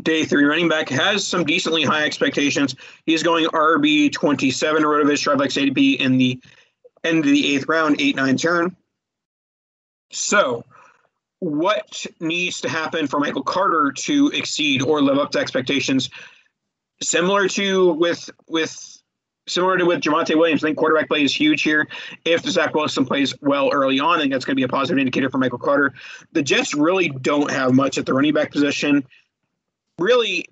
Day 0.02 0.24
three 0.24 0.44
running 0.44 0.68
back 0.68 0.90
has 0.90 1.26
some 1.26 1.44
decently 1.44 1.82
high 1.82 2.04
expectations. 2.04 2.74
He's 3.06 3.22
going 3.22 3.46
RB 3.46 4.12
27 4.12 4.82
Rotoviz 4.82 5.24
Strivelex 5.24 5.72
ADP 5.72 5.96
in 5.98 6.18
the 6.18 6.38
end 7.06 7.24
of 7.24 7.30
the 7.30 7.54
eighth 7.54 7.68
round, 7.68 8.00
8 8.00 8.16
9 8.16 8.36
turn. 8.36 8.76
So, 10.12 10.64
what 11.38 12.06
needs 12.20 12.60
to 12.62 12.68
happen 12.68 13.06
for 13.06 13.20
Michael 13.20 13.42
Carter 13.42 13.92
to 13.92 14.28
exceed 14.28 14.82
or 14.82 15.02
live 15.02 15.18
up 15.18 15.32
to 15.32 15.38
expectations? 15.38 16.10
Similar 17.02 17.48
to 17.48 17.92
with 17.92 18.30
with 18.48 19.02
similar 19.46 19.78
to 19.78 19.84
with 19.84 20.00
Javonte 20.00 20.36
Williams, 20.36 20.64
I 20.64 20.68
think 20.68 20.78
quarterback 20.78 21.08
play 21.08 21.22
is 21.22 21.34
huge 21.34 21.62
here. 21.62 21.88
If 22.24 22.42
the 22.42 22.50
Zach 22.50 22.74
Wilson 22.74 23.04
plays 23.04 23.34
well 23.40 23.70
early 23.72 24.00
on, 24.00 24.18
I 24.18 24.22
think 24.22 24.32
that's 24.32 24.44
going 24.44 24.54
to 24.54 24.60
be 24.60 24.64
a 24.64 24.68
positive 24.68 24.98
indicator 24.98 25.30
for 25.30 25.38
Michael 25.38 25.58
Carter. 25.58 25.94
The 26.32 26.42
Jets 26.42 26.74
really 26.74 27.08
don't 27.08 27.50
have 27.50 27.72
much 27.72 27.98
at 27.98 28.06
the 28.06 28.14
running 28.14 28.34
back 28.34 28.50
position. 28.50 29.06
Really, 29.98 30.46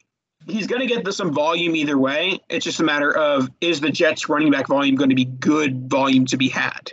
he's 0.47 0.67
going 0.67 0.87
to 0.87 0.87
get 0.87 1.13
some 1.13 1.33
volume 1.33 1.77
either 1.77 1.99
way. 1.99 2.39
It's 2.49 2.65
just 2.65 2.81
a 2.81 2.85
matter 2.85 3.15
of 3.17 3.51
is 3.61 3.81
the 3.81 3.91
Jets 3.91 4.29
running 4.29 4.51
back 4.51 4.69
volume 4.69 4.97
going 4.97 5.11
to 5.11 5.17
be 5.17 5.25
good 5.25 5.89
volume 5.91 6.27
to 6.27 6.37
be 6.37 6.49
had? 6.49 6.93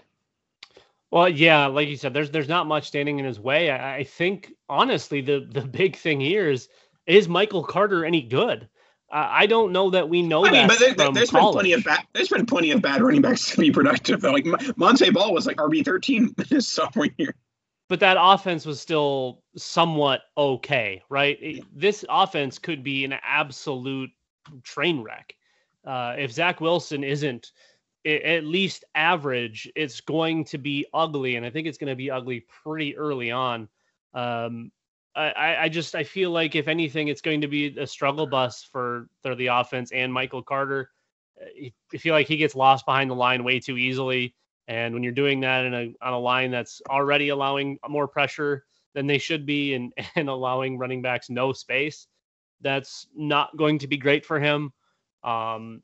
Well, 1.09 1.27
yeah, 1.27 1.65
like 1.65 1.89
you 1.89 1.97
said, 1.97 2.13
there's 2.13 2.31
there's 2.31 2.47
not 2.47 2.67
much 2.67 2.87
standing 2.87 3.19
in 3.19 3.25
his 3.25 3.39
way. 3.39 3.69
I, 3.69 3.97
I 3.97 4.03
think 4.03 4.53
honestly, 4.69 5.21
the 5.21 5.47
the 5.49 5.61
big 5.61 5.97
thing 5.97 6.21
here 6.21 6.49
is 6.49 6.69
is 7.05 7.27
Michael 7.27 7.63
Carter 7.63 8.05
any 8.05 8.21
good? 8.21 8.67
I 9.13 9.45
don't 9.45 9.73
know 9.73 9.89
that 9.89 10.07
we 10.07 10.21
know 10.21 10.45
I 10.45 10.51
mean, 10.51 10.67
that. 10.67 10.69
But 10.69 10.79
there, 10.79 11.11
has 11.13 11.31
been 11.31 11.51
plenty 11.51 11.73
of 11.73 11.83
bad. 11.83 12.05
There's 12.13 12.29
been 12.29 12.45
plenty 12.45 12.71
of 12.71 12.81
bad 12.81 13.01
running 13.01 13.21
backs 13.21 13.51
to 13.51 13.57
be 13.57 13.69
productive. 13.69 14.21
Though. 14.21 14.31
Like 14.31 14.45
Montee 14.77 15.09
Ball 15.09 15.33
was 15.33 15.45
like 15.45 15.57
RB 15.57 15.83
13 15.83 16.33
his 16.49 16.71
sophomore 16.71 17.07
year. 17.17 17.35
But 17.91 17.99
that 17.99 18.15
offense 18.17 18.65
was 18.65 18.79
still 18.79 19.43
somewhat 19.57 20.21
okay, 20.37 21.03
right? 21.09 21.61
This 21.75 22.05
offense 22.07 22.57
could 22.57 22.85
be 22.85 23.03
an 23.03 23.15
absolute 23.21 24.09
train 24.63 25.03
wreck. 25.03 25.35
Uh, 25.85 26.15
if 26.17 26.31
Zach 26.31 26.61
Wilson 26.61 27.03
isn't 27.03 27.51
at 28.05 28.45
least 28.45 28.85
average, 28.95 29.69
it's 29.75 29.99
going 29.99 30.45
to 30.45 30.57
be 30.57 30.85
ugly, 30.93 31.35
and 31.35 31.45
I 31.45 31.49
think 31.49 31.67
it's 31.67 31.77
going 31.77 31.89
to 31.89 31.97
be 31.97 32.09
ugly 32.09 32.45
pretty 32.63 32.95
early 32.95 33.29
on. 33.29 33.67
Um, 34.13 34.71
I, 35.13 35.57
I 35.63 35.67
just 35.67 35.93
I 35.93 36.05
feel 36.05 36.31
like 36.31 36.55
if 36.55 36.69
anything, 36.69 37.09
it's 37.09 37.19
going 37.19 37.41
to 37.41 37.49
be 37.49 37.77
a 37.77 37.85
struggle 37.85 38.25
bus 38.25 38.63
for, 38.63 39.09
for 39.21 39.35
the 39.35 39.47
offense 39.47 39.91
and 39.91 40.13
Michael 40.13 40.43
Carter. 40.43 40.91
I 41.93 41.97
feel 41.97 42.13
like 42.13 42.29
he 42.29 42.37
gets 42.37 42.55
lost 42.55 42.85
behind 42.85 43.11
the 43.11 43.15
line 43.15 43.43
way 43.43 43.59
too 43.59 43.75
easily. 43.75 44.33
And 44.67 44.93
when 44.93 45.03
you're 45.03 45.11
doing 45.11 45.39
that 45.41 45.65
in 45.65 45.73
a 45.73 45.93
on 46.01 46.13
a 46.13 46.19
line 46.19 46.51
that's 46.51 46.81
already 46.89 47.29
allowing 47.29 47.77
more 47.87 48.07
pressure 48.07 48.65
than 48.93 49.07
they 49.07 49.17
should 49.17 49.45
be 49.45 49.73
and, 49.73 49.93
and 50.15 50.29
allowing 50.29 50.77
running 50.77 51.01
backs 51.01 51.29
no 51.29 51.53
space, 51.53 52.07
that's 52.61 53.07
not 53.15 53.55
going 53.57 53.79
to 53.79 53.87
be 53.87 53.97
great 53.97 54.25
for 54.25 54.39
him. 54.39 54.71
Um, 55.23 55.81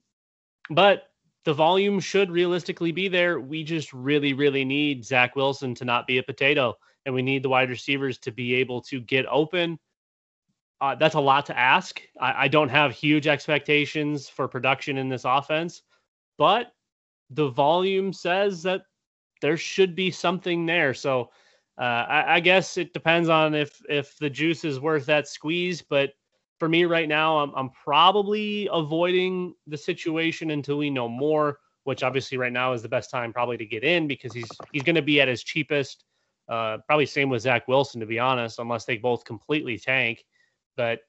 but 0.70 1.04
the 1.46 1.54
volume 1.54 2.00
should 2.00 2.30
realistically 2.30 2.92
be 2.92 3.08
there. 3.08 3.40
We 3.40 3.64
just 3.64 3.94
really, 3.94 4.34
really 4.34 4.66
need 4.66 5.06
Zach 5.06 5.36
Wilson 5.36 5.74
to 5.76 5.86
not 5.86 6.06
be 6.06 6.18
a 6.18 6.24
potato 6.24 6.76
and 7.06 7.16
we 7.16 7.22
need 7.22 7.42
the 7.42 7.50
wide 7.50 7.70
receivers 7.70 8.18
to 8.20 8.32
be 8.32 8.54
able 8.56 8.82
to 8.82 9.00
get 9.00 9.26
open. 9.32 9.80
Uh, 10.82 10.94
that's 10.96 11.16
a 11.16 11.20
lot 11.20 11.46
to 11.46 11.58
ask. 11.58 12.02
I, 12.20 12.44
I 12.44 12.48
don't 12.50 12.68
have 12.68 12.92
huge 12.92 13.28
expectations 13.28 14.28
for 14.28 14.48
production 14.50 14.98
in 14.98 15.08
this 15.08 15.24
offense, 15.24 15.84
but 16.38 16.74
the 17.30 17.50
volume 17.50 18.14
says 18.14 18.64
that 18.64 18.84
there 19.42 19.58
should 19.58 19.96
be 19.96 20.12
something 20.12 20.66
there. 20.66 20.94
So 20.94 21.30
uh, 21.78 21.82
I, 21.82 22.36
I, 22.36 22.40
guess 22.40 22.78
it 22.78 22.94
depends 22.94 23.30
on 23.30 23.54
if 23.54 23.80
if 23.88 24.18
the 24.18 24.30
juice 24.30 24.64
is 24.64 24.80
worth 24.80 25.06
that 25.06 25.28
squeeze. 25.28 25.82
But 25.82 26.12
for 26.60 26.68
me 26.68 26.86
right 26.86 27.08
now, 27.08 27.38
I'm 27.38 27.54
I'm 27.56 27.70
probably 27.70 28.68
avoiding 28.72 29.54
the 29.68 29.78
situation 29.78 30.52
until 30.52 30.78
we 30.78 30.90
know 30.90 31.08
more. 31.08 31.60
Which 31.84 32.04
obviously 32.04 32.38
right 32.38 32.52
now 32.52 32.74
is 32.74 32.82
the 32.82 32.90
best 32.90 33.10
time 33.10 33.32
probably 33.32 33.56
to 33.58 33.66
get 33.66 33.84
in 33.84 34.08
because 34.08 34.34
he's 34.34 34.50
he's 34.72 34.84
going 34.84 34.96
to 34.96 35.02
be 35.02 35.22
at 35.22 35.28
his 35.28 35.44
cheapest. 35.44 36.04
Uh, 36.50 36.78
probably 36.88 37.06
same 37.06 37.30
with 37.30 37.44
Zach 37.44 37.68
Wilson, 37.68 38.00
to 38.00 38.06
be 38.06 38.20
honest, 38.20 38.60
unless 38.60 38.86
they 38.86 38.98
both 38.98 39.24
completely 39.24 39.78
tank. 39.78 40.26
But 40.76 41.00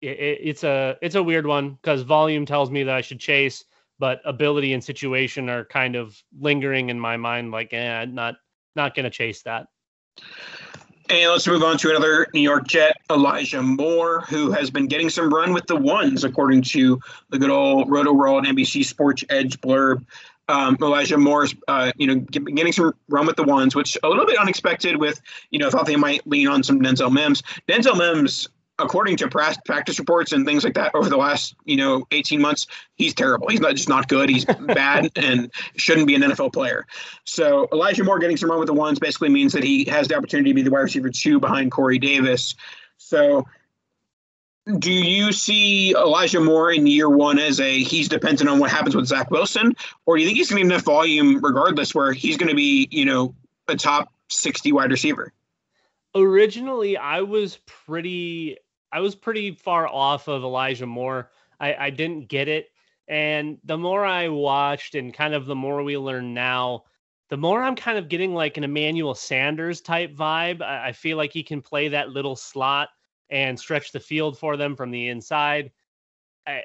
it, 0.00 0.18
it, 0.18 0.38
it's 0.42 0.64
a 0.64 0.96
it's 1.02 1.14
a 1.14 1.22
weird 1.22 1.46
one 1.46 1.70
because 1.70 2.02
volume 2.02 2.46
tells 2.46 2.70
me 2.70 2.84
that 2.84 2.94
I 2.94 3.00
should 3.00 3.20
chase, 3.20 3.64
but 3.98 4.20
ability 4.24 4.72
and 4.72 4.82
situation 4.82 5.48
are 5.48 5.64
kind 5.64 5.96
of 5.96 6.20
lingering 6.38 6.90
in 6.90 6.98
my 6.98 7.16
mind. 7.16 7.50
Like, 7.50 7.72
eh, 7.72 8.04
not 8.06 8.36
not 8.76 8.94
gonna 8.94 9.10
chase 9.10 9.42
that. 9.42 9.66
And 11.10 11.30
let's 11.30 11.46
move 11.46 11.62
on 11.62 11.78
to 11.78 11.90
another 11.90 12.26
New 12.34 12.42
York 12.42 12.68
Jet, 12.68 12.96
Elijah 13.10 13.62
Moore, 13.62 14.20
who 14.28 14.50
has 14.50 14.68
been 14.68 14.86
getting 14.86 15.08
some 15.08 15.32
run 15.32 15.54
with 15.54 15.66
the 15.66 15.76
ones, 15.76 16.22
according 16.22 16.62
to 16.62 17.00
the 17.30 17.38
good 17.38 17.48
old 17.48 17.88
Rotoworld 17.88 18.44
NBC 18.44 18.84
Sports 18.84 19.24
Edge 19.30 19.58
blurb 19.60 20.04
um, 20.48 20.76
Elijah 20.80 21.18
Moore's, 21.18 21.54
uh, 21.68 21.92
you 21.96 22.06
know, 22.06 22.16
getting 22.16 22.72
some 22.72 22.94
run 23.08 23.26
with 23.26 23.36
the 23.36 23.42
ones, 23.42 23.74
which 23.74 23.96
a 24.02 24.08
little 24.08 24.26
bit 24.26 24.38
unexpected. 24.38 24.96
With 24.96 25.20
you 25.50 25.58
know, 25.58 25.70
thought 25.70 25.86
they 25.86 25.96
might 25.96 26.26
lean 26.26 26.48
on 26.48 26.62
some 26.62 26.80
Denzel 26.80 27.12
Mims. 27.12 27.42
Denzel 27.68 27.96
Mims, 27.96 28.48
according 28.78 29.16
to 29.18 29.28
practice 29.28 29.98
reports 29.98 30.32
and 30.32 30.46
things 30.46 30.64
like 30.64 30.74
that, 30.74 30.94
over 30.94 31.08
the 31.08 31.16
last 31.16 31.54
you 31.64 31.76
know 31.76 32.06
18 32.10 32.40
months, 32.40 32.66
he's 32.94 33.14
terrible. 33.14 33.48
He's 33.48 33.60
not 33.60 33.74
just 33.74 33.88
not 33.88 34.08
good. 34.08 34.28
He's 34.28 34.44
bad 34.60 35.10
and 35.16 35.50
shouldn't 35.76 36.06
be 36.06 36.14
an 36.14 36.22
NFL 36.22 36.52
player. 36.52 36.86
So 37.24 37.68
Elijah 37.72 38.04
Moore 38.04 38.18
getting 38.18 38.36
some 38.36 38.50
run 38.50 38.58
with 38.58 38.68
the 38.68 38.74
ones 38.74 38.98
basically 38.98 39.28
means 39.28 39.52
that 39.52 39.64
he 39.64 39.84
has 39.86 40.08
the 40.08 40.16
opportunity 40.16 40.50
to 40.50 40.54
be 40.54 40.62
the 40.62 40.70
wide 40.70 40.80
receiver 40.80 41.10
two 41.10 41.40
behind 41.40 41.72
Corey 41.72 41.98
Davis. 41.98 42.54
So 42.96 43.46
do 44.78 44.92
you 44.92 45.32
see 45.32 45.92
Elijah 45.92 46.40
Moore 46.40 46.72
in 46.72 46.86
year 46.86 47.08
one 47.08 47.38
as 47.38 47.58
a 47.58 47.82
he's 47.82 48.08
dependent 48.08 48.50
on 48.50 48.58
what 48.58 48.70
happens 48.70 48.94
with 48.94 49.06
Zach 49.06 49.30
Wilson, 49.30 49.74
or 50.04 50.16
do 50.16 50.22
you 50.22 50.28
think 50.28 50.36
he's 50.36 50.50
going 50.50 50.62
to 50.62 50.68
get 50.68 50.74
enough 50.74 50.84
volume 50.84 51.42
regardless 51.42 51.94
where 51.94 52.12
he's 52.12 52.36
going 52.36 52.50
to 52.50 52.54
be, 52.54 52.86
you 52.90 53.06
know, 53.06 53.34
a 53.66 53.76
top 53.76 54.12
60 54.28 54.72
wide 54.72 54.90
receiver? 54.90 55.32
Originally, 56.14 56.96
I 56.96 57.22
was 57.22 57.58
pretty 57.66 58.58
I 58.92 59.00
was 59.00 59.14
pretty 59.14 59.52
far 59.52 59.86
off 59.86 60.28
of 60.28 60.42
Elijah 60.42 60.86
Moore. 60.86 61.30
I, 61.60 61.74
I 61.74 61.90
didn't 61.90 62.28
get 62.28 62.48
it. 62.48 62.68
And 63.06 63.58
the 63.64 63.78
more 63.78 64.04
I 64.04 64.28
watched 64.28 64.94
and 64.94 65.14
kind 65.14 65.34
of 65.34 65.46
the 65.46 65.54
more 65.54 65.82
we 65.82 65.96
learn 65.96 66.34
now, 66.34 66.84
the 67.30 67.36
more 67.36 67.62
I'm 67.62 67.76
kind 67.76 67.98
of 67.98 68.08
getting 68.08 68.34
like 68.34 68.56
an 68.56 68.64
Emmanuel 68.64 69.14
Sanders 69.14 69.80
type 69.80 70.14
vibe. 70.14 70.62
I, 70.62 70.88
I 70.88 70.92
feel 70.92 71.16
like 71.16 71.32
he 71.32 71.42
can 71.42 71.62
play 71.62 71.88
that 71.88 72.10
little 72.10 72.36
slot 72.36 72.88
and 73.30 73.58
stretch 73.58 73.92
the 73.92 74.00
field 74.00 74.38
for 74.38 74.56
them 74.56 74.76
from 74.76 74.90
the 74.90 75.08
inside. 75.08 75.70
I, 76.46 76.62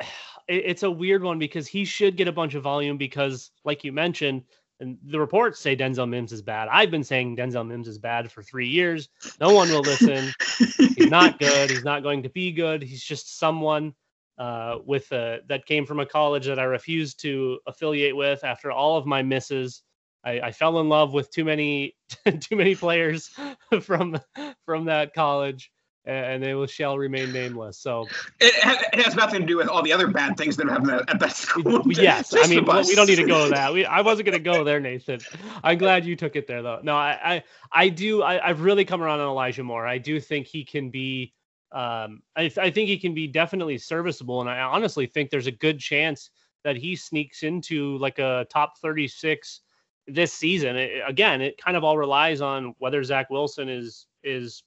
it's 0.48 0.82
a 0.82 0.90
weird 0.90 1.22
one 1.22 1.38
because 1.38 1.68
he 1.68 1.84
should 1.84 2.16
get 2.16 2.28
a 2.28 2.32
bunch 2.32 2.54
of 2.54 2.62
volume 2.62 2.96
because, 2.96 3.50
like 3.64 3.84
you 3.84 3.92
mentioned, 3.92 4.42
and 4.80 4.98
the 5.04 5.20
reports 5.20 5.60
say 5.60 5.76
Denzel 5.76 6.08
Mims 6.08 6.32
is 6.32 6.42
bad. 6.42 6.68
I've 6.68 6.90
been 6.90 7.04
saying 7.04 7.36
Denzel 7.36 7.66
Mims 7.66 7.86
is 7.86 7.98
bad 7.98 8.32
for 8.32 8.42
three 8.42 8.68
years. 8.68 9.08
No 9.40 9.52
one 9.52 9.68
will 9.68 9.82
listen. 9.82 10.32
He's 10.96 11.10
not 11.10 11.38
good. 11.38 11.70
He's 11.70 11.84
not 11.84 12.02
going 12.02 12.22
to 12.22 12.30
be 12.30 12.50
good. 12.50 12.82
He's 12.82 13.04
just 13.04 13.38
someone 13.38 13.94
uh, 14.38 14.78
with 14.86 15.12
a, 15.12 15.40
that 15.48 15.66
came 15.66 15.84
from 15.84 16.00
a 16.00 16.06
college 16.06 16.46
that 16.46 16.58
I 16.58 16.64
refused 16.64 17.20
to 17.20 17.58
affiliate 17.66 18.16
with 18.16 18.42
after 18.42 18.72
all 18.72 18.96
of 18.96 19.04
my 19.04 19.22
misses. 19.22 19.82
I, 20.24 20.40
I 20.40 20.52
fell 20.52 20.80
in 20.80 20.88
love 20.88 21.12
with 21.12 21.30
too 21.30 21.44
many 21.44 21.94
too 22.40 22.56
many 22.56 22.74
players 22.74 23.30
from 23.82 24.18
from 24.64 24.86
that 24.86 25.14
college 25.14 25.70
and 26.06 26.42
they 26.42 26.54
will 26.54 26.66
shall 26.66 26.96
remain 26.96 27.32
nameless. 27.32 27.78
So 27.78 28.06
it, 28.40 28.54
it, 28.92 29.04
has 29.04 29.14
nothing 29.14 29.40
to 29.42 29.46
do 29.46 29.56
with 29.56 29.68
all 29.68 29.82
the 29.82 29.92
other 29.92 30.08
bad 30.08 30.36
things 30.36 30.56
that 30.56 30.68
happen 30.68 30.90
at 30.90 31.20
that 31.20 31.32
school. 31.32 31.82
yes, 31.86 32.34
I 32.34 32.46
mean 32.46 32.64
we 32.64 32.94
don't 32.94 33.06
need 33.06 33.16
to 33.16 33.26
go 33.26 33.44
to 33.44 33.50
that. 33.54 33.72
We, 33.72 33.84
I 33.84 34.00
wasn't 34.00 34.26
going 34.26 34.38
to 34.38 34.44
go 34.44 34.64
there, 34.64 34.80
Nathan. 34.80 35.20
I'm 35.62 35.78
glad 35.78 36.04
you 36.04 36.16
took 36.16 36.36
it 36.36 36.46
there, 36.46 36.62
though. 36.62 36.80
No, 36.82 36.94
I 36.94 37.18
I, 37.22 37.42
I 37.72 37.88
do. 37.88 38.22
I, 38.22 38.46
have 38.46 38.62
really 38.62 38.84
come 38.84 39.02
around 39.02 39.20
on 39.20 39.28
Elijah 39.28 39.62
Moore. 39.62 39.86
I 39.86 39.98
do 39.98 40.20
think 40.20 40.46
he 40.46 40.64
can 40.64 40.90
be. 40.90 41.34
Um, 41.72 42.22
I, 42.34 42.50
I 42.56 42.70
think 42.70 42.88
he 42.88 42.98
can 42.98 43.14
be 43.14 43.28
definitely 43.28 43.78
serviceable, 43.78 44.40
and 44.40 44.50
I 44.50 44.60
honestly 44.60 45.06
think 45.06 45.30
there's 45.30 45.46
a 45.46 45.52
good 45.52 45.78
chance 45.78 46.30
that 46.64 46.76
he 46.76 46.96
sneaks 46.96 47.42
into 47.42 47.96
like 47.98 48.18
a 48.18 48.46
top 48.50 48.78
36 48.78 49.60
this 50.06 50.32
season. 50.32 50.76
It, 50.76 51.02
again, 51.06 51.40
it 51.40 51.58
kind 51.58 51.76
of 51.76 51.84
all 51.84 51.96
relies 51.96 52.40
on 52.40 52.74
whether 52.78 53.02
Zach 53.04 53.30
Wilson 53.30 53.68
is 53.68 54.06
is 54.22 54.62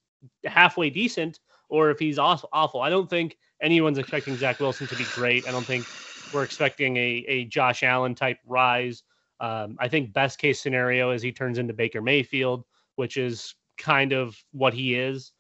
halfway 0.46 0.90
decent 0.90 1.40
or 1.70 1.90
if 1.90 2.00
he's 2.00 2.20
awful. 2.20 2.82
I 2.82 2.90
don't 2.90 3.10
think 3.10 3.38
anyone's 3.62 3.98
expecting 3.98 4.36
Zach 4.36 4.60
Wilson 4.60 4.88
to 4.88 4.96
be 4.96 5.06
great. 5.16 5.48
I 5.48 5.52
don't 5.52 5.66
think 5.66 5.86
we're 6.34 6.44
expecting 6.44 6.98
a, 6.98 7.26
a 7.28 7.46
Josh 7.46 7.84
Allen 7.84 8.16
type 8.16 8.38
rise. 8.46 9.04
Um, 9.40 9.78
I 9.80 9.88
think 9.88 10.14
best 10.14 10.40
case 10.40 10.62
scenario 10.62 11.12
is 11.12 11.22
he 11.22 11.32
turns 11.32 11.58
into 11.58 11.74
Baker 11.74 12.02
Mayfield, 12.02 12.66
which 12.96 13.18
is 13.18 13.56
kind 13.78 14.14
of 14.14 14.38
what 14.52 14.74
he 14.74 14.96
is. 14.96 15.32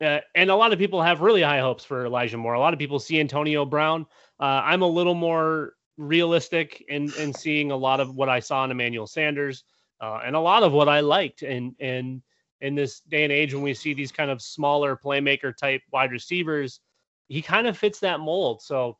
Uh, 0.00 0.18
and 0.34 0.50
a 0.50 0.54
lot 0.54 0.72
of 0.72 0.78
people 0.78 1.00
have 1.00 1.20
really 1.20 1.42
high 1.42 1.60
hopes 1.60 1.84
for 1.84 2.06
Elijah 2.06 2.36
Moore. 2.36 2.54
A 2.54 2.60
lot 2.60 2.72
of 2.72 2.78
people 2.78 2.98
see 2.98 3.20
Antonio 3.20 3.64
Brown. 3.64 4.06
Uh, 4.38 4.62
I'm 4.64 4.82
a 4.82 4.86
little 4.86 5.14
more 5.14 5.74
realistic 5.96 6.84
in, 6.88 7.12
in 7.18 7.32
seeing 7.32 7.70
a 7.70 7.76
lot 7.76 8.00
of 8.00 8.14
what 8.16 8.28
I 8.28 8.40
saw 8.40 8.64
in 8.64 8.70
Emmanuel 8.70 9.06
Sanders 9.06 9.64
uh, 10.00 10.20
and 10.24 10.34
a 10.34 10.40
lot 10.40 10.62
of 10.62 10.72
what 10.72 10.88
I 10.88 11.00
liked. 11.00 11.42
And, 11.42 11.74
and 11.80 12.22
in 12.60 12.74
this 12.74 13.00
day 13.00 13.24
and 13.24 13.32
age, 13.32 13.54
when 13.54 13.62
we 13.62 13.74
see 13.74 13.94
these 13.94 14.12
kind 14.12 14.30
of 14.30 14.42
smaller 14.42 14.96
playmaker 14.96 15.56
type 15.56 15.82
wide 15.92 16.12
receivers, 16.12 16.80
he 17.28 17.42
kind 17.42 17.66
of 17.66 17.78
fits 17.78 18.00
that 18.00 18.20
mold. 18.20 18.62
So 18.62 18.98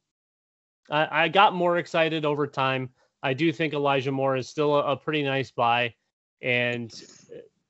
I, 0.91 1.25
I 1.25 1.29
got 1.29 1.55
more 1.55 1.79
excited 1.79 2.25
over 2.25 2.47
time. 2.47 2.91
I 3.23 3.35
do 3.35 3.53
think 3.53 3.75
Elijah 3.75 4.13
Moore 4.13 4.37
is 4.37 4.49
still 4.49 4.75
a, 4.77 4.93
a 4.93 4.97
pretty 4.97 5.23
nice 5.23 5.51
buy. 5.51 5.95
And 6.41 6.91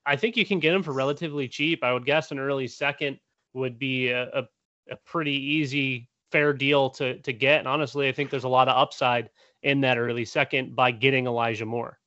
I 0.06 0.16
think 0.16 0.36
you 0.36 0.46
can 0.46 0.60
get 0.60 0.74
him 0.74 0.82
for 0.82 0.92
relatively 0.92 1.48
cheap. 1.48 1.82
I 1.82 1.92
would 1.92 2.06
guess 2.06 2.30
an 2.30 2.38
early 2.38 2.68
second 2.68 3.18
would 3.52 3.78
be 3.78 4.10
a, 4.10 4.28
a, 4.28 4.48
a 4.90 4.96
pretty 5.04 5.34
easy, 5.34 6.08
fair 6.30 6.52
deal 6.52 6.90
to 6.90 7.18
to 7.18 7.32
get. 7.32 7.58
And 7.58 7.68
honestly, 7.68 8.08
I 8.08 8.12
think 8.12 8.30
there's 8.30 8.44
a 8.44 8.48
lot 8.48 8.68
of 8.68 8.76
upside 8.76 9.30
in 9.62 9.80
that 9.80 9.98
early 9.98 10.24
second 10.24 10.76
by 10.76 10.92
getting 10.92 11.26
Elijah 11.26 11.66
Moore. 11.66 11.98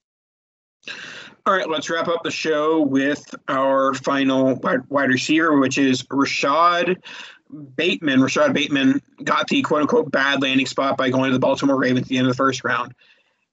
All 1.45 1.53
right, 1.53 1.69
let's 1.69 1.89
wrap 1.89 2.07
up 2.07 2.23
the 2.23 2.31
show 2.31 2.81
with 2.81 3.35
our 3.49 3.93
final 3.95 4.55
wide, 4.55 5.09
receiver, 5.09 5.59
which 5.59 5.77
is 5.77 6.05
Rashod 6.09 7.03
Bateman. 7.75 8.21
Rashod 8.21 8.53
Bateman 8.53 9.01
got 9.25 9.49
the 9.49 9.61
quote 9.61 9.81
unquote 9.81 10.09
bad 10.09 10.41
landing 10.41 10.65
spot 10.65 10.95
by 10.95 11.09
going 11.09 11.31
to 11.31 11.33
the 11.33 11.39
Baltimore 11.39 11.77
Ravens 11.77 12.03
at 12.03 12.07
the 12.07 12.17
end 12.17 12.27
of 12.27 12.31
the 12.31 12.37
first 12.37 12.63
round. 12.63 12.95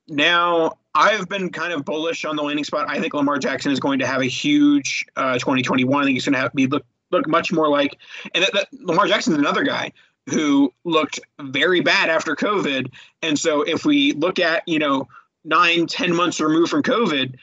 Now, 0.07 0.78
I've 0.95 1.28
been 1.28 1.51
kind 1.51 1.72
of 1.72 1.84
bullish 1.84 2.24
on 2.24 2.36
the 2.36 2.45
landing 2.45 2.64
spot. 2.64 2.88
I 2.88 3.01
think 3.01 3.12
Lamar 3.12 3.41
Jackson 3.41 3.72
is 3.72 3.80
going 3.80 3.99
to 3.99 4.07
have 4.07 4.20
a 4.20 4.26
huge 4.26 5.05
uh, 5.16 5.34
2021. 5.34 6.01
I 6.01 6.05
think 6.05 6.14
he's 6.14 6.24
going 6.24 6.34
to 6.34 6.38
have 6.38 6.53
be 6.53 6.68
look 6.68 6.84
look 7.11 7.26
much 7.26 7.51
more 7.51 7.68
like, 7.68 7.99
and 8.36 8.45
that, 8.45 8.53
that 8.53 8.68
Lamar 8.72 9.07
another 9.07 9.64
guy 9.64 9.91
who 10.28 10.72
looked 10.84 11.18
very 11.41 11.80
bad 11.80 12.09
after 12.09 12.36
COVID. 12.36 12.93
And 13.22 13.36
so 13.36 13.62
if 13.62 13.84
we 13.84 14.12
look 14.12 14.38
at 14.38 14.62
you 14.68 14.78
know 14.78 15.09
nine, 15.45 15.88
ten 15.88 16.14
months 16.14 16.41
removed 16.41 16.70
from 16.70 16.84
COVID, 16.84 17.34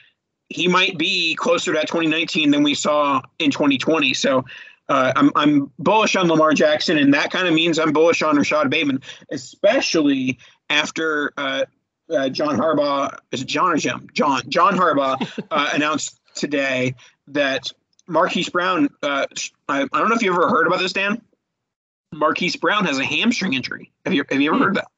he 0.48 0.68
might 0.68 0.98
be 0.98 1.34
closer 1.34 1.72
to 1.72 1.78
that 1.78 1.88
2019 1.88 2.50
than 2.50 2.62
we 2.62 2.74
saw 2.74 3.22
in 3.38 3.50
2020. 3.50 4.14
So. 4.14 4.44
Uh, 4.90 5.12
I'm, 5.16 5.30
I'm 5.36 5.70
bullish 5.78 6.16
on 6.16 6.28
Lamar 6.28 6.54
Jackson, 6.54 6.96
and 6.96 7.12
that 7.12 7.30
kind 7.30 7.46
of 7.46 7.52
means 7.52 7.78
I'm 7.78 7.92
bullish 7.92 8.22
on 8.22 8.38
Rashod 8.38 8.70
Bateman, 8.70 9.02
especially 9.30 10.38
after 10.70 11.34
uh, 11.36 11.66
uh, 12.10 12.28
John 12.28 12.56
Harbaugh, 12.56 13.18
is 13.32 13.42
it 13.42 13.46
John 13.48 13.72
or 13.72 13.76
Jim? 13.76 14.08
John. 14.12 14.42
John 14.48 14.76
Harbaugh 14.76 15.44
uh, 15.50 15.70
announced 15.74 16.18
today 16.34 16.94
that 17.28 17.70
Marquise 18.06 18.48
Brown. 18.48 18.88
Uh, 19.02 19.26
I, 19.68 19.82
I, 19.82 19.86
don't 19.98 20.08
know 20.08 20.14
if 20.14 20.22
you 20.22 20.32
ever 20.32 20.48
heard 20.48 20.66
about 20.66 20.80
this, 20.80 20.92
Dan. 20.92 21.20
Marquise 22.12 22.56
Brown 22.56 22.86
has 22.86 22.98
a 22.98 23.04
hamstring 23.04 23.52
injury. 23.52 23.92
Have 24.04 24.14
you 24.14 24.24
Have 24.30 24.40
you 24.40 24.54
ever 24.54 24.64
heard 24.64 24.76
that? 24.76 24.88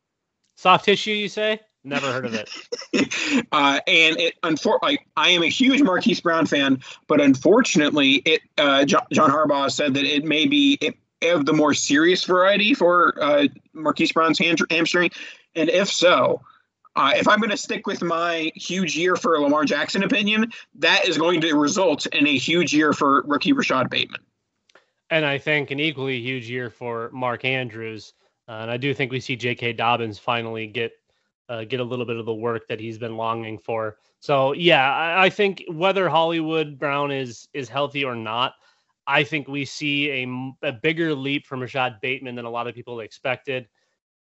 Soft 0.56 0.84
tissue, 0.84 1.10
you 1.10 1.28
say? 1.28 1.60
Never 1.82 2.12
heard 2.12 2.26
of 2.26 2.34
it. 2.34 2.50
uh, 3.52 3.80
and 3.86 4.18
it, 4.18 4.34
unfor- 4.42 4.82
like, 4.82 5.06
I 5.16 5.30
am 5.30 5.42
a 5.42 5.48
huge 5.48 5.80
Marquise 5.82 6.20
Brown 6.20 6.46
fan, 6.46 6.80
but 7.06 7.20
unfortunately, 7.20 8.16
it 8.26 8.42
uh, 8.58 8.84
John, 8.84 9.06
John 9.12 9.30
Harbaugh 9.30 9.70
said 9.70 9.94
that 9.94 10.04
it 10.04 10.24
may 10.24 10.46
be 10.46 10.78
it, 10.80 10.94
of 11.22 11.46
the 11.46 11.52
more 11.52 11.72
serious 11.72 12.24
variety 12.24 12.74
for 12.74 13.14
uh, 13.22 13.46
Marquise 13.72 14.12
Brown's 14.12 14.38
hamstring, 14.38 15.10
and 15.54 15.70
if 15.70 15.90
so, 15.90 16.42
uh, 16.96 17.12
if 17.16 17.28
I'm 17.28 17.38
going 17.38 17.50
to 17.50 17.56
stick 17.56 17.86
with 17.86 18.02
my 18.02 18.50
huge 18.54 18.96
year 18.96 19.16
for 19.16 19.38
Lamar 19.38 19.64
Jackson 19.64 20.02
opinion, 20.02 20.52
that 20.76 21.06
is 21.06 21.16
going 21.16 21.40
to 21.40 21.54
result 21.54 22.06
in 22.06 22.26
a 22.26 22.36
huge 22.36 22.74
year 22.74 22.92
for 22.92 23.22
rookie 23.22 23.52
Rashod 23.52 23.88
Bateman. 23.88 24.20
And 25.08 25.24
I 25.24 25.38
think 25.38 25.70
an 25.70 25.80
equally 25.80 26.20
huge 26.20 26.48
year 26.48 26.70
for 26.70 27.10
Mark 27.12 27.44
Andrews. 27.44 28.12
Uh, 28.48 28.52
and 28.62 28.70
I 28.70 28.76
do 28.76 28.92
think 28.92 29.12
we 29.12 29.20
see 29.20 29.36
J.K. 29.36 29.74
Dobbins 29.74 30.18
finally 30.18 30.66
get 30.66 30.92
uh, 31.50 31.64
get 31.64 31.80
a 31.80 31.84
little 31.84 32.06
bit 32.06 32.16
of 32.16 32.24
the 32.24 32.34
work 32.34 32.66
that 32.68 32.80
he's 32.80 32.96
been 32.96 33.16
longing 33.16 33.58
for. 33.58 33.98
So 34.20 34.52
yeah, 34.52 34.90
I, 34.90 35.26
I, 35.26 35.30
think 35.30 35.62
whether 35.68 36.08
Hollywood 36.08 36.78
Brown 36.78 37.10
is 37.10 37.48
is 37.52 37.68
healthy 37.68 38.04
or 38.04 38.14
not, 38.14 38.54
I 39.06 39.24
think 39.24 39.48
we 39.48 39.66
see 39.66 40.10
a, 40.10 40.68
a 40.68 40.72
bigger 40.72 41.14
leap 41.14 41.46
from 41.46 41.60
Rashod 41.60 41.96
Bateman 42.00 42.36
than 42.36 42.46
a 42.46 42.50
lot 42.50 42.66
of 42.66 42.74
people 42.74 43.00
expected 43.00 43.68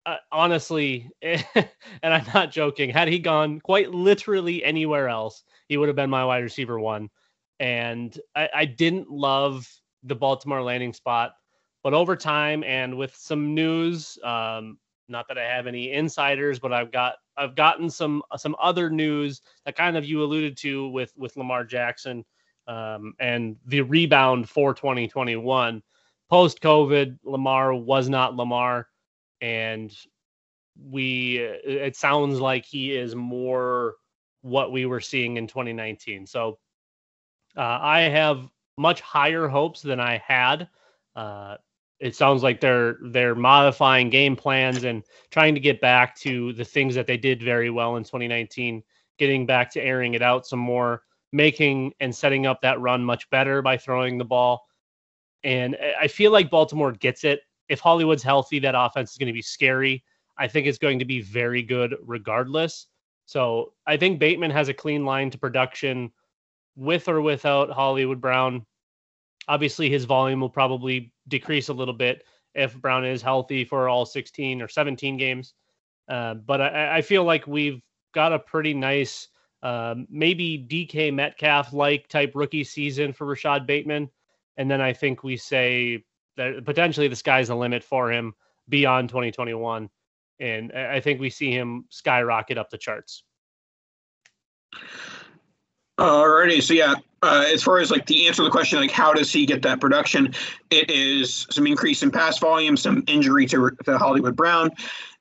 uh, 0.06 0.16
honestly, 0.32 1.10
and 1.22 1.68
I'm 2.02 2.26
not 2.34 2.50
joking, 2.50 2.90
had 2.90 3.08
he 3.08 3.18
gone 3.18 3.60
quite 3.60 3.90
literally 3.90 4.64
anywhere 4.64 5.08
else, 5.08 5.44
he 5.68 5.76
would 5.76 5.88
have 5.88 5.96
been 5.96 6.10
my 6.10 6.24
wide 6.24 6.42
receiver 6.42 6.78
one. 6.78 7.08
And 7.58 8.18
I, 8.34 8.48
I 8.54 8.64
didn't 8.64 9.10
love 9.10 9.68
the 10.02 10.14
Baltimore 10.14 10.62
landing 10.62 10.94
spot, 10.94 11.32
but 11.82 11.92
over 11.92 12.16
time 12.16 12.64
and 12.64 12.96
with 12.96 13.14
some 13.14 13.54
news, 13.54 14.18
um, 14.24 14.78
not 15.10 15.28
that 15.28 15.38
I 15.38 15.44
have 15.44 15.66
any 15.66 15.92
insiders, 15.92 16.58
but 16.58 16.72
I've 16.72 16.92
got 16.92 17.16
I've 17.36 17.56
gotten 17.56 17.90
some 17.90 18.22
some 18.36 18.56
other 18.60 18.88
news 18.90 19.42
that 19.64 19.76
kind 19.76 19.96
of 19.96 20.04
you 20.04 20.22
alluded 20.22 20.56
to 20.58 20.88
with 20.88 21.12
with 21.16 21.36
Lamar 21.36 21.64
Jackson 21.64 22.24
um, 22.66 23.14
and 23.18 23.56
the 23.66 23.82
rebound 23.82 24.48
for 24.48 24.72
2021 24.72 25.82
post 26.28 26.60
COVID. 26.60 27.18
Lamar 27.24 27.74
was 27.74 28.08
not 28.08 28.36
Lamar 28.36 28.88
and 29.40 29.94
we 30.82 31.38
it 31.38 31.96
sounds 31.96 32.40
like 32.40 32.64
he 32.64 32.96
is 32.96 33.14
more 33.14 33.96
what 34.42 34.72
we 34.72 34.86
were 34.86 35.00
seeing 35.00 35.36
in 35.36 35.46
2019. 35.46 36.26
So 36.26 36.58
uh, 37.56 37.78
I 37.82 38.02
have 38.02 38.48
much 38.78 39.00
higher 39.00 39.48
hopes 39.48 39.82
than 39.82 40.00
I 40.00 40.22
had. 40.26 40.68
Uh, 41.14 41.56
it 42.00 42.16
sounds 42.16 42.42
like 42.42 42.60
they're 42.60 42.96
they're 43.02 43.34
modifying 43.34 44.10
game 44.10 44.34
plans 44.34 44.84
and 44.84 45.04
trying 45.30 45.54
to 45.54 45.60
get 45.60 45.80
back 45.80 46.16
to 46.16 46.52
the 46.54 46.64
things 46.64 46.94
that 46.94 47.06
they 47.06 47.16
did 47.16 47.42
very 47.42 47.70
well 47.70 47.96
in 47.96 48.04
2019, 48.04 48.82
getting 49.18 49.46
back 49.46 49.70
to 49.72 49.82
airing 49.82 50.14
it 50.14 50.22
out 50.22 50.46
some 50.46 50.58
more, 50.58 51.02
making 51.32 51.92
and 52.00 52.14
setting 52.14 52.46
up 52.46 52.60
that 52.62 52.80
run 52.80 53.04
much 53.04 53.28
better 53.30 53.62
by 53.62 53.76
throwing 53.76 54.18
the 54.18 54.24
ball. 54.24 54.66
And 55.44 55.76
I 55.98 56.08
feel 56.08 56.32
like 56.32 56.50
Baltimore 56.50 56.92
gets 56.92 57.24
it 57.24 57.42
if 57.70 57.78
Hollywood's 57.78 58.24
healthy, 58.24 58.58
that 58.58 58.74
offense 58.76 59.12
is 59.12 59.16
going 59.16 59.28
to 59.28 59.32
be 59.32 59.40
scary. 59.40 60.02
I 60.36 60.48
think 60.48 60.66
it's 60.66 60.76
going 60.76 60.98
to 60.98 61.04
be 61.04 61.22
very 61.22 61.62
good 61.62 61.94
regardless. 62.02 62.88
So 63.26 63.72
I 63.86 63.96
think 63.96 64.18
Bateman 64.18 64.50
has 64.50 64.68
a 64.68 64.74
clean 64.74 65.04
line 65.04 65.30
to 65.30 65.38
production 65.38 66.10
with 66.74 67.08
or 67.08 67.20
without 67.22 67.70
Hollywood 67.70 68.20
Brown. 68.20 68.66
Obviously, 69.46 69.88
his 69.88 70.04
volume 70.04 70.40
will 70.40 70.50
probably 70.50 71.12
decrease 71.30 71.70
a 71.70 71.72
little 71.72 71.94
bit 71.94 72.24
if 72.54 72.76
Brown 72.76 73.06
is 73.06 73.22
healthy 73.22 73.64
for 73.64 73.88
all 73.88 74.04
16 74.04 74.60
or 74.60 74.68
17 74.68 75.16
games. 75.16 75.54
Uh, 76.08 76.34
but 76.34 76.60
I, 76.60 76.98
I, 76.98 77.02
feel 77.02 77.24
like 77.24 77.46
we've 77.46 77.80
got 78.12 78.32
a 78.32 78.38
pretty 78.38 78.74
nice, 78.74 79.28
uh, 79.62 79.94
maybe 80.08 80.66
DK 80.68 81.14
Metcalf 81.14 81.72
like 81.72 82.08
type 82.08 82.32
rookie 82.34 82.64
season 82.64 83.12
for 83.12 83.26
Rashod 83.26 83.66
Bateman. 83.66 84.10
And 84.56 84.68
then 84.68 84.80
I 84.80 84.92
think 84.92 85.22
we 85.22 85.36
say 85.36 86.04
that 86.36 86.64
potentially 86.64 87.06
the 87.06 87.14
sky's 87.14 87.48
the 87.48 87.54
limit 87.54 87.84
for 87.84 88.10
him 88.10 88.34
beyond 88.68 89.08
2021. 89.08 89.88
And 90.40 90.72
I 90.72 91.00
think 91.00 91.20
we 91.20 91.30
see 91.30 91.52
him 91.52 91.84
skyrocket 91.90 92.58
up 92.58 92.70
the 92.70 92.78
charts. 92.78 93.22
Alrighty, 96.00 96.62
so 96.62 96.72
yeah, 96.72 96.94
uh, 97.22 97.44
as 97.52 97.62
far 97.62 97.78
as 97.78 97.90
like 97.90 98.06
the 98.06 98.26
answer 98.26 98.38
to 98.38 98.44
the 98.44 98.50
question, 98.50 98.80
like 98.80 98.90
how 98.90 99.12
does 99.12 99.30
he 99.30 99.44
get 99.44 99.60
that 99.62 99.82
production? 99.82 100.32
It 100.70 100.90
is 100.90 101.46
some 101.50 101.66
increase 101.66 102.02
in 102.02 102.10
pass 102.10 102.38
volume, 102.38 102.78
some 102.78 103.04
injury 103.06 103.44
to, 103.46 103.70
to 103.84 103.98
Hollywood 103.98 104.34
Brown, 104.34 104.70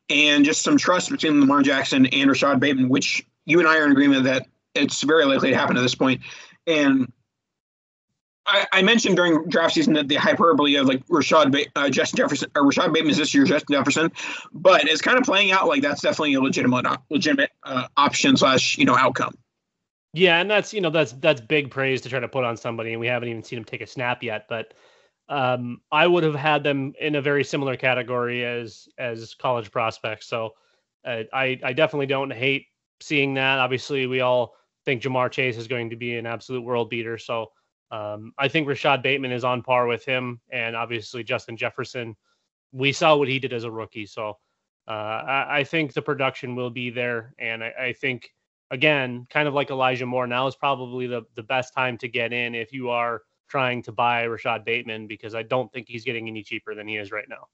and 0.09 0.45
just 0.45 0.61
some 0.61 0.77
trust 0.77 1.09
between 1.09 1.41
Lamar 1.41 1.63
Jackson 1.63 2.05
and 2.05 2.29
Rashod 2.29 2.61
Bateman, 2.61 2.87
which 2.87 3.25
you 3.45 3.59
and 3.59 3.67
I 3.67 3.77
are 3.77 3.85
in 3.85 3.91
agreement 3.91 4.23
that 4.23 4.47
it's 4.73 5.01
very 5.01 5.25
likely 5.25 5.49
to 5.49 5.57
happen 5.57 5.75
at 5.75 5.81
this 5.81 5.95
point. 5.95 6.21
And 6.65 7.11
I, 8.45 8.65
I, 8.71 8.81
mentioned 8.81 9.17
during 9.17 9.49
draft 9.49 9.73
season 9.73 9.93
that 9.93 10.07
the 10.07 10.15
hyperbole 10.15 10.75
of 10.75 10.87
like 10.87 11.03
Rashod 11.09 11.51
ba- 11.51 11.65
uh, 11.75 11.89
Justin 11.89 12.17
Jefferson 12.17 12.51
or 12.55 12.65
Rashod 12.65 12.93
Bateman 12.93 13.11
is 13.11 13.17
this 13.17 13.33
year 13.33 13.43
Justin 13.43 13.75
Jefferson, 13.75 14.11
but 14.53 14.85
it's 14.85 15.01
kind 15.01 15.17
of 15.17 15.25
playing 15.25 15.51
out 15.51 15.67
like 15.67 15.81
that's 15.81 16.01
definitely 16.01 16.35
a 16.35 16.41
legitimate 16.41 16.85
legitimate 17.09 17.51
uh, 17.63 17.87
option 17.97 18.37
slash 18.37 18.77
you 18.77 18.85
know 18.85 18.95
outcome. 18.95 19.33
Yeah, 20.13 20.39
and 20.39 20.49
that's 20.49 20.73
you 20.73 20.81
know 20.81 20.89
that's 20.89 21.13
that's 21.13 21.41
big 21.41 21.69
praise 21.69 22.01
to 22.01 22.09
try 22.09 22.19
to 22.19 22.27
put 22.27 22.43
on 22.43 22.57
somebody, 22.57 22.91
and 22.91 22.99
we 22.99 23.07
haven't 23.07 23.29
even 23.29 23.43
seen 23.43 23.59
him 23.59 23.65
take 23.65 23.81
a 23.81 23.87
snap 23.87 24.23
yet. 24.23 24.45
But 24.49 24.73
um, 25.29 25.81
I 25.91 26.07
would 26.07 26.23
have 26.23 26.35
had 26.35 26.63
them 26.63 26.93
in 26.99 27.15
a 27.15 27.21
very 27.21 27.43
similar 27.43 27.77
category 27.77 28.43
as 28.45 28.89
as 28.97 29.35
college 29.35 29.71
prospects. 29.71 30.27
So 30.27 30.55
uh, 31.05 31.23
I 31.31 31.59
I 31.63 31.73
definitely 31.73 32.07
don't 32.07 32.31
hate 32.33 32.65
seeing 33.01 33.35
that. 33.35 33.59
Obviously, 33.59 34.07
we 34.07 34.21
all 34.21 34.55
think 34.85 35.03
Ja'Marr 35.03 35.31
Chase 35.31 35.57
is 35.57 35.67
going 35.67 35.91
to 35.91 35.95
be 35.95 36.17
an 36.17 36.25
absolute 36.25 36.63
world 36.63 36.89
beater. 36.89 37.17
So 37.17 37.51
Um, 37.91 38.33
I 38.37 38.47
think 38.47 38.67
Rashod 38.67 39.01
Bateman 39.01 39.31
is 39.31 39.43
on 39.43 39.63
par 39.63 39.87
with 39.87 40.05
him, 40.05 40.39
and 40.51 40.75
obviously 40.75 41.23
Justin 41.23 41.57
Jefferson. 41.57 42.15
We 42.71 42.91
saw 42.93 43.15
what 43.15 43.27
he 43.27 43.39
did 43.39 43.53
as 43.53 43.63
a 43.63 43.71
rookie, 43.71 44.05
so 44.05 44.37
uh, 44.87 44.91
I, 44.91 45.59
I, 45.59 45.63
think 45.63 45.93
the 45.93 46.01
production 46.01 46.55
will 46.55 46.69
be 46.69 46.91
there, 46.91 47.33
and 47.39 47.63
I, 47.63 47.73
I, 47.79 47.93
think 47.93 48.31
again, 48.71 49.27
kind 49.29 49.47
of 49.47 49.53
like 49.53 49.69
Elijah 49.69 50.05
Moore, 50.05 50.27
now 50.27 50.47
is 50.47 50.55
probably 50.55 51.07
the 51.07 51.23
the 51.35 51.43
best 51.43 51.73
time 51.73 51.97
to 51.99 52.07
get 52.07 52.33
in 52.33 52.55
if 52.55 52.71
you 52.71 52.89
are 52.89 53.21
trying 53.47 53.81
to 53.83 53.91
buy 53.91 54.23
Rashod 54.23 54.63
Bateman 54.63 55.07
because 55.07 55.35
I 55.35 55.43
don't 55.43 55.71
think 55.73 55.87
he's 55.87 56.03
getting 56.03 56.27
any 56.27 56.43
cheaper 56.43 56.75
than 56.75 56.87
he 56.87 56.97
is 56.97 57.11
right 57.11 57.27
now. 57.27 57.47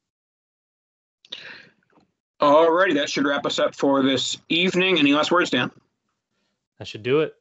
Alrighty, 2.42 2.96
that 2.96 3.10
should 3.10 3.26
wrap 3.26 3.46
us 3.46 3.60
up 3.60 3.74
for 3.76 4.04
this 4.04 4.38
evening. 4.50 5.00
Any 5.00 5.14
last 5.14 5.32
words, 5.32 5.50
Dan? 5.50 5.72
That 6.80 6.88
should 6.88 7.04
do 7.04 7.22
it. 7.22 7.34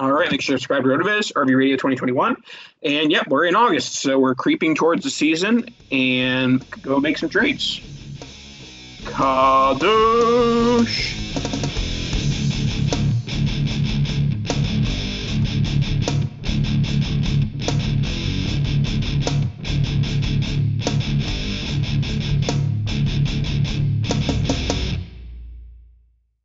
All 0.00 0.12
right, 0.12 0.30
make 0.30 0.40
sure 0.40 0.54
to 0.56 0.60
subscribe 0.60 0.84
to 0.84 0.88
RotoViz, 0.88 1.32
RV 1.32 1.56
Radio 1.56 1.74
2021. 1.76 2.36
And 2.84 3.10
yep, 3.10 3.26
we're 3.28 3.46
in 3.46 3.56
August, 3.56 3.96
so 3.96 4.18
we're 4.18 4.34
creeping 4.34 4.74
towards 4.74 5.04
the 5.04 5.10
season 5.10 5.68
and 5.90 6.64
go 6.82 7.00
make 7.00 7.18
some 7.18 7.28
trades. 7.28 7.80
Kadosh! 9.02 10.08